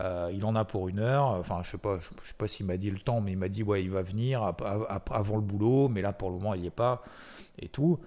Euh, 0.00 0.30
il 0.34 0.44
en 0.44 0.54
a 0.54 0.64
pour 0.64 0.88
une 0.88 0.98
heure. 0.98 1.24
Enfin, 1.24 1.62
je 1.64 1.70
sais 1.70 1.78
pas, 1.78 1.98
je, 2.00 2.06
sais 2.06 2.34
pas 2.36 2.48
s'il 2.48 2.66
m'a 2.66 2.76
dit 2.76 2.90
le 2.90 2.98
temps, 2.98 3.20
mais 3.20 3.32
il 3.32 3.38
m'a 3.38 3.48
dit 3.48 3.62
ouais, 3.62 3.82
il 3.82 3.90
va 3.90 4.02
venir 4.02 4.42
avant 5.10 5.36
le 5.36 5.42
boulot, 5.42 5.88
mais 5.88 6.02
là 6.02 6.12
pour 6.12 6.30
le 6.30 6.36
moment 6.36 6.54
il 6.54 6.60
n'y 6.62 6.66
est 6.66 6.70
pas 6.70 7.02
et 7.58 7.68
tout. 7.68 7.98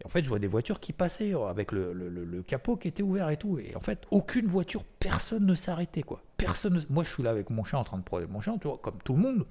Et 0.00 0.06
en 0.06 0.08
fait, 0.08 0.22
je 0.22 0.28
vois 0.28 0.38
des 0.38 0.46
voitures 0.46 0.78
qui 0.78 0.92
passaient 0.92 1.34
euh, 1.34 1.46
avec 1.46 1.72
le, 1.72 2.42
capot 2.46 2.76
qui 2.76 2.88
était 2.88 3.02
ouvert 3.02 3.30
et 3.30 3.36
tout. 3.36 3.58
Et 3.58 3.74
en 3.74 3.80
fait, 3.80 4.06
aucune 4.10 4.46
voiture, 4.46 4.84
personne 5.00 5.44
ne 5.44 5.54
s'arrêtait 5.54 6.02
quoi. 6.02 6.22
Personne. 6.36 6.84
Moi, 6.88 7.04
je 7.04 7.10
suis 7.10 7.22
là 7.22 7.30
avec 7.30 7.50
mon 7.50 7.64
chien 7.64 7.78
en 7.78 7.84
train 7.84 7.98
de 7.98 8.04
prendre 8.04 8.26
mon 8.28 8.40
chien, 8.40 8.58
tu 8.58 8.68
vois, 8.68 8.78
comme 8.78 8.98
tout 9.04 9.14
le 9.14 9.22
monde. 9.22 9.46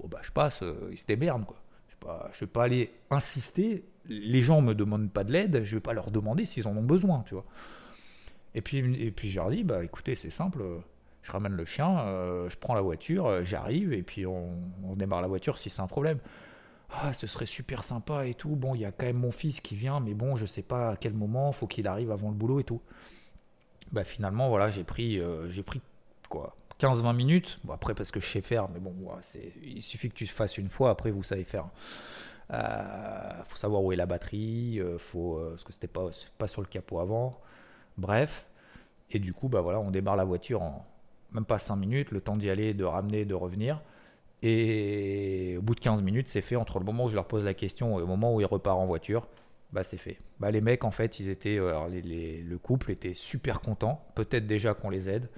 Bon 0.00 0.08
bah, 0.08 0.20
je 0.22 0.30
passe, 0.30 0.62
euh, 0.62 0.88
il 0.90 0.98
se 0.98 1.06
démerde 1.06 1.44
quoi. 1.44 1.60
Je 1.88 2.06
ne 2.06 2.12
je 2.32 2.40
vais 2.40 2.50
pas 2.50 2.64
aller 2.64 2.92
insister. 3.10 3.84
Les 4.06 4.42
gens 4.42 4.62
me 4.62 4.74
demandent 4.74 5.10
pas 5.10 5.24
de 5.24 5.32
l'aide, 5.32 5.64
je 5.64 5.76
vais 5.76 5.80
pas 5.80 5.92
leur 5.92 6.10
demander 6.10 6.46
s'ils 6.46 6.66
en 6.68 6.76
ont 6.76 6.82
besoin, 6.82 7.24
tu 7.26 7.34
vois. 7.34 7.44
Et 8.54 8.62
puis, 8.62 8.78
et 8.78 9.10
puis 9.10 9.28
je 9.28 9.36
leur 9.36 9.50
dis, 9.50 9.64
bah 9.64 9.84
écoutez, 9.84 10.14
c'est 10.14 10.30
simple 10.30 10.62
je 11.28 11.32
ramène 11.32 11.52
le 11.52 11.64
chien, 11.66 12.00
euh, 12.00 12.48
je 12.48 12.56
prends 12.56 12.74
la 12.74 12.80
voiture, 12.80 13.26
euh, 13.26 13.44
j'arrive 13.44 13.92
et 13.92 14.02
puis 14.02 14.24
on, 14.26 14.50
démarre 14.96 15.20
la 15.20 15.28
voiture 15.28 15.58
si 15.58 15.68
c'est 15.68 15.82
un 15.82 15.86
problème. 15.86 16.18
Ah, 16.90 17.12
ce 17.12 17.26
serait 17.26 17.46
super 17.46 17.84
sympa 17.84 18.26
et 18.26 18.32
tout. 18.32 18.56
Bon, 18.56 18.74
il 18.74 18.80
y 18.80 18.86
a 18.86 18.92
quand 18.92 19.04
même 19.04 19.18
mon 19.18 19.30
fils 19.30 19.60
qui 19.60 19.76
vient, 19.76 20.00
mais 20.00 20.14
bon, 20.14 20.36
je 20.36 20.46
sais 20.46 20.62
pas 20.62 20.92
à 20.92 20.96
quel 20.96 21.12
moment, 21.12 21.52
faut 21.52 21.66
qu'il 21.66 21.86
arrive 21.86 22.10
avant 22.10 22.30
le 22.30 22.34
boulot 22.34 22.60
et 22.60 22.64
tout. 22.64 22.80
Bah 23.92 24.04
finalement, 24.04 24.48
voilà, 24.48 24.70
j'ai 24.70 24.84
pris, 24.84 25.20
j'ai 25.50 25.62
pris 25.62 25.82
quoi 26.30 26.56
15-20 26.80 27.16
minutes. 27.16 27.58
Bon, 27.64 27.72
après, 27.72 27.94
parce 27.94 28.10
que 28.10 28.20
je 28.20 28.26
sais 28.26 28.40
faire, 28.40 28.68
mais 28.70 28.80
bon, 28.80 28.94
il 29.62 29.82
suffit 29.82 30.08
que 30.08 30.14
tu 30.14 30.26
fasses 30.26 30.58
une 30.58 30.68
fois, 30.68 30.90
après, 30.90 31.10
vous 31.10 31.22
savez 31.22 31.44
faire. 31.44 31.68
Euh, 32.52 33.44
faut 33.46 33.56
savoir 33.56 33.82
où 33.82 33.92
est 33.92 33.96
la 33.96 34.06
batterie, 34.06 34.80
faut, 34.98 35.40
parce 35.50 35.64
que 35.64 35.72
c'était 35.72 35.88
pas, 35.88 36.10
pas 36.38 36.48
sur 36.48 36.60
le 36.60 36.66
capot 36.66 37.00
avant. 37.00 37.40
Bref. 37.96 38.46
Et 39.10 39.18
du 39.18 39.32
coup, 39.32 39.48
bah 39.48 39.60
voilà, 39.60 39.80
on 39.80 39.90
démarre 39.90 40.16
la 40.16 40.24
voiture 40.24 40.62
en, 40.62 40.86
même 41.32 41.44
pas 41.44 41.58
5 41.58 41.76
minutes, 41.76 42.10
le 42.10 42.20
temps 42.20 42.36
d'y 42.36 42.50
aller, 42.50 42.74
de 42.74 42.84
ramener, 42.84 43.24
de 43.24 43.34
revenir. 43.34 43.82
Et 44.42 45.56
au 45.58 45.62
bout 45.62 45.74
de 45.74 45.80
15 45.80 46.02
minutes, 46.02 46.28
c'est 46.28 46.42
fait. 46.42 46.56
Entre 46.56 46.78
le 46.78 46.84
moment 46.84 47.04
où 47.04 47.10
je 47.10 47.14
leur 47.14 47.26
pose 47.26 47.44
la 47.44 47.54
question 47.54 47.98
et 47.98 48.02
au 48.02 48.06
moment 48.06 48.34
où 48.34 48.40
ils 48.40 48.46
repartent 48.46 48.78
en 48.78 48.86
voiture, 48.86 49.26
bah 49.72 49.84
c'est 49.84 49.96
fait. 49.96 50.18
Bah, 50.40 50.50
les 50.50 50.60
mecs, 50.60 50.84
en 50.84 50.90
fait, 50.90 51.20
ils 51.20 51.28
étaient, 51.28 51.58
euh, 51.58 51.70
alors 51.70 51.88
le 51.88 52.56
couple 52.56 52.90
était 52.90 53.14
super 53.14 53.60
content. 53.60 54.04
Peut-être 54.14 54.46
déjà 54.46 54.74
qu'on 54.74 54.90
les 54.90 55.08
aide. 55.08 55.28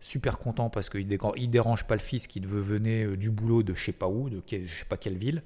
Super 0.00 0.38
content 0.38 0.70
parce 0.70 0.88
qu'ils 0.88 1.06
ne 1.06 1.46
dérangent 1.46 1.86
pas 1.86 1.94
le 1.94 2.00
fils 2.00 2.26
qui 2.26 2.40
veut 2.40 2.60
venir 2.60 3.10
euh, 3.10 3.16
du 3.16 3.30
boulot 3.30 3.62
de 3.62 3.74
je 3.74 3.84
sais 3.84 3.92
pas 3.92 4.08
où, 4.08 4.30
de 4.30 4.42
je 4.50 4.66
sais 4.66 4.84
pas 4.86 4.96
quelle 4.96 5.18
ville. 5.18 5.42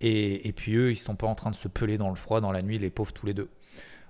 Et, 0.00 0.48
et, 0.48 0.52
puis 0.52 0.74
eux, 0.76 0.90
ils 0.90 0.96
sont 0.96 1.14
pas 1.14 1.26
en 1.26 1.34
train 1.34 1.50
de 1.50 1.56
se 1.56 1.68
peler 1.68 1.98
dans 1.98 2.08
le 2.08 2.16
froid, 2.16 2.40
dans 2.40 2.52
la 2.52 2.62
nuit, 2.62 2.78
les 2.78 2.88
pauvres 2.88 3.12
tous 3.12 3.26
les 3.26 3.34
deux. 3.34 3.50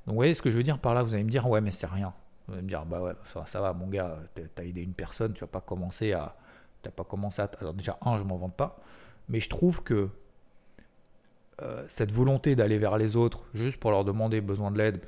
Donc 0.07 0.14
vous 0.14 0.14
voyez 0.14 0.34
ce 0.34 0.42
que 0.42 0.51
je 0.51 0.57
veux 0.57 0.62
dire 0.62 0.78
par 0.78 0.94
là? 0.94 1.03
Vous 1.03 1.14
allez 1.14 1.24
me 1.24 1.30
dire, 1.30 1.48
ouais, 1.48 1.61
mais 1.61 1.72
c'est 1.72 1.86
rien. 1.86 2.14
Vous 2.46 2.55
allez 2.55 2.62
me 2.62 2.68
dire, 2.68 2.84
bah 2.86 3.01
ouais, 3.01 3.12
ça, 3.46 3.61
va, 3.61 3.72
mon 3.72 3.88
gars, 3.88 4.18
t'as 4.55 4.64
aidé 4.64 4.82
une 4.82 4.94
personne, 4.94 5.34
tu 5.34 5.40
vas 5.40 5.46
pas 5.46 5.61
commencer 5.61 6.12
à. 6.12 6.36
T'as 6.82 6.90
pas 6.90 7.05
commencé 7.05 7.42
à. 7.42 7.51
Alors, 7.61 7.74
déjà, 7.74 7.98
un, 8.03 8.18
je 8.18 8.24
m'en 8.24 8.36
vante 8.36 8.55
pas, 8.55 8.78
mais 9.28 9.40
je 9.40 9.48
trouve 9.48 9.82
que 9.82 10.09
euh, 11.62 11.84
cette 11.88 12.11
volonté 12.11 12.57
d'aller 12.57 12.78
vers 12.78 12.96
les 12.96 13.16
autres, 13.16 13.44
juste 13.53 13.78
pour 13.78 13.90
leur 13.90 14.05
demander 14.05 14.40
besoin 14.40 14.70
de 14.70 14.78
l'aide, 14.78 15.01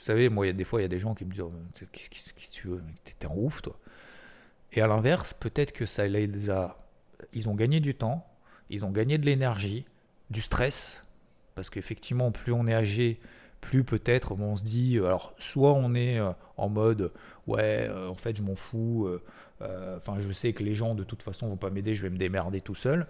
vous 0.00 0.06
savez, 0.06 0.30
moi, 0.30 0.50
des 0.50 0.64
fois, 0.64 0.80
il 0.80 0.84
y 0.84 0.86
a 0.86 0.88
des 0.88 0.98
gens 0.98 1.14
qui 1.14 1.26
me 1.26 1.30
disent 1.30 1.42
oh, 1.42 1.52
Qu'est-ce 1.92 2.08
que 2.08 2.52
tu 2.52 2.68
veux 2.68 2.82
T'es 3.04 3.26
un 3.26 3.34
ouf, 3.36 3.60
toi. 3.60 3.78
Et 4.72 4.80
à 4.80 4.86
l'inverse, 4.86 5.34
peut-être 5.34 5.72
que 5.72 5.84
ça 5.84 6.08
les 6.08 6.48
a. 6.48 6.78
Ils 7.34 7.50
ont 7.50 7.54
gagné 7.54 7.80
du 7.80 7.94
temps, 7.94 8.26
ils 8.70 8.86
ont 8.86 8.90
gagné 8.90 9.18
de 9.18 9.26
l'énergie, 9.26 9.84
du 10.30 10.40
stress, 10.40 11.04
parce 11.54 11.68
qu'effectivement, 11.68 12.30
plus 12.30 12.54
on 12.54 12.66
est 12.66 12.72
âgé, 12.72 13.20
plus 13.60 13.84
peut-être 13.84 14.32
on 14.32 14.56
se 14.56 14.64
dit, 14.64 14.96
euh, 14.96 15.04
alors 15.04 15.34
soit 15.36 15.74
on 15.74 15.94
est 15.94 16.18
euh, 16.18 16.30
en 16.56 16.70
mode, 16.70 17.12
ouais, 17.46 17.86
euh, 17.90 18.08
en 18.08 18.14
fait 18.14 18.34
je 18.34 18.42
m'en 18.42 18.54
fous, 18.54 19.06
enfin 19.60 20.18
je 20.18 20.32
sais 20.32 20.54
que 20.54 20.62
les 20.62 20.74
gens 20.74 20.94
de 20.94 21.04
toute 21.04 21.22
façon 21.22 21.48
vont 21.48 21.58
pas 21.58 21.68
m'aider, 21.68 21.94
je 21.94 22.02
vais 22.02 22.08
me 22.08 22.16
démerder 22.16 22.62
tout 22.62 22.74
seul, 22.74 23.06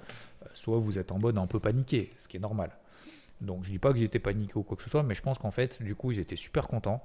soit 0.55 0.79
vous 0.79 0.99
êtes 0.99 1.13
en 1.13 1.21
mode 1.21 1.39
un 1.39 1.47
peu 1.47 1.61
paniqué, 1.61 2.13
ce 2.19 2.27
qui 2.27 2.37
est 2.37 2.41
normal. 2.41 2.73
Donc 3.41 3.65
je 3.65 3.71
dis 3.71 3.79
pas 3.79 3.93
que 3.93 3.99
j'étais 3.99 4.19
paniqué 4.19 4.55
ou 4.57 4.63
quoi 4.63 4.77
que 4.77 4.83
ce 4.83 4.91
soit, 4.91 5.03
mais 5.03 5.15
je 5.15 5.23
pense 5.23 5.39
qu'en 5.39 5.51
fait, 5.51 5.83
du 5.83 5.95
coup, 5.95 6.13
ils 6.13 6.19
étaient 6.19 6.37
super 6.37 6.69
contents. 6.69 7.03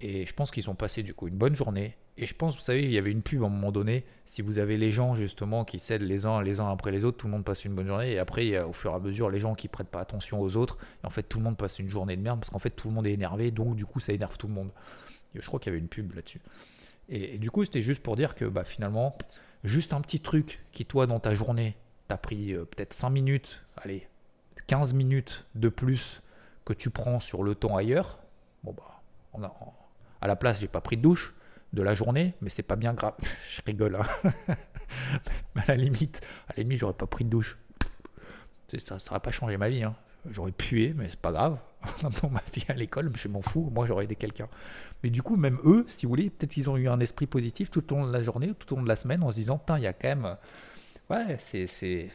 Et 0.00 0.26
je 0.26 0.34
pense 0.34 0.50
qu'ils 0.50 0.68
ont 0.68 0.74
passé 0.74 1.02
du 1.02 1.14
coup 1.14 1.28
une 1.28 1.36
bonne 1.36 1.54
journée. 1.54 1.96
Et 2.18 2.26
je 2.26 2.34
pense, 2.34 2.54
vous 2.54 2.62
savez, 2.62 2.82
il 2.82 2.92
y 2.92 2.98
avait 2.98 3.10
une 3.10 3.22
pub 3.22 3.42
à 3.42 3.46
un 3.46 3.50
moment 3.50 3.72
donné. 3.72 4.04
Si 4.26 4.42
vous 4.42 4.58
avez 4.58 4.76
les 4.76 4.90
gens 4.90 5.14
justement 5.14 5.64
qui 5.64 5.78
cèdent 5.78 6.02
les 6.02 6.26
uns 6.26 6.42
les 6.42 6.60
uns 6.60 6.70
après 6.70 6.90
les 6.90 7.04
autres, 7.04 7.18
tout 7.18 7.26
le 7.26 7.32
monde 7.32 7.44
passe 7.44 7.64
une 7.64 7.74
bonne 7.74 7.86
journée. 7.86 8.12
Et 8.12 8.18
après, 8.18 8.46
il 8.46 8.50
y 8.50 8.56
a, 8.56 8.66
au 8.66 8.72
fur 8.72 8.92
et 8.92 8.94
à 8.94 8.98
mesure, 8.98 9.30
les 9.30 9.38
gens 9.38 9.54
qui 9.54 9.68
prêtent 9.68 9.88
pas 9.88 10.00
attention 10.00 10.40
aux 10.40 10.56
autres. 10.56 10.78
Et 11.02 11.06
en 11.06 11.10
fait, 11.10 11.22
tout 11.22 11.38
le 11.38 11.44
monde 11.44 11.56
passe 11.56 11.78
une 11.78 11.88
journée 11.88 12.16
de 12.16 12.22
merde 12.22 12.40
parce 12.40 12.50
qu'en 12.50 12.58
fait, 12.58 12.70
tout 12.70 12.88
le 12.88 12.94
monde 12.94 13.06
est 13.06 13.12
énervé. 13.12 13.50
Donc, 13.50 13.76
du 13.76 13.86
coup, 13.86 14.00
ça 14.00 14.12
énerve 14.12 14.36
tout 14.36 14.48
le 14.48 14.54
monde. 14.54 14.70
Je 15.34 15.46
crois 15.46 15.60
qu'il 15.60 15.70
y 15.70 15.74
avait 15.74 15.80
une 15.80 15.88
pub 15.88 16.14
là-dessus. 16.14 16.40
Et, 17.08 17.38
du 17.38 17.50
coup, 17.50 17.64
c'était 17.64 17.82
juste 17.82 18.02
pour 18.02 18.16
dire 18.16 18.34
que 18.34 18.44
bah, 18.44 18.64
finalement, 18.64 19.16
juste 19.64 19.92
un 19.92 20.00
petit 20.00 20.20
truc 20.20 20.60
qui, 20.72 20.84
toi, 20.84 21.06
dans 21.06 21.20
ta 21.20 21.34
journée, 21.34 21.76
t'as 22.08 22.18
pris 22.18 22.52
euh, 22.52 22.64
peut-être 22.64 22.94
5 22.94 23.10
minutes, 23.10 23.64
allez, 23.76 24.08
15 24.66 24.94
minutes 24.94 25.44
de 25.54 25.68
plus 25.68 26.22
que 26.64 26.72
tu 26.72 26.90
prends 26.90 27.20
sur 27.20 27.42
le 27.42 27.54
temps 27.54 27.76
ailleurs. 27.76 28.18
Bon, 28.64 28.72
bah, 28.72 29.02
on 29.32 29.42
a 29.42 29.54
à 30.20 30.26
la 30.26 30.36
place, 30.36 30.60
j'ai 30.60 30.68
pas 30.68 30.80
pris 30.80 30.96
de 30.96 31.02
douche 31.02 31.34
de 31.72 31.82
la 31.82 31.94
journée, 31.94 32.34
mais 32.40 32.50
c'est 32.50 32.62
pas 32.62 32.76
bien 32.76 32.94
grave. 32.94 33.14
Je 33.50 33.60
rigole. 33.64 33.96
Hein. 33.96 34.32
à 35.56 35.64
la 35.68 35.76
limite, 35.76 36.20
à 36.48 36.54
la 36.56 36.62
limite, 36.62 36.80
j'aurais 36.80 36.94
pas 36.94 37.06
pris 37.06 37.24
de 37.24 37.30
douche. 37.30 37.56
Ça 38.78 38.96
n'aurait 38.96 39.20
pas 39.20 39.30
changé 39.30 39.56
ma 39.56 39.68
vie. 39.68 39.84
Hein. 39.84 39.94
J'aurais 40.30 40.52
pué, 40.52 40.92
mais 40.96 41.08
c'est 41.08 41.20
pas 41.20 41.32
grave. 41.32 41.58
Dans 42.22 42.30
ma 42.30 42.40
fille 42.40 42.64
à 42.68 42.72
l'école, 42.72 43.12
je 43.14 43.28
m'en 43.28 43.42
fous. 43.42 43.70
Moi, 43.72 43.86
j'aurais 43.86 44.04
aidé 44.04 44.16
quelqu'un. 44.16 44.48
Mais 45.02 45.10
du 45.10 45.22
coup, 45.22 45.36
même 45.36 45.58
eux, 45.64 45.84
si 45.88 46.06
vous 46.06 46.10
voulez, 46.10 46.30
peut-être 46.30 46.50
qu'ils 46.50 46.68
ont 46.68 46.76
eu 46.76 46.88
un 46.88 46.98
esprit 46.98 47.26
positif 47.26 47.70
tout 47.70 47.92
au 47.92 47.96
long 47.96 48.06
de 48.06 48.12
la 48.12 48.22
journée, 48.22 48.52
tout 48.58 48.72
au 48.72 48.76
long 48.76 48.82
de 48.82 48.88
la 48.88 48.96
semaine, 48.96 49.22
en 49.22 49.30
se 49.30 49.36
disant, 49.36 49.58
putain, 49.58 49.78
il 49.78 49.84
y 49.84 49.86
a 49.86 49.92
quand 49.92 50.08
même. 50.08 50.36
Ouais, 51.10 51.36
c'est 51.38 52.10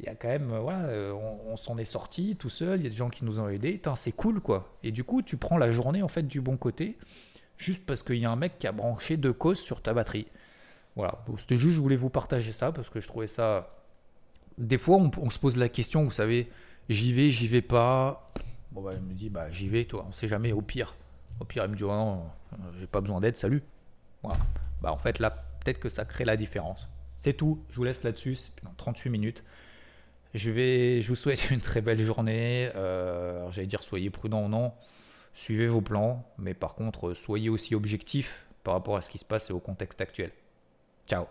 il 0.00 0.06
y 0.06 0.08
a 0.08 0.14
quand 0.14 0.28
même, 0.28 0.50
euh, 0.52 1.12
on, 1.12 1.56
s'en 1.56 1.76
est 1.76 1.84
sorti 1.84 2.36
tout 2.36 2.50
seul, 2.50 2.80
il 2.80 2.84
y 2.84 2.86
a 2.86 2.90
des 2.90 2.96
gens 2.96 3.08
qui 3.08 3.24
nous 3.24 3.40
ont 3.40 3.48
aidés, 3.48 3.80
c'est 3.96 4.12
cool 4.12 4.40
quoi. 4.40 4.76
Et 4.82 4.92
du 4.92 5.02
coup, 5.02 5.22
tu 5.22 5.36
prends 5.36 5.58
la 5.58 5.72
journée 5.72 6.02
en 6.02 6.08
fait 6.08 6.22
du 6.22 6.40
bon 6.40 6.56
côté, 6.56 6.96
juste 7.56 7.84
parce 7.84 8.02
qu'il 8.02 8.16
y 8.16 8.24
a 8.24 8.30
un 8.30 8.36
mec 8.36 8.58
qui 8.58 8.66
a 8.66 8.72
branché 8.72 9.16
deux 9.16 9.32
causes 9.32 9.60
sur 9.60 9.82
ta 9.82 9.94
batterie. 9.94 10.26
Voilà, 10.94 11.24
c'était 11.36 11.56
juste, 11.56 11.76
je 11.76 11.80
voulais 11.80 11.96
vous 11.96 12.10
partager 12.10 12.52
ça 12.52 12.72
parce 12.72 12.90
que 12.90 13.00
je 13.00 13.06
trouvais 13.08 13.28
ça. 13.28 13.74
Des 14.56 14.78
fois, 14.78 14.98
on, 14.98 15.30
se 15.30 15.38
pose 15.38 15.56
la 15.56 15.68
question, 15.68 16.02
vous 16.02 16.10
savez, 16.10 16.50
j'y 16.88 17.12
vais, 17.12 17.30
j'y 17.30 17.46
vais 17.46 17.62
pas. 17.62 18.32
Bon, 18.72 18.82
bah, 18.82 18.92
il 18.94 19.02
me 19.02 19.14
dit, 19.14 19.30
bah, 19.30 19.50
j'y 19.50 19.68
vais, 19.68 19.84
toi, 19.84 20.06
on 20.08 20.12
sait 20.12 20.26
jamais, 20.26 20.52
au 20.52 20.60
pire. 20.60 20.96
Au 21.38 21.44
pire, 21.44 21.64
il 21.64 21.70
me 21.70 21.76
dit, 21.76 21.84
oh 21.84 21.88
non, 21.88 22.24
j'ai 22.80 22.88
pas 22.88 23.00
besoin 23.00 23.20
d'aide, 23.20 23.36
salut. 23.36 23.62
Voilà. 24.24 24.40
Bah, 24.82 24.92
en 24.92 24.98
fait, 24.98 25.20
là, 25.20 25.30
peut-être 25.30 25.78
que 25.78 25.88
ça 25.88 26.04
crée 26.04 26.24
la 26.24 26.36
différence. 26.36 26.88
C'est 27.16 27.34
tout, 27.34 27.62
je 27.70 27.76
vous 27.76 27.84
laisse 27.84 28.02
là-dessus, 28.02 28.34
c'est 28.34 28.50
38 28.76 29.10
minutes. 29.10 29.44
Je, 30.34 30.50
vais, 30.50 31.02
je 31.02 31.08
vous 31.08 31.16
souhaite 31.16 31.50
une 31.50 31.60
très 31.60 31.80
belle 31.80 32.02
journée. 32.02 32.70
Euh, 32.74 33.50
J'allais 33.50 33.66
dire 33.66 33.82
soyez 33.82 34.10
prudent 34.10 34.44
ou 34.44 34.48
non. 34.48 34.72
Suivez 35.34 35.68
vos 35.68 35.80
plans, 35.80 36.24
mais 36.38 36.54
par 36.54 36.74
contre, 36.74 37.14
soyez 37.14 37.48
aussi 37.48 37.74
objectif 37.74 38.46
par 38.64 38.74
rapport 38.74 38.96
à 38.96 39.02
ce 39.02 39.08
qui 39.08 39.18
se 39.18 39.24
passe 39.24 39.50
et 39.50 39.52
au 39.52 39.60
contexte 39.60 40.00
actuel. 40.00 40.32
Ciao. 41.06 41.26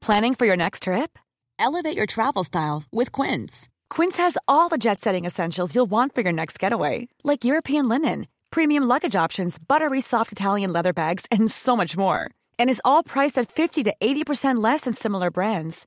Planning 0.00 0.34
for 0.34 0.46
your 0.46 0.56
next 0.56 0.82
trip? 0.82 1.16
Elevate 1.60 1.96
your 1.96 2.06
travel 2.06 2.42
style 2.42 2.82
with 2.92 3.12
Quince. 3.12 3.68
Quince 3.88 4.16
has 4.18 4.36
all 4.48 4.68
the 4.68 4.78
jet 4.78 5.00
setting 5.00 5.24
essentials 5.24 5.74
you'll 5.76 5.90
want 5.90 6.12
for 6.12 6.22
your 6.22 6.32
next 6.32 6.58
getaway, 6.58 7.06
like 7.22 7.44
European 7.44 7.88
linen, 7.88 8.26
premium 8.50 8.82
luggage 8.82 9.14
options, 9.14 9.58
buttery 9.58 10.00
soft 10.00 10.32
Italian 10.32 10.72
leather 10.72 10.92
bags, 10.92 11.24
and 11.30 11.48
so 11.48 11.76
much 11.76 11.96
more. 11.96 12.28
And 12.58 12.68
is 12.68 12.82
all 12.84 13.04
priced 13.04 13.38
at 13.38 13.52
50 13.52 13.84
to 13.84 13.94
80% 14.02 14.60
less 14.60 14.82
than 14.82 14.92
similar 14.94 15.30
brands. 15.30 15.86